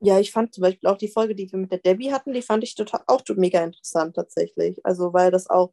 Ja, 0.00 0.18
ich 0.18 0.32
fand 0.32 0.54
zum 0.54 0.62
Beispiel 0.62 0.88
auch 0.88 0.98
die 0.98 1.08
Folge, 1.08 1.34
die 1.34 1.50
wir 1.50 1.58
mit 1.58 1.70
der 1.70 1.78
Debbie 1.78 2.12
hatten, 2.12 2.32
die 2.32 2.42
fand 2.42 2.64
ich 2.64 2.74
total, 2.74 3.02
auch 3.06 3.22
mega 3.36 3.62
interessant 3.62 4.16
tatsächlich. 4.16 4.84
Also, 4.84 5.12
weil 5.12 5.30
das 5.30 5.48
auch 5.48 5.72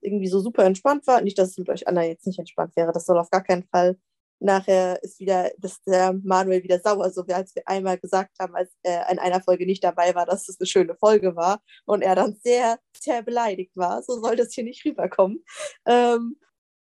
irgendwie 0.00 0.28
so 0.28 0.40
super 0.40 0.64
entspannt 0.64 1.06
war. 1.06 1.20
Nicht, 1.20 1.38
dass 1.38 1.50
es 1.50 1.58
mit 1.58 1.68
euch 1.68 1.86
anderen 1.86 2.08
jetzt 2.08 2.26
nicht 2.26 2.38
entspannt 2.38 2.74
wäre, 2.76 2.92
das 2.92 3.06
soll 3.06 3.18
auf 3.18 3.30
gar 3.30 3.42
keinen 3.42 3.64
Fall 3.64 3.98
nachher 4.38 5.02
ist 5.02 5.18
wieder, 5.18 5.50
dass 5.58 5.82
der 5.82 6.12
Manuel 6.24 6.62
wieder 6.62 6.80
sauer, 6.80 7.10
so 7.10 7.26
wie 7.26 7.32
als 7.32 7.54
wir 7.54 7.62
einmal 7.66 7.98
gesagt 7.98 8.32
haben, 8.40 8.54
als 8.54 8.72
er 8.82 9.08
in 9.10 9.18
einer 9.18 9.40
Folge 9.40 9.66
nicht 9.66 9.82
dabei 9.82 10.14
war, 10.14 10.26
dass 10.26 10.48
es 10.48 10.60
eine 10.60 10.66
schöne 10.66 10.96
Folge 10.96 11.36
war 11.36 11.60
und 11.86 12.02
er 12.02 12.14
dann 12.14 12.36
sehr, 12.42 12.78
sehr 12.98 13.22
beleidigt 13.22 13.72
war. 13.76 14.02
So 14.02 14.20
soll 14.20 14.36
das 14.36 14.52
hier 14.52 14.64
nicht 14.64 14.84
rüberkommen. 14.84 15.44
Ähm, 15.86 16.38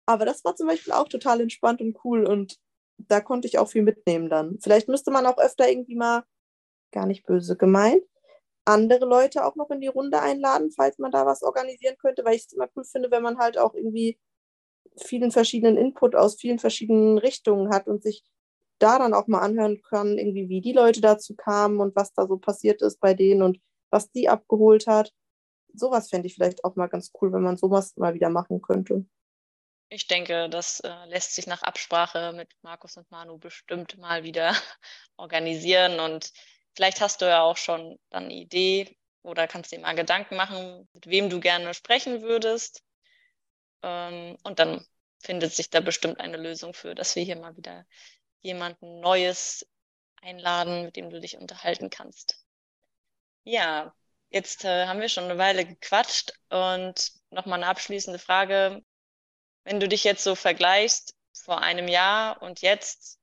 aber 0.06 0.26
das 0.26 0.44
war 0.44 0.56
zum 0.56 0.68
Beispiel 0.68 0.94
auch 0.94 1.08
total 1.08 1.42
entspannt 1.42 1.82
und 1.82 1.98
cool 2.04 2.26
und 2.26 2.58
da 2.98 3.22
konnte 3.22 3.48
ich 3.48 3.58
auch 3.58 3.70
viel 3.70 3.84
mitnehmen 3.84 4.30
dann. 4.30 4.58
Vielleicht 4.62 4.88
müsste 4.88 5.12
man 5.12 5.26
auch 5.26 5.38
öfter 5.38 5.70
irgendwie 5.70 5.96
mal, 5.96 6.24
gar 6.92 7.06
nicht 7.06 7.26
böse 7.26 7.56
gemeint, 7.58 8.04
andere 8.66 9.06
Leute 9.06 9.46
auch 9.46 9.56
noch 9.56 9.70
in 9.72 9.82
die 9.82 9.88
Runde 9.88 10.22
einladen, 10.22 10.72
falls 10.72 10.98
man 11.00 11.12
da 11.12 11.26
was 11.26 11.42
organisieren 11.44 11.96
könnte, 12.00 12.24
weil 12.26 12.36
ich 12.36 12.46
es 12.46 12.54
immer 12.54 12.70
cool 12.76 12.84
finde, 12.84 13.12
wenn 13.12 13.24
man 13.24 13.38
halt 13.38 13.58
auch 13.58 13.74
irgendwie 13.74 14.20
vielen 14.98 15.32
verschiedenen 15.32 15.78
Input 15.78 16.16
aus 16.16 16.36
vielen 16.36 16.60
verschiedenen 16.60 17.18
Richtungen 17.18 17.74
hat 17.74 17.88
und 17.88 18.04
sich 18.04 18.24
da 18.80 18.98
dann 18.98 19.14
auch 19.14 19.28
mal 19.28 19.40
anhören 19.40 19.82
kann, 19.82 20.18
irgendwie 20.18 20.50
wie 20.50 20.62
die 20.62 20.74
Leute 20.74 21.02
dazu 21.02 21.36
kamen 21.36 21.80
und 21.80 21.96
was 21.96 22.14
da 22.14 22.28
so 22.28 22.38
passiert 22.38 22.82
ist 22.82 23.00
bei 23.00 23.14
denen 23.14 23.44
und 23.44 23.60
was 23.90 24.12
die 24.12 24.28
abgeholt 24.28 24.88
hat. 24.88 25.14
Sowas 25.74 26.10
fände 26.10 26.28
ich 26.28 26.36
vielleicht 26.36 26.64
auch 26.64 26.76
mal 26.76 26.88
ganz 26.88 27.12
cool, 27.22 27.32
wenn 27.32 27.44
man 27.44 27.58
sowas 27.58 27.96
mal 27.96 28.14
wieder 28.14 28.30
machen 28.30 28.62
könnte. 28.62 29.06
Ich 29.90 30.08
denke, 30.08 30.50
das 30.50 30.80
äh, 30.80 31.06
lässt 31.08 31.36
sich 31.36 31.48
nach 31.48 31.64
Absprache 31.64 32.34
mit 32.34 32.50
Markus 32.62 32.98
und 32.98 33.12
Manu 33.12 33.38
bestimmt 33.38 33.98
mal 33.98 34.24
wieder 34.24 34.56
organisieren. 35.18 36.00
Und 36.00 36.32
vielleicht 36.74 37.02
hast 37.02 37.22
du 37.22 37.26
ja 37.26 37.42
auch 37.42 37.58
schon 37.58 38.00
dann 38.10 38.26
eine 38.26 38.34
Idee 38.34 38.98
oder 39.22 39.48
kannst 39.48 39.72
dir 39.72 39.80
mal 39.80 39.94
Gedanken 39.94 40.38
machen, 40.38 40.88
mit 40.94 41.08
wem 41.08 41.30
du 41.30 41.40
gerne 41.40 41.74
sprechen 41.74 42.22
würdest. 42.22 42.82
Ähm, 43.84 44.38
und 44.44 44.60
dann 44.60 44.86
findet 45.20 45.54
sich 45.54 45.70
da 45.70 45.80
bestimmt 45.80 46.20
eine 46.20 46.38
Lösung 46.38 46.74
für, 46.74 46.96
dass 46.96 47.16
wir 47.16 47.24
hier 47.24 47.36
mal 47.36 47.56
wieder 47.58 47.86
jemanden 48.42 49.00
Neues 49.00 49.68
einladen, 50.22 50.84
mit 50.86 50.96
dem 50.96 51.10
du 51.10 51.20
dich 51.20 51.38
unterhalten 51.38 51.90
kannst. 51.90 52.44
Ja, 53.44 53.94
jetzt 54.30 54.66
äh, 54.66 54.88
haben 54.88 55.02
wir 55.02 55.10
schon 55.10 55.26
eine 55.26 55.38
Weile 55.38 55.66
gequatscht 55.66 56.34
und 56.50 57.12
nochmal 57.30 57.60
eine 57.60 57.68
abschließende 57.68 58.20
Frage. 58.20 58.84
Wenn 59.64 59.80
du 59.80 59.88
dich 59.88 60.04
jetzt 60.04 60.24
so 60.24 60.36
vergleichst 60.36 61.16
vor 61.34 61.62
einem 61.62 61.88
Jahr 61.88 62.42
und 62.42 62.62
jetzt, 62.62 63.20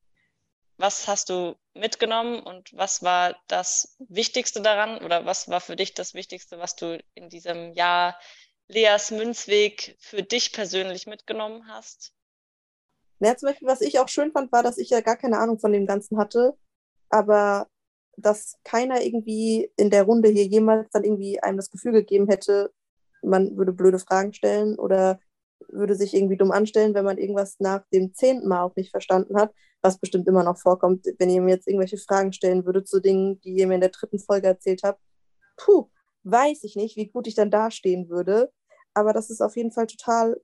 was 0.77 1.07
hast 1.07 1.29
du 1.29 1.57
mitgenommen 1.73 2.41
und 2.41 2.71
was 2.73 3.03
war 3.03 3.35
das 3.47 3.95
Wichtigste 3.99 4.61
daran 4.61 5.03
oder 5.03 5.25
was 5.25 5.49
war 5.49 5.61
für 5.61 5.75
dich 5.75 5.93
das 5.93 6.13
Wichtigste, 6.13 6.59
was 6.59 6.75
du 6.75 7.01
in 7.13 7.29
diesem 7.29 7.73
Jahr 7.73 8.19
Leas 8.69 9.11
Münzweg 9.11 9.97
für 9.99 10.23
dich 10.23 10.53
persönlich 10.53 11.07
mitgenommen 11.07 11.67
hast? 11.67 12.13
Ja, 13.19 13.35
zum 13.35 13.49
Beispiel, 13.49 13.67
was 13.67 13.81
ich 13.81 13.99
auch 13.99 14.07
schön 14.07 14.31
fand, 14.31 14.51
war, 14.51 14.63
dass 14.63 14.77
ich 14.77 14.89
ja 14.89 15.01
gar 15.01 15.17
keine 15.17 15.39
Ahnung 15.39 15.59
von 15.59 15.71
dem 15.73 15.85
Ganzen 15.85 16.17
hatte. 16.17 16.57
aber 17.11 17.67
dass 18.17 18.57
keiner 18.65 19.03
irgendwie 19.03 19.71
in 19.77 19.91
der 19.91 20.03
Runde 20.05 20.29
hier 20.29 20.45
jemals 20.47 20.89
dann 20.91 21.05
irgendwie 21.05 21.41
einem 21.41 21.57
das 21.57 21.71
Gefühl 21.71 21.93
gegeben 21.93 22.27
hätte, 22.29 22.73
man 23.23 23.57
würde 23.57 23.73
blöde 23.73 23.99
Fragen 23.99 24.33
stellen 24.33 24.77
oder 24.79 25.19
würde 25.69 25.95
sich 25.95 26.15
irgendwie 26.15 26.37
dumm 26.37 26.51
anstellen, 26.51 26.95
wenn 26.95 27.05
man 27.05 27.19
irgendwas 27.19 27.57
nach 27.59 27.85
dem 27.93 28.13
zehnten 28.15 28.47
Mal 28.49 28.63
auch 28.63 28.75
nicht 28.77 28.91
verstanden 28.91 29.37
hat, 29.39 29.53
was 29.83 29.99
bestimmt 29.99 30.27
immer 30.29 30.43
noch 30.45 30.59
vorkommt, 30.59 31.07
wenn 31.19 31.29
ihr 31.31 31.41
mir 31.41 31.55
jetzt 31.55 31.67
irgendwelche 31.67 31.97
Fragen 31.99 32.33
stellen 32.33 32.65
würdet 32.65 32.87
zu 32.89 33.01
Dingen, 33.01 33.41
die 33.41 33.55
ihr 33.55 33.67
mir 33.67 33.75
in 33.75 33.81
der 33.81 33.91
dritten 33.91 34.19
Folge 34.19 34.47
erzählt 34.47 34.83
habt. 34.83 35.01
Puh, 35.57 35.89
weiß 36.23 36.63
ich 36.65 36.75
nicht, 36.77 36.97
wie 36.97 37.07
gut 37.09 37.27
ich 37.27 37.35
dann 37.35 37.51
dastehen 37.51 38.09
würde. 38.09 38.51
Aber 38.93 39.13
dass 39.13 39.29
es 39.29 39.41
auf 39.41 39.55
jeden 39.55 39.71
Fall 39.71 39.87
total 39.87 40.41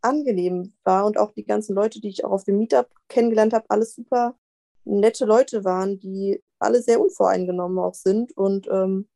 angenehm 0.00 0.74
war 0.84 1.06
und 1.06 1.18
auch 1.18 1.32
die 1.32 1.44
ganzen 1.44 1.74
Leute, 1.74 2.00
die 2.00 2.08
ich 2.08 2.24
auch 2.24 2.30
auf 2.30 2.44
dem 2.44 2.58
Meetup 2.58 2.88
kennengelernt 3.08 3.52
habe, 3.52 3.66
alles 3.68 3.94
super 3.94 4.36
nette 4.84 5.24
Leute 5.24 5.64
waren, 5.64 5.98
die 5.98 6.42
alle 6.58 6.82
sehr 6.82 7.00
unvoreingenommen 7.00 7.78
auch 7.78 7.94
sind 7.94 8.36
und 8.36 8.66
ähm, 8.68 9.08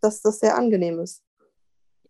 dass 0.00 0.22
das 0.22 0.40
sehr 0.40 0.56
angenehm 0.56 0.98
ist. 1.00 1.22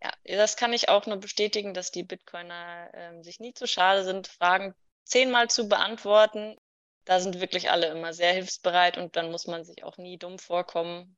Ja, 0.02 0.12
das 0.24 0.56
kann 0.56 0.72
ich 0.72 0.88
auch 0.88 1.06
nur 1.06 1.18
bestätigen, 1.18 1.74
dass 1.74 1.90
die 1.90 2.02
Bitcoiner 2.02 2.88
äh, 2.92 3.22
sich 3.22 3.38
nie 3.38 3.52
zu 3.52 3.66
schade 3.66 4.04
sind, 4.04 4.28
Fragen 4.28 4.74
zehnmal 5.04 5.48
zu 5.48 5.68
beantworten. 5.68 6.56
Da 7.04 7.20
sind 7.20 7.40
wirklich 7.40 7.70
alle 7.70 7.88
immer 7.88 8.12
sehr 8.14 8.32
hilfsbereit 8.32 8.96
und 8.96 9.16
dann 9.16 9.30
muss 9.30 9.46
man 9.46 9.64
sich 9.64 9.84
auch 9.84 9.98
nie 9.98 10.16
dumm 10.16 10.38
vorkommen. 10.38 11.16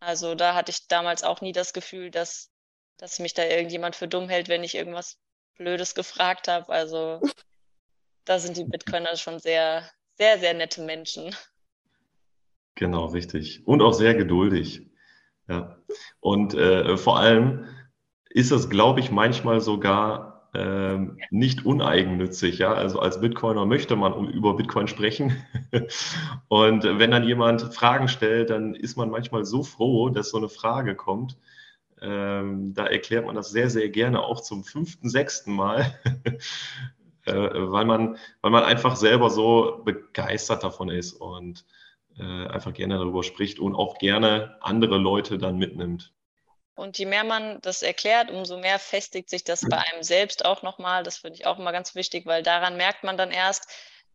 Also 0.00 0.34
da 0.34 0.54
hatte 0.54 0.70
ich 0.70 0.88
damals 0.88 1.22
auch 1.22 1.40
nie 1.40 1.52
das 1.52 1.72
Gefühl, 1.72 2.10
dass, 2.10 2.50
dass 2.98 3.18
mich 3.18 3.34
da 3.34 3.44
irgendjemand 3.44 3.96
für 3.96 4.08
dumm 4.08 4.28
hält, 4.28 4.48
wenn 4.48 4.64
ich 4.64 4.74
irgendwas 4.74 5.18
Blödes 5.56 5.94
gefragt 5.94 6.48
habe. 6.48 6.72
Also 6.72 7.20
da 8.24 8.38
sind 8.38 8.56
die 8.56 8.64
Bitcoiner 8.64 9.16
schon 9.16 9.38
sehr, 9.38 9.88
sehr, 10.14 10.38
sehr 10.38 10.54
nette 10.54 10.82
Menschen. 10.82 11.34
Genau, 12.74 13.06
richtig. 13.06 13.66
Und 13.66 13.82
auch 13.82 13.92
sehr 13.92 14.14
geduldig. 14.14 14.90
Ja. 15.48 15.76
Und 16.20 16.54
äh, 16.54 16.96
vor 16.96 17.18
allem 17.18 17.68
ist 18.30 18.50
es, 18.50 18.68
glaube 18.68 19.00
ich, 19.00 19.10
manchmal 19.10 19.60
sogar 19.60 20.50
äh, 20.54 20.98
nicht 21.30 21.64
uneigennützig. 21.66 22.58
Ja? 22.58 22.72
Also 22.72 22.98
als 23.00 23.20
Bitcoiner 23.20 23.66
möchte 23.66 23.96
man 23.96 24.28
über 24.28 24.56
Bitcoin 24.56 24.88
sprechen. 24.88 25.44
Und 26.48 26.84
wenn 26.84 27.10
dann 27.10 27.24
jemand 27.24 27.74
Fragen 27.74 28.08
stellt, 28.08 28.50
dann 28.50 28.74
ist 28.74 28.96
man 28.96 29.10
manchmal 29.10 29.44
so 29.44 29.62
froh, 29.62 30.08
dass 30.08 30.30
so 30.30 30.38
eine 30.38 30.48
Frage 30.48 30.94
kommt. 30.94 31.36
Ähm, 32.00 32.74
da 32.74 32.86
erklärt 32.86 33.26
man 33.26 33.34
das 33.34 33.50
sehr, 33.50 33.70
sehr 33.70 33.88
gerne 33.88 34.22
auch 34.22 34.40
zum 34.40 34.64
fünften, 34.64 35.08
sechsten 35.08 35.52
Mal, 35.52 35.98
äh, 37.26 37.32
weil, 37.32 37.84
man, 37.84 38.18
weil 38.40 38.50
man 38.50 38.64
einfach 38.64 38.96
selber 38.96 39.30
so 39.30 39.82
begeistert 39.84 40.64
davon 40.64 40.88
ist 40.88 41.12
und 41.12 41.64
äh, 42.18 42.46
einfach 42.46 42.72
gerne 42.72 42.98
darüber 42.98 43.22
spricht 43.22 43.58
und 43.58 43.74
auch 43.74 43.98
gerne 43.98 44.56
andere 44.60 44.98
Leute 44.98 45.38
dann 45.38 45.56
mitnimmt. 45.56 46.12
Und 46.76 46.98
je 46.98 47.06
mehr 47.06 47.24
man 47.24 47.60
das 47.60 47.82
erklärt, 47.82 48.30
umso 48.30 48.58
mehr 48.58 48.78
festigt 48.80 49.30
sich 49.30 49.44
das 49.44 49.62
bei 49.68 49.78
einem 49.78 50.02
selbst 50.02 50.44
auch 50.44 50.62
nochmal. 50.62 51.04
Das 51.04 51.18
finde 51.18 51.38
ich 51.38 51.46
auch 51.46 51.58
immer 51.58 51.70
ganz 51.70 51.94
wichtig, 51.94 52.26
weil 52.26 52.42
daran 52.42 52.76
merkt 52.76 53.04
man 53.04 53.16
dann 53.16 53.30
erst, 53.30 53.68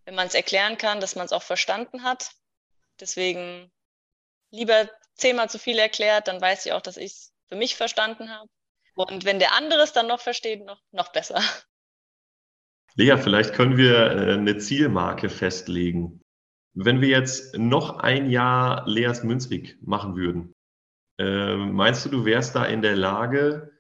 wenn 0.03 0.15
man 0.15 0.27
es 0.27 0.33
erklären 0.33 0.77
kann, 0.77 0.99
dass 0.99 1.15
man 1.15 1.25
es 1.25 1.31
auch 1.31 1.43
verstanden 1.43 2.03
hat. 2.03 2.31
Deswegen 2.99 3.71
lieber 4.51 4.89
zehnmal 5.13 5.49
zu 5.49 5.57
viel 5.57 5.77
erklärt, 5.79 6.27
dann 6.27 6.41
weiß 6.41 6.65
ich 6.65 6.73
auch, 6.73 6.81
dass 6.81 6.97
ich 6.97 7.11
es 7.11 7.28
für 7.49 7.57
mich 7.57 7.75
verstanden 7.75 8.29
habe. 8.29 8.47
Und 8.95 9.25
wenn 9.25 9.39
der 9.39 9.53
andere 9.55 9.81
es 9.81 9.93
dann 9.93 10.07
noch 10.07 10.19
versteht, 10.19 10.65
noch, 10.65 10.81
noch 10.91 11.12
besser. 11.12 11.41
Lea, 12.95 13.17
vielleicht 13.17 13.53
können 13.53 13.77
wir 13.77 13.95
äh, 13.95 14.33
eine 14.33 14.57
Zielmarke 14.57 15.29
festlegen. 15.29 16.21
Wenn 16.73 17.01
wir 17.01 17.09
jetzt 17.09 17.57
noch 17.57 17.97
ein 17.99 18.29
Jahr 18.29 18.88
Leas 18.88 19.23
Münzweg 19.23 19.77
machen 19.81 20.15
würden, 20.15 20.53
ähm, 21.17 21.73
meinst 21.73 22.05
du, 22.05 22.09
du 22.09 22.25
wärst 22.25 22.55
da 22.55 22.65
in 22.65 22.81
der 22.81 22.95
Lage, 22.95 23.71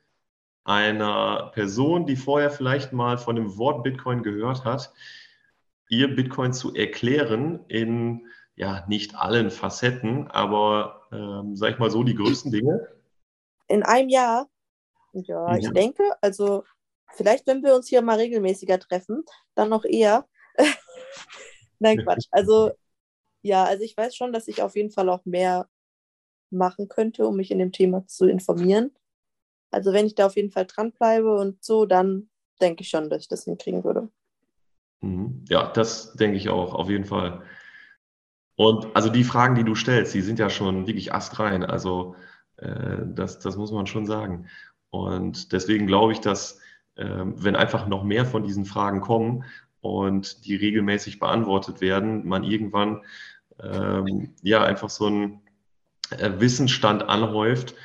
einer 0.63 1.51
Person, 1.53 2.05
die 2.05 2.15
vorher 2.15 2.51
vielleicht 2.51 2.93
mal 2.93 3.17
von 3.17 3.35
dem 3.35 3.57
Wort 3.57 3.83
Bitcoin 3.83 4.23
gehört 4.23 4.65
hat, 4.65 4.93
ihr 5.89 6.15
Bitcoin 6.15 6.53
zu 6.53 6.75
erklären 6.75 7.65
in 7.67 8.27
ja 8.55 8.85
nicht 8.87 9.15
allen 9.15 9.49
Facetten, 9.49 10.27
aber 10.27 11.07
ähm, 11.11 11.55
sag 11.55 11.71
ich 11.71 11.79
mal 11.79 11.89
so 11.89 12.03
die 12.03 12.15
größten 12.15 12.51
Dinge? 12.51 12.87
In 13.69 13.83
einem 13.83 14.09
Jahr? 14.09 14.49
Ja, 15.13 15.55
ja, 15.55 15.57
ich 15.57 15.69
denke, 15.71 16.03
also 16.21 16.63
vielleicht, 17.13 17.47
wenn 17.47 17.63
wir 17.63 17.75
uns 17.75 17.87
hier 17.87 18.01
mal 18.01 18.17
regelmäßiger 18.17 18.79
treffen, 18.79 19.23
dann 19.55 19.69
noch 19.69 19.85
eher. 19.85 20.27
Nein, 21.79 22.03
Quatsch. 22.03 22.27
Also 22.31 22.71
ja, 23.41 23.63
also 23.63 23.83
ich 23.83 23.95
weiß 23.95 24.15
schon, 24.15 24.33
dass 24.33 24.47
ich 24.47 24.61
auf 24.61 24.75
jeden 24.75 24.91
Fall 24.91 25.09
auch 25.09 25.25
mehr 25.25 25.69
machen 26.51 26.87
könnte, 26.89 27.25
um 27.25 27.37
mich 27.37 27.51
in 27.51 27.59
dem 27.59 27.71
Thema 27.71 28.05
zu 28.07 28.27
informieren. 28.27 28.91
Also 29.71 29.93
wenn 29.93 30.05
ich 30.05 30.15
da 30.15 30.25
auf 30.25 30.35
jeden 30.35 30.51
Fall 30.51 30.65
dranbleibe 30.65 31.35
und 31.35 31.63
so, 31.63 31.85
dann 31.85 32.29
denke 32.59 32.81
ich 32.81 32.89
schon, 32.89 33.09
dass 33.09 33.21
ich 33.21 33.27
das 33.27 33.45
hinkriegen 33.45 33.83
würde. 33.83 34.09
Mhm. 35.01 35.45
Ja, 35.47 35.71
das 35.71 36.13
denke 36.13 36.37
ich 36.37 36.49
auch, 36.49 36.73
auf 36.73 36.89
jeden 36.89 37.05
Fall. 37.05 37.43
Und 38.55 38.93
also 38.95 39.09
die 39.09 39.23
Fragen, 39.23 39.55
die 39.55 39.63
du 39.63 39.75
stellst, 39.75 40.13
die 40.13 40.21
sind 40.21 40.39
ja 40.39 40.49
schon 40.49 40.85
wirklich 40.85 41.13
astrein. 41.13 41.63
Also 41.63 42.15
äh, 42.61 42.97
das, 43.05 43.39
das 43.39 43.57
muss 43.57 43.71
man 43.71 43.87
schon 43.87 44.05
sagen. 44.05 44.47
Und 44.89 45.51
deswegen 45.51 45.87
glaube 45.87 46.13
ich, 46.13 46.19
dass 46.19 46.59
äh, 46.95 47.05
wenn 47.05 47.55
einfach 47.55 47.87
noch 47.87 48.03
mehr 48.03 48.25
von 48.25 48.43
diesen 48.43 48.65
Fragen 48.65 49.01
kommen 49.01 49.43
und 49.81 50.45
die 50.45 50.55
regelmäßig 50.55 51.19
beantwortet 51.19 51.81
werden, 51.81 52.27
man 52.27 52.43
irgendwann 52.43 53.01
ähm, 53.61 54.33
ja 54.41 54.63
einfach 54.63 54.89
so 54.89 55.07
ein 55.07 55.41
äh, 56.11 56.31
Wissensstand 56.39 57.03
anhäuft, 57.03 57.75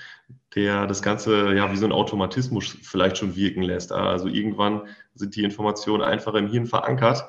der 0.54 0.86
das 0.86 1.02
Ganze 1.02 1.54
ja 1.54 1.70
wie 1.72 1.76
so 1.76 1.84
ein 1.84 1.92
Automatismus 1.92 2.78
vielleicht 2.82 3.18
schon 3.18 3.36
wirken 3.36 3.62
lässt. 3.62 3.92
Also 3.92 4.28
irgendwann 4.28 4.82
sind 5.14 5.36
die 5.36 5.44
Informationen 5.44 6.02
einfach 6.02 6.34
im 6.34 6.48
Hirn 6.48 6.66
verankert 6.66 7.24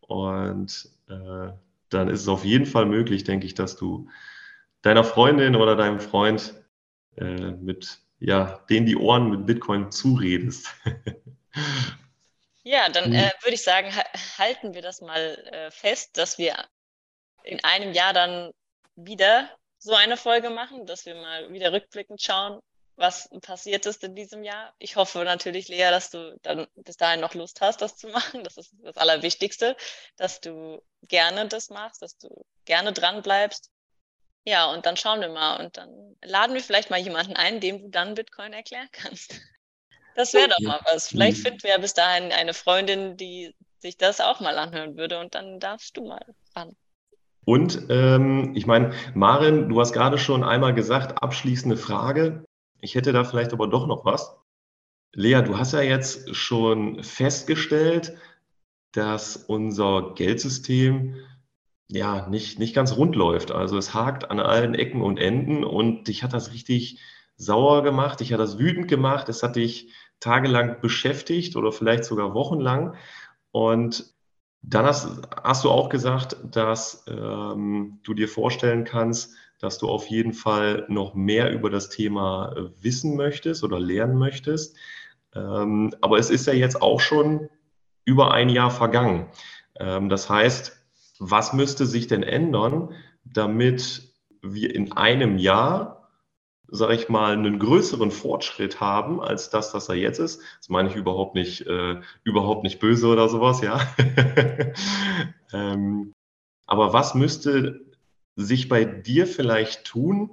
und 0.00 0.88
äh, 1.08 1.52
dann 1.90 2.08
ist 2.08 2.22
es 2.22 2.28
auf 2.28 2.44
jeden 2.44 2.66
Fall 2.66 2.86
möglich, 2.86 3.24
denke 3.24 3.46
ich, 3.46 3.54
dass 3.54 3.76
du 3.76 4.08
deiner 4.82 5.04
Freundin 5.04 5.56
oder 5.56 5.76
deinem 5.76 6.00
Freund 6.00 6.54
äh, 7.16 7.52
mit 7.52 8.00
ja, 8.18 8.64
denen 8.68 8.86
die 8.86 8.96
Ohren 8.96 9.30
mit 9.30 9.46
Bitcoin 9.46 9.90
zuredest. 9.90 10.68
ja, 12.62 12.88
dann 12.88 13.12
äh, 13.12 13.32
würde 13.42 13.54
ich 13.54 13.62
sagen, 13.62 13.90
halten 14.38 14.74
wir 14.74 14.82
das 14.82 15.00
mal 15.00 15.36
äh, 15.52 15.70
fest, 15.70 16.18
dass 16.18 16.38
wir 16.38 16.54
in 17.42 17.64
einem 17.64 17.92
Jahr 17.92 18.12
dann 18.12 18.52
wieder 18.94 19.48
so 19.78 19.94
eine 19.94 20.18
Folge 20.18 20.50
machen, 20.50 20.86
dass 20.86 21.06
wir 21.06 21.14
mal 21.14 21.50
wieder 21.52 21.72
rückblickend 21.72 22.20
schauen, 22.20 22.60
was 22.96 23.30
passiert 23.40 23.86
ist 23.86 24.04
in 24.04 24.14
diesem 24.14 24.44
Jahr. 24.44 24.74
Ich 24.78 24.96
hoffe 24.96 25.24
natürlich, 25.24 25.68
Lea, 25.68 25.88
dass 25.90 26.10
du 26.10 26.38
dann 26.42 26.66
bis 26.74 26.98
dahin 26.98 27.20
noch 27.20 27.32
Lust 27.34 27.62
hast, 27.62 27.80
das 27.80 27.96
zu 27.96 28.08
machen. 28.08 28.44
Das 28.44 28.58
ist 28.58 28.74
das 28.82 28.98
Allerwichtigste, 28.98 29.74
dass 30.16 30.42
du 30.42 30.82
gerne 31.08 31.48
das 31.48 31.70
machst, 31.70 32.02
dass 32.02 32.18
du 32.18 32.44
gerne 32.66 32.92
dran 32.92 33.22
bleibst. 33.22 33.70
Ja, 34.44 34.72
und 34.72 34.86
dann 34.86 34.96
schauen 34.96 35.20
wir 35.20 35.28
mal 35.28 35.62
und 35.62 35.76
dann 35.76 36.16
laden 36.24 36.54
wir 36.54 36.62
vielleicht 36.62 36.90
mal 36.90 36.98
jemanden 36.98 37.36
ein, 37.36 37.60
dem 37.60 37.82
du 37.82 37.88
dann 37.88 38.14
Bitcoin 38.14 38.52
erklären 38.52 38.88
kannst. 38.92 39.40
Das 40.16 40.34
wäre 40.34 40.48
doch 40.48 40.60
mal 40.60 40.80
was. 40.84 41.08
Vielleicht 41.08 41.38
mhm. 41.38 41.42
finden 41.42 41.62
wir 41.62 41.70
ja 41.70 41.78
bis 41.78 41.94
dahin 41.94 42.32
eine 42.32 42.54
Freundin, 42.54 43.16
die 43.16 43.54
sich 43.78 43.96
das 43.96 44.20
auch 44.20 44.40
mal 44.40 44.58
anhören 44.58 44.96
würde 44.96 45.18
und 45.18 45.34
dann 45.34 45.60
darfst 45.60 45.96
du 45.96 46.06
mal 46.06 46.24
ran. 46.54 46.76
Und 47.44 47.86
ähm, 47.88 48.52
ich 48.54 48.66
meine, 48.66 48.92
Marin, 49.14 49.68
du 49.68 49.80
hast 49.80 49.92
gerade 49.92 50.18
schon 50.18 50.44
einmal 50.44 50.74
gesagt, 50.74 51.22
abschließende 51.22 51.76
Frage. 51.76 52.44
Ich 52.80 52.94
hätte 52.94 53.12
da 53.12 53.24
vielleicht 53.24 53.52
aber 53.52 53.66
doch 53.66 53.86
noch 53.86 54.04
was. 54.04 54.36
Lea, 55.12 55.42
du 55.42 55.58
hast 55.58 55.72
ja 55.72 55.80
jetzt 55.80 56.34
schon 56.34 57.02
festgestellt, 57.02 58.16
dass 58.92 59.36
unser 59.36 60.12
Geldsystem 60.14 61.16
ja 61.92 62.28
nicht, 62.28 62.58
nicht 62.58 62.74
ganz 62.74 62.96
rund 62.96 63.16
läuft. 63.16 63.50
Also 63.52 63.76
es 63.76 63.94
hakt 63.94 64.30
an 64.30 64.40
allen 64.40 64.74
Ecken 64.74 65.02
und 65.02 65.18
Enden 65.18 65.64
und 65.64 66.08
dich 66.08 66.22
hat 66.22 66.32
das 66.32 66.52
richtig 66.52 67.00
sauer 67.36 67.82
gemacht, 67.82 68.20
dich 68.20 68.32
hat 68.32 68.40
das 68.40 68.58
wütend 68.58 68.88
gemacht, 68.88 69.28
es 69.28 69.42
hat 69.42 69.56
dich 69.56 69.92
tagelang 70.20 70.80
beschäftigt 70.80 71.56
oder 71.56 71.72
vielleicht 71.72 72.04
sogar 72.04 72.34
wochenlang. 72.34 72.94
Und 73.50 74.14
dann 74.62 74.84
hast, 74.84 75.22
hast 75.42 75.64
du 75.64 75.70
auch 75.70 75.88
gesagt, 75.88 76.36
dass 76.44 77.04
ähm, 77.08 77.98
du 78.02 78.14
dir 78.14 78.28
vorstellen 78.28 78.84
kannst, 78.84 79.34
dass 79.58 79.78
du 79.78 79.88
auf 79.88 80.06
jeden 80.06 80.32
Fall 80.32 80.86
noch 80.88 81.14
mehr 81.14 81.50
über 81.52 81.70
das 81.70 81.88
Thema 81.88 82.54
äh, 82.56 82.82
wissen 82.82 83.16
möchtest 83.16 83.64
oder 83.64 83.80
lernen 83.80 84.16
möchtest. 84.16 84.76
Ähm, 85.34 85.94
aber 86.00 86.18
es 86.18 86.30
ist 86.30 86.46
ja 86.46 86.52
jetzt 86.52 86.80
auch 86.80 87.00
schon 87.00 87.48
über 88.04 88.32
ein 88.32 88.48
Jahr 88.48 88.70
vergangen. 88.70 89.28
Ähm, 89.78 90.08
das 90.08 90.28
heißt, 90.28 90.79
was 91.20 91.52
müsste 91.52 91.86
sich 91.86 92.08
denn 92.08 92.24
ändern, 92.24 92.94
damit 93.24 94.12
wir 94.42 94.74
in 94.74 94.92
einem 94.92 95.38
Jahr 95.38 96.00
sage 96.72 96.94
ich 96.94 97.08
mal, 97.08 97.32
einen 97.32 97.58
größeren 97.58 98.10
Fortschritt 98.10 98.80
haben 98.80 99.20
als 99.20 99.50
das, 99.50 99.74
was 99.74 99.88
er 99.88 99.96
jetzt 99.96 100.20
ist. 100.20 100.40
Das 100.58 100.68
meine 100.68 100.88
ich 100.88 100.94
überhaupt 100.94 101.34
nicht, 101.34 101.66
äh, 101.66 102.00
überhaupt 102.22 102.62
nicht 102.62 102.78
böse 102.78 103.08
oder 103.08 103.28
sowas, 103.28 103.60
ja. 103.60 103.80
ähm, 105.52 106.12
aber 106.66 106.92
was 106.92 107.14
müsste 107.14 107.80
sich 108.36 108.68
bei 108.68 108.84
dir 108.84 109.26
vielleicht 109.26 109.84
tun, 109.84 110.32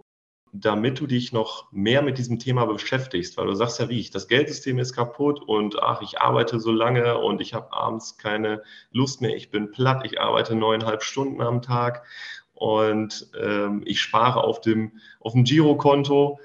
damit 0.52 1.00
du 1.00 1.08
dich 1.08 1.34
noch 1.34 1.72
mehr 1.72 2.02
mit 2.02 2.18
diesem 2.18 2.40
Thema 2.40 2.66
beschäftigst? 2.66 3.38
Weil 3.38 3.48
du 3.48 3.54
sagst 3.54 3.80
ja, 3.80 3.90
wie 3.90 4.00
ich, 4.00 4.12
das 4.12 4.28
Geldsystem 4.28 4.80
ist 4.80 4.94
kaputt 4.94 5.42
und 5.42 5.82
ach, 5.82 6.02
ich 6.02 6.20
arbeite 6.20 6.60
so 6.60 6.72
lange 6.72 7.18
und 7.18 7.42
ich 7.42 7.54
habe 7.54 7.74
abends 7.74 8.18
keine 8.18 8.64
Lust 8.92 9.22
mehr, 9.22 9.36
ich 9.36 9.52
bin 9.52 9.72
platt, 9.72 10.06
ich 10.06 10.20
arbeite 10.20 10.56
neuneinhalb 10.56 11.04
Stunden 11.04 11.42
am 11.42 11.62
Tag 11.62 12.06
und 12.54 13.30
ähm, 13.40 13.84
ich 13.86 14.02
spare 14.02 14.44
auf 14.44 14.62
dem, 14.62 15.00
auf 15.20 15.34
dem 15.34 15.44
Girokonto. 15.44 16.40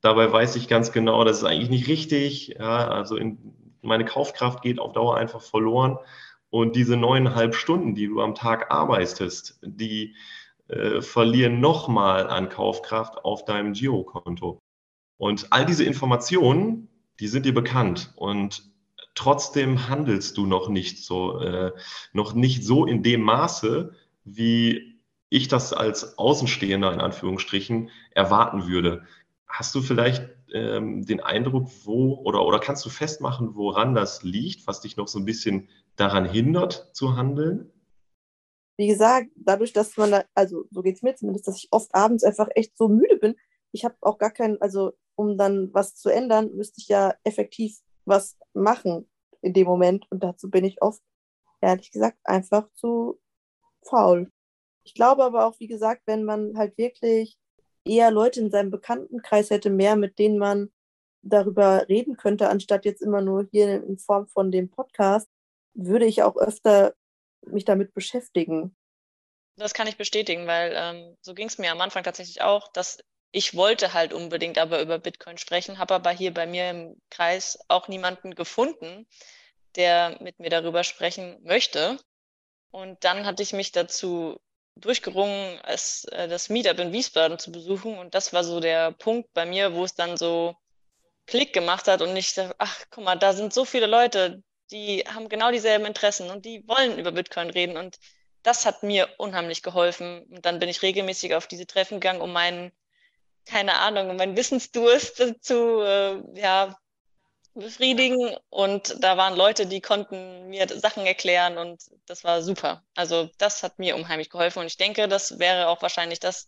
Dabei 0.00 0.32
weiß 0.32 0.56
ich 0.56 0.66
ganz 0.66 0.90
genau, 0.90 1.24
das 1.24 1.38
ist 1.38 1.44
eigentlich 1.44 1.70
nicht 1.70 1.88
richtig. 1.88 2.56
Ja, 2.58 2.88
also 2.88 3.16
in, 3.16 3.38
meine 3.82 4.04
Kaufkraft 4.04 4.62
geht 4.62 4.80
auf 4.80 4.92
Dauer 4.92 5.16
einfach 5.16 5.40
verloren. 5.40 5.98
Und 6.50 6.76
diese 6.76 6.96
neuneinhalb 6.96 7.54
Stunden, 7.54 7.94
die 7.94 8.08
du 8.08 8.20
am 8.20 8.34
Tag 8.34 8.70
arbeitest, 8.70 9.58
die 9.62 10.14
äh, 10.68 11.00
verlieren 11.02 11.60
nochmal 11.60 12.28
an 12.28 12.48
Kaufkraft 12.48 13.24
auf 13.24 13.44
deinem 13.44 13.72
Girokonto. 13.72 14.60
Und 15.18 15.52
all 15.52 15.66
diese 15.66 15.84
Informationen, 15.84 16.88
die 17.20 17.28
sind 17.28 17.46
dir 17.46 17.54
bekannt. 17.54 18.12
Und 18.16 18.70
trotzdem 19.14 19.88
handelst 19.88 20.36
du 20.36 20.46
noch 20.46 20.68
nicht 20.68 21.04
so, 21.04 21.40
äh, 21.40 21.72
noch 22.12 22.34
nicht 22.34 22.64
so 22.64 22.86
in 22.86 23.02
dem 23.02 23.22
Maße, 23.22 23.94
wie 24.24 25.00
ich 25.28 25.48
das 25.48 25.72
als 25.72 26.18
Außenstehender 26.18 26.92
in 26.92 27.00
Anführungsstrichen 27.00 27.90
erwarten 28.10 28.66
würde. 28.66 29.04
Hast 29.46 29.74
du 29.74 29.80
vielleicht 29.80 30.28
ähm, 30.52 31.06
den 31.06 31.20
Eindruck, 31.20 31.70
wo 31.84 32.14
oder, 32.24 32.44
oder 32.44 32.58
kannst 32.58 32.84
du 32.84 32.90
festmachen, 32.90 33.54
woran 33.54 33.94
das 33.94 34.22
liegt, 34.22 34.66
was 34.66 34.80
dich 34.80 34.96
noch 34.96 35.08
so 35.08 35.18
ein 35.18 35.24
bisschen 35.24 35.68
daran 35.96 36.24
hindert 36.24 36.90
zu 36.92 37.16
handeln? 37.16 37.71
Wie 38.76 38.86
gesagt, 38.86 39.28
dadurch, 39.36 39.72
dass 39.72 39.96
man 39.96 40.10
da, 40.10 40.24
also 40.34 40.64
so 40.70 40.82
geht 40.82 40.96
es 40.96 41.02
mir 41.02 41.14
zumindest, 41.14 41.46
dass 41.46 41.56
ich 41.56 41.68
oft 41.70 41.94
abends 41.94 42.24
einfach 42.24 42.48
echt 42.54 42.76
so 42.76 42.88
müde 42.88 43.16
bin. 43.16 43.36
Ich 43.72 43.84
habe 43.84 43.96
auch 44.00 44.18
gar 44.18 44.30
keinen, 44.30 44.60
also 44.60 44.92
um 45.14 45.36
dann 45.36 45.72
was 45.72 45.94
zu 45.94 46.08
ändern, 46.08 46.54
müsste 46.54 46.80
ich 46.80 46.88
ja 46.88 47.14
effektiv 47.24 47.78
was 48.04 48.36
machen 48.54 49.08
in 49.40 49.52
dem 49.52 49.66
Moment. 49.66 50.06
Und 50.10 50.22
dazu 50.24 50.50
bin 50.50 50.64
ich 50.64 50.82
oft, 50.82 51.02
ehrlich 51.60 51.90
gesagt, 51.90 52.18
einfach 52.24 52.68
zu 52.74 53.20
faul. 53.82 54.30
Ich 54.84 54.94
glaube 54.94 55.24
aber 55.24 55.46
auch, 55.46 55.60
wie 55.60 55.68
gesagt, 55.68 56.02
wenn 56.06 56.24
man 56.24 56.56
halt 56.56 56.76
wirklich 56.78 57.38
eher 57.84 58.10
Leute 58.10 58.40
in 58.40 58.50
seinem 58.50 58.70
Bekanntenkreis 58.70 59.50
hätte, 59.50 59.70
mehr 59.70 59.96
mit 59.96 60.18
denen 60.18 60.38
man 60.38 60.70
darüber 61.22 61.88
reden 61.88 62.16
könnte, 62.16 62.48
anstatt 62.48 62.84
jetzt 62.84 63.02
immer 63.02 63.20
nur 63.20 63.46
hier 63.50 63.82
in 63.84 63.98
Form 63.98 64.26
von 64.28 64.50
dem 64.50 64.70
Podcast, 64.70 65.28
würde 65.74 66.04
ich 66.04 66.22
auch 66.22 66.36
öfter 66.36 66.94
mich 67.46 67.64
damit 67.64 67.94
beschäftigen. 67.94 68.76
Das 69.56 69.74
kann 69.74 69.86
ich 69.86 69.96
bestätigen, 69.96 70.46
weil 70.46 70.72
ähm, 70.74 71.16
so 71.20 71.34
ging 71.34 71.48
es 71.48 71.58
mir 71.58 71.72
am 71.72 71.80
Anfang 71.80 72.04
tatsächlich 72.04 72.42
auch, 72.42 72.68
dass 72.68 72.98
ich 73.32 73.54
wollte 73.54 73.94
halt 73.94 74.12
unbedingt 74.12 74.58
aber 74.58 74.80
über 74.80 74.98
Bitcoin 74.98 75.38
sprechen, 75.38 75.78
habe 75.78 75.94
aber 75.94 76.10
hier 76.10 76.34
bei 76.34 76.46
mir 76.46 76.70
im 76.70 77.00
Kreis 77.10 77.58
auch 77.68 77.88
niemanden 77.88 78.34
gefunden, 78.34 79.06
der 79.74 80.18
mit 80.20 80.38
mir 80.38 80.50
darüber 80.50 80.84
sprechen 80.84 81.38
möchte. 81.42 81.98
Und 82.70 83.02
dann 83.04 83.26
hatte 83.26 83.42
ich 83.42 83.52
mich 83.52 83.72
dazu 83.72 84.38
durchgerungen, 84.76 85.60
es, 85.64 86.04
äh, 86.04 86.28
das 86.28 86.48
Meetup 86.48 86.78
in 86.78 86.92
Wiesbaden 86.92 87.38
zu 87.38 87.52
besuchen. 87.52 87.98
Und 87.98 88.14
das 88.14 88.32
war 88.32 88.44
so 88.44 88.60
der 88.60 88.92
Punkt 88.92 89.32
bei 89.32 89.46
mir, 89.46 89.74
wo 89.74 89.84
es 89.84 89.94
dann 89.94 90.16
so 90.16 90.56
Klick 91.26 91.52
gemacht 91.52 91.88
hat 91.88 92.02
und 92.02 92.16
ich 92.16 92.34
dachte, 92.34 92.54
ach, 92.58 92.84
guck 92.90 93.04
mal, 93.04 93.16
da 93.16 93.32
sind 93.32 93.54
so 93.54 93.64
viele 93.64 93.86
Leute, 93.86 94.42
die 94.72 95.04
haben 95.06 95.28
genau 95.28 95.50
dieselben 95.50 95.86
Interessen 95.86 96.30
und 96.30 96.44
die 96.44 96.66
wollen 96.66 96.98
über 96.98 97.12
Bitcoin 97.12 97.50
reden. 97.50 97.76
Und 97.76 97.98
das 98.42 98.66
hat 98.66 98.82
mir 98.82 99.08
unheimlich 99.18 99.62
geholfen. 99.62 100.22
Und 100.30 100.46
dann 100.46 100.58
bin 100.58 100.68
ich 100.68 100.82
regelmäßig 100.82 101.34
auf 101.34 101.46
diese 101.46 101.66
Treffen 101.66 102.00
gegangen, 102.00 102.20
um 102.20 102.32
meinen, 102.32 102.72
keine 103.44 103.78
Ahnung, 103.78 104.10
um 104.10 104.16
meinen 104.16 104.36
Wissensdurst 104.36 105.16
zu 105.42 105.80
äh, 105.82 106.40
ja, 106.40 106.76
befriedigen. 107.54 108.36
Und 108.50 108.96
da 109.00 109.16
waren 109.16 109.36
Leute, 109.36 109.66
die 109.66 109.80
konnten 109.80 110.48
mir 110.48 110.66
Sachen 110.68 111.06
erklären 111.06 111.58
und 111.58 111.82
das 112.06 112.24
war 112.24 112.42
super. 112.42 112.82
Also 112.94 113.30
das 113.38 113.62
hat 113.62 113.78
mir 113.78 113.96
unheimlich 113.96 114.30
geholfen. 114.30 114.60
Und 114.60 114.66
ich 114.66 114.76
denke, 114.76 115.08
das 115.08 115.38
wäre 115.38 115.68
auch 115.68 115.82
wahrscheinlich 115.82 116.20
das, 116.20 116.46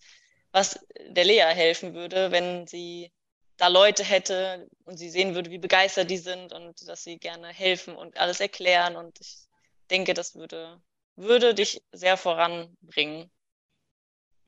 was 0.52 0.78
der 1.08 1.24
Lea 1.24 1.52
helfen 1.52 1.94
würde, 1.94 2.30
wenn 2.30 2.66
sie 2.66 3.12
da 3.56 3.68
Leute 3.68 4.02
hätte 4.02 4.68
und 4.84 4.96
sie 4.96 5.10
sehen 5.10 5.34
würde, 5.34 5.50
wie 5.50 5.58
begeistert 5.58 6.10
die 6.10 6.16
sind 6.16 6.52
und 6.52 6.88
dass 6.88 7.04
sie 7.04 7.18
gerne 7.18 7.48
helfen 7.48 7.94
und 7.94 8.18
alles 8.18 8.40
erklären. 8.40 8.96
Und 8.96 9.20
ich 9.20 9.46
denke, 9.90 10.14
das 10.14 10.34
würde, 10.34 10.80
würde 11.16 11.54
dich 11.54 11.82
sehr 11.92 12.16
voranbringen. 12.16 13.30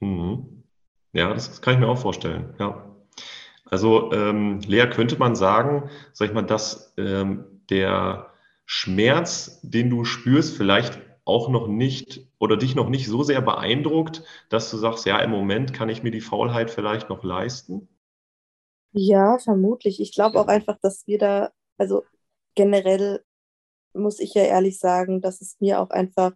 Mhm. 0.01 0.65
Ja, 1.13 1.33
das 1.33 1.63
kann 1.63 1.75
ich 1.75 1.81
mir 1.81 1.89
auch 1.89 1.99
vorstellen. 1.99 2.55
Ja. 2.59 2.95
Also 3.65 4.13
ähm, 4.13 4.61
Lea, 4.61 4.87
könnte 4.87 5.17
man 5.17 5.35
sagen, 5.35 5.91
sag 6.13 6.29
ich 6.29 6.35
mal, 6.35 6.43
dass 6.43 6.95
ähm, 6.99 7.63
der 7.71 8.33
Schmerz, 8.65 9.61
den 9.63 9.91
du 9.91 10.05
spürst, 10.05 10.57
vielleicht 10.57 11.01
auch 11.25 11.49
noch 11.49 11.67
nicht 11.67 12.21
oder 12.39 12.57
dich 12.57 12.75
noch 12.75 12.89
nicht 12.89 13.07
so 13.09 13.23
sehr 13.23 13.41
beeindruckt, 13.41 14.23
dass 14.49 14.71
du 14.71 14.77
sagst, 14.77 15.07
ja, 15.07 15.19
im 15.19 15.31
Moment 15.31 15.73
kann 15.73 15.89
ich 15.89 16.03
mir 16.03 16.13
die 16.13 16.21
Faulheit 16.21 16.71
vielleicht 16.71 17.09
noch 17.09 17.25
leisten? 17.25 17.89
Ja, 18.93 19.39
vermutlich. 19.39 20.01
Ich 20.01 20.12
glaube 20.12 20.41
auch 20.41 20.49
einfach, 20.49 20.78
dass 20.80 21.07
wir 21.07 21.18
da, 21.18 21.53
also 21.78 22.05
generell 22.55 23.22
muss 23.93 24.20
ich 24.20 24.34
ja 24.34 24.43
ehrlich 24.43 24.78
sagen, 24.78 25.20
dass 25.20 25.41
es 25.41 25.57
mir 25.61 25.80
auch 25.80 25.91
einfach 25.91 26.32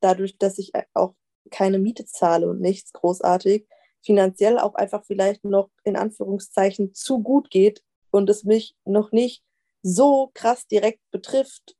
dadurch, 0.00 0.38
dass 0.38 0.58
ich 0.58 0.72
auch 0.94 1.14
keine 1.50 1.78
Miete 1.78 2.04
zahle 2.06 2.48
und 2.48 2.60
nichts 2.60 2.92
großartig, 2.92 3.66
finanziell 4.02 4.58
auch 4.58 4.74
einfach 4.74 5.04
vielleicht 5.04 5.44
noch 5.44 5.70
in 5.84 5.96
Anführungszeichen 5.96 6.94
zu 6.94 7.22
gut 7.22 7.50
geht 7.50 7.82
und 8.10 8.30
es 8.30 8.44
mich 8.44 8.76
noch 8.84 9.12
nicht 9.12 9.42
so 9.82 10.30
krass 10.34 10.66
direkt 10.66 11.00
betrifft, 11.10 11.76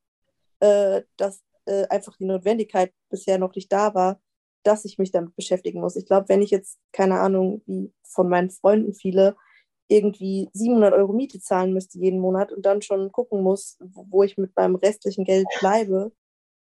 äh, 0.61 1.03
dass 1.16 1.43
äh, 1.66 1.86
einfach 1.89 2.16
die 2.16 2.24
Notwendigkeit 2.24 2.93
bisher 3.11 3.39
noch 3.39 3.55
nicht 3.55 3.72
da 3.72 3.95
war, 3.95 4.20
dass 4.62 4.84
ich 4.84 4.99
mich 4.99 5.12
damit 5.12 5.36
beschäftigen 5.36 5.80
muss. 5.80 5.97
Ich 5.97 6.07
glaube, 6.07 6.28
wenn 6.28 6.43
ich 6.43 6.51
jetzt, 6.51 6.78
keine 6.93 7.20
Ahnung, 7.20 7.62
wie 7.66 7.93
von 8.03 8.28
meinen 8.28 8.51
Freunden 8.51 8.95
viele, 8.95 9.36
irgendwie 9.89 10.51
700 10.53 10.93
Euro 10.95 11.12
Miete 11.12 11.41
zahlen 11.41 11.72
müsste 11.72 11.99
jeden 11.99 12.20
Monat 12.20 12.53
und 12.53 12.66
dann 12.66 12.82
schon 12.82 13.11
gucken 13.11 13.43
muss, 13.43 13.78
wo 13.80 14.22
ich 14.22 14.36
mit 14.36 14.55
meinem 14.55 14.76
restlichen 14.76 15.24
Geld 15.24 15.47
bleibe, 15.59 16.12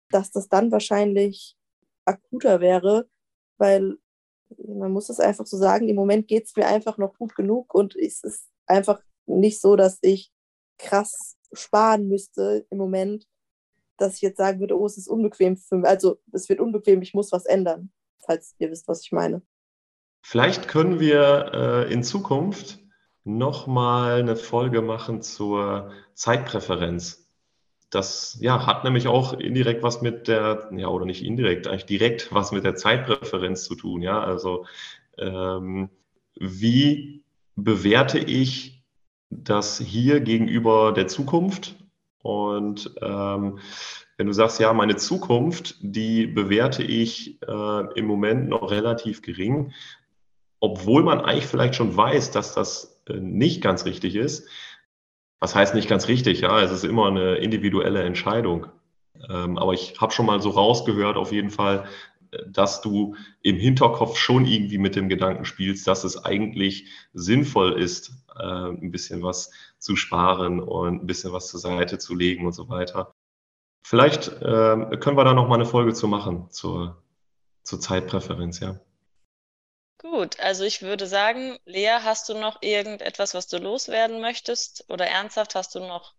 dass 0.10 0.32
das 0.32 0.48
dann 0.48 0.72
wahrscheinlich 0.72 1.56
akuter 2.06 2.62
wäre, 2.62 3.08
weil 3.58 3.98
man 4.58 4.92
muss 4.92 5.10
es 5.10 5.20
einfach 5.20 5.46
so 5.46 5.58
sagen, 5.58 5.90
im 5.90 5.96
Moment 5.96 6.28
geht 6.28 6.46
es 6.46 6.56
mir 6.56 6.66
einfach 6.66 6.98
noch 6.98 7.16
gut 7.18 7.36
genug 7.36 7.74
und 7.74 7.96
es 7.96 8.24
ist 8.24 8.48
einfach 8.66 9.02
nicht 9.28 9.62
so, 9.62 9.76
dass 9.76 10.00
ich 10.02 10.32
krass 10.78 11.38
sparen 11.54 12.08
müsste 12.08 12.66
im 12.70 12.78
Moment, 12.78 13.28
dass 13.98 14.16
ich 14.16 14.22
jetzt 14.22 14.38
sagen 14.38 14.60
würde, 14.60 14.80
oh, 14.80 14.86
es 14.86 14.98
ist 14.98 15.08
unbequem 15.08 15.58
für 15.58 15.76
mich. 15.76 15.88
Also 15.88 16.20
es 16.32 16.48
wird 16.50 16.60
unbequem, 16.60 17.02
ich 17.02 17.14
muss 17.14 17.32
was 17.32 17.46
ändern, 17.46 17.92
falls 18.26 18.56
ihr 18.60 18.72
wisst, 18.72 18.88
was 18.88 19.02
ich 19.04 19.12
meine. 19.12 19.42
Vielleicht 20.22 20.68
können 20.68 21.00
wir 21.00 21.52
äh, 21.54 21.94
in 21.94 22.04
Zukunft 22.04 22.80
nochmal 23.24 24.20
eine 24.20 24.36
Folge 24.36 24.82
machen 24.82 25.22
zur 25.22 25.92
Zeitpräferenz. 26.14 27.28
Das 27.90 28.38
ja, 28.40 28.66
hat 28.68 28.84
nämlich 28.84 29.08
auch 29.08 29.34
indirekt 29.34 29.82
was 29.82 30.02
mit 30.02 30.28
der, 30.28 30.70
ja, 30.76 30.88
oder 30.88 31.06
nicht 31.06 31.24
indirekt, 31.24 31.68
eigentlich 31.68 31.86
direkt 31.86 32.34
was 32.34 32.52
mit 32.52 32.64
der 32.64 32.76
Zeitpräferenz 32.76 33.64
zu 33.64 33.76
tun. 33.76 34.02
Ja, 34.02 34.22
also 34.22 34.66
ähm, 35.18 35.90
wie 36.40 37.24
bewerte 37.56 38.20
ich 38.20 38.84
das 39.30 39.80
hier 39.80 40.22
gegenüber 40.22 40.94
der 40.94 41.08
Zukunft? 41.08 41.76
Und 42.22 42.94
ähm, 43.02 43.60
wenn 44.18 44.28
du 44.28 44.34
sagst, 44.34 44.60
ja, 44.60 44.74
meine 44.74 44.98
Zukunft, 44.98 45.78
die 45.82 46.28
bewerte 46.28 46.84
ich 46.84 47.42
äh, 47.42 47.94
im 47.96 48.06
Moment 48.06 48.50
noch 48.50 48.70
relativ 48.70 49.22
gering, 49.22 49.74
obwohl 50.60 51.04
man 51.04 51.22
eigentlich 51.22 51.48
vielleicht 51.48 51.76
schon 51.76 51.96
weiß, 51.96 52.32
dass 52.32 52.54
das 52.54 52.99
nicht 53.20 53.62
ganz 53.62 53.86
richtig 53.86 54.16
ist, 54.16 54.48
was 55.40 55.56
heißt 55.56 55.74
nicht 55.74 55.90
ganz 55.90 56.08
richtig? 56.08 56.42
Ja, 56.42 56.62
es 56.62 56.72
ist 56.72 56.84
immer 56.84 57.08
eine 57.08 57.36
individuelle 57.36 58.04
Entscheidung. 58.04 58.68
Ähm, 59.30 59.58
aber 59.58 59.74
ich 59.74 60.00
habe 60.00 60.12
schon 60.12 60.26
mal 60.26 60.42
so 60.42 60.50
rausgehört, 60.50 61.18
auf 61.18 61.32
jeden 61.32 61.50
Fall, 61.50 61.88
dass 62.48 62.82
du 62.82 63.16
im 63.42 63.56
Hinterkopf 63.58 64.18
schon 64.18 64.46
irgendwie 64.46 64.78
mit 64.78 64.96
dem 64.96 65.10
Gedanken 65.10 65.46
spielst, 65.46 65.88
dass 65.88 66.04
es 66.04 66.24
eigentlich 66.24 66.90
sinnvoll 67.14 67.74
ist, 67.74 68.12
äh, 68.38 68.44
ein 68.44 68.92
bisschen 68.92 69.24
was 69.24 69.52
zu 69.80 69.96
sparen 69.96 70.60
und 70.60 71.04
ein 71.04 71.08
bisschen 71.08 71.34
was 71.34 71.48
zur 71.48 71.60
Seite 71.60 71.98
zu 71.98 72.16
legen 72.16 72.46
und 72.46 72.54
so 72.54 72.70
weiter. 72.70 73.14
Vielleicht 73.84 74.28
äh, 74.28 74.98
können 75.00 75.18
wir 75.18 75.24
da 75.24 75.34
noch 75.34 75.48
mal 75.48 75.56
eine 75.56 75.66
Folge 75.66 75.94
zu 75.94 76.08
machen 76.08 76.52
zur, 76.52 77.02
zur 77.64 77.80
Zeitpräferenz, 77.80 78.60
ja. 78.60 78.80
Gut, 80.02 80.40
also 80.40 80.64
ich 80.64 80.82
würde 80.82 81.08
sagen, 81.08 81.58
Lea, 81.66 82.00
hast 82.02 82.30
du 82.30 82.34
noch 82.34 82.62
irgendetwas, 82.62 83.34
was 83.34 83.48
du 83.48 83.58
loswerden 83.58 84.22
möchtest? 84.22 84.86
Oder 84.88 85.06
ernsthaft 85.08 85.56
hast 85.56 85.76
du 85.76 85.80
noch 85.80 86.14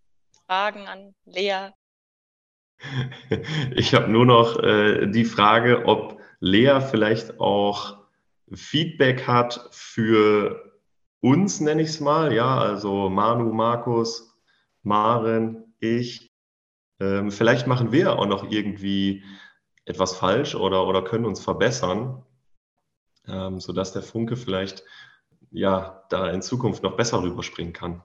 Fragen 0.47 0.87
an 0.87 1.15
Lea? 1.25 1.71
Ich 3.75 3.95
habe 3.95 4.11
nur 4.11 4.27
noch 4.27 4.59
äh, 4.63 5.07
die 5.07 5.25
Frage, 5.25 5.87
ob 5.87 6.21
Lea 6.41 6.81
vielleicht 6.81 7.41
auch 7.41 7.99
Feedback 8.53 9.27
hat 9.27 9.69
für 9.71 10.79
uns, 11.21 11.61
nenne 11.61 11.83
ich 11.83 11.89
es 11.89 12.01
mal, 12.01 12.35
ja, 12.35 12.59
also 12.59 13.09
Manu, 13.09 13.53
Markus, 13.53 14.37
Maren, 14.83 15.75
ich. 15.79 16.31
Ähm, 16.99 17.31
vielleicht 17.31 17.67
machen 17.67 17.93
wir 17.93 18.19
auch 18.19 18.27
noch 18.27 18.51
irgendwie 18.51 19.25
etwas 19.87 20.17
falsch 20.17 20.55
oder, 20.55 20.87
oder 20.87 21.03
können 21.03 21.25
uns 21.25 21.41
verbessern, 21.41 22.25
ähm, 23.31 23.61
sodass 23.61 23.93
der 23.93 24.03
Funke 24.03 24.37
vielleicht 24.37 24.85
ja 25.51 26.05
da 26.11 26.31
in 26.31 26.43
Zukunft 26.43 26.83
noch 26.83 26.97
besser 26.97 27.23
rüberspringen 27.23 27.73
kann. 27.73 28.03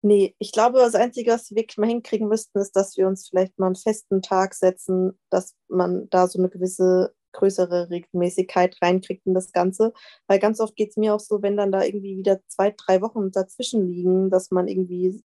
Nee, 0.00 0.36
ich 0.38 0.52
glaube, 0.52 0.78
das 0.78 0.94
Einzige, 0.94 1.32
was 1.32 1.50
wir 1.50 1.56
wirklich 1.56 1.78
mal 1.78 1.88
hinkriegen 1.88 2.28
müssten, 2.28 2.58
ist, 2.60 2.76
dass 2.76 2.96
wir 2.96 3.08
uns 3.08 3.28
vielleicht 3.28 3.58
mal 3.58 3.66
einen 3.66 3.74
festen 3.74 4.22
Tag 4.22 4.54
setzen, 4.54 5.18
dass 5.28 5.56
man 5.68 6.08
da 6.10 6.28
so 6.28 6.38
eine 6.38 6.48
gewisse 6.48 7.14
größere 7.32 7.90
Regelmäßigkeit 7.90 8.76
reinkriegt 8.82 9.26
in 9.26 9.34
das 9.34 9.52
Ganze. 9.52 9.92
Weil 10.26 10.38
ganz 10.38 10.60
oft 10.60 10.76
geht 10.76 10.90
es 10.90 10.96
mir 10.96 11.14
auch 11.14 11.20
so, 11.20 11.42
wenn 11.42 11.56
dann 11.56 11.72
da 11.72 11.82
irgendwie 11.82 12.16
wieder 12.16 12.40
zwei, 12.46 12.74
drei 12.76 13.00
Wochen 13.02 13.30
dazwischen 13.32 13.86
liegen, 13.86 14.30
dass 14.30 14.50
man 14.50 14.68
irgendwie 14.68 15.22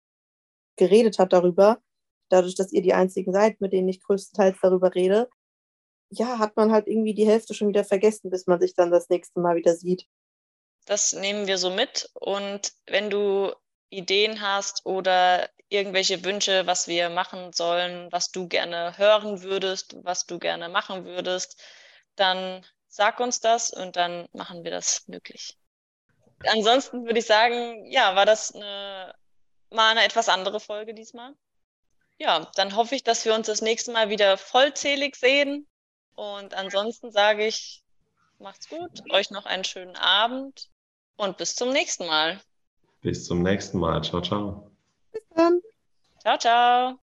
geredet 0.76 1.20
hat 1.20 1.34
darüber, 1.34 1.80
dadurch, 2.30 2.56
dass 2.56 2.72
ihr 2.72 2.82
die 2.82 2.94
einzigen 2.94 3.32
seid, 3.32 3.62
mit 3.62 3.74
denen 3.74 3.90
ich 3.90 4.02
größtenteils 4.02 4.58
darüber 4.62 4.94
rede, 4.96 5.30
ja, 6.18 6.40
hat 6.40 6.56
man 6.56 6.72
halt 6.72 6.88
irgendwie 6.88 7.14
die 7.14 7.28
Hälfte 7.28 7.54
schon 7.54 7.68
wieder 7.68 7.84
vergessen, 7.84 8.30
bis 8.30 8.48
man 8.48 8.60
sich 8.60 8.74
dann 8.74 8.92
das 8.92 9.10
nächste 9.10 9.40
Mal 9.40 9.56
wieder 9.56 9.76
sieht. 9.76 10.08
Das 10.86 11.14
nehmen 11.14 11.48
wir 11.48 11.58
so 11.58 11.70
mit. 11.70 12.10
Und 12.14 12.74
wenn 12.88 13.10
du 13.10 13.54
Ideen 13.90 14.42
hast 14.42 14.86
oder 14.86 15.50
irgendwelche 15.70 16.24
Wünsche, 16.24 16.68
was 16.68 16.88
wir 16.88 17.10
machen 17.10 17.54
sollen, 17.54 18.12
was 18.12 18.32
du 18.32 18.48
gerne 18.48 18.98
hören 18.98 19.42
würdest, 19.44 19.96
was 20.04 20.26
du 20.26 20.40
gerne 20.40 20.70
machen 20.70 21.06
würdest, 21.06 21.62
dann 22.16 22.66
sag 22.88 23.20
uns 23.20 23.40
das 23.40 23.72
und 23.72 23.96
dann 23.96 24.28
machen 24.34 24.64
wir 24.64 24.72
das 24.72 25.08
möglich. 25.08 25.58
Ansonsten 26.46 27.06
würde 27.06 27.20
ich 27.20 27.26
sagen, 27.26 27.86
ja, 27.90 28.16
war 28.16 28.26
das 28.26 28.54
eine, 28.54 29.16
mal 29.70 29.92
eine 29.92 30.04
etwas 30.04 30.30
andere 30.30 30.60
Folge 30.60 30.94
diesmal. 30.94 31.34
Ja, 32.20 32.52
dann 32.56 32.76
hoffe 32.76 32.96
ich, 32.96 33.04
dass 33.04 33.26
wir 33.26 33.34
uns 33.34 33.48
das 33.48 33.62
nächste 33.62 33.92
Mal 33.92 34.10
wieder 34.10 34.38
vollzählig 34.38 35.16
sehen. 35.16 35.68
Und 36.16 36.54
ansonsten 36.54 37.12
sage 37.12 37.48
ich, 37.48 37.84
macht's 38.40 38.70
gut, 38.70 39.04
euch 39.12 39.32
noch 39.32 39.46
einen 39.46 39.64
schönen 39.64 39.96
Abend 39.96 40.70
und 41.18 41.38
bis 41.38 41.56
zum 41.56 41.72
nächsten 41.72 42.06
Mal. 42.06 42.40
Bis 43.02 43.26
zum 43.26 43.42
nächsten 43.42 43.80
Mal. 43.80 44.04
Ciao, 44.04 44.22
ciao. 44.22 44.72
Bis 45.12 45.24
dann. 45.36 45.62
Ciao, 46.20 46.38
ciao. 46.38 47.03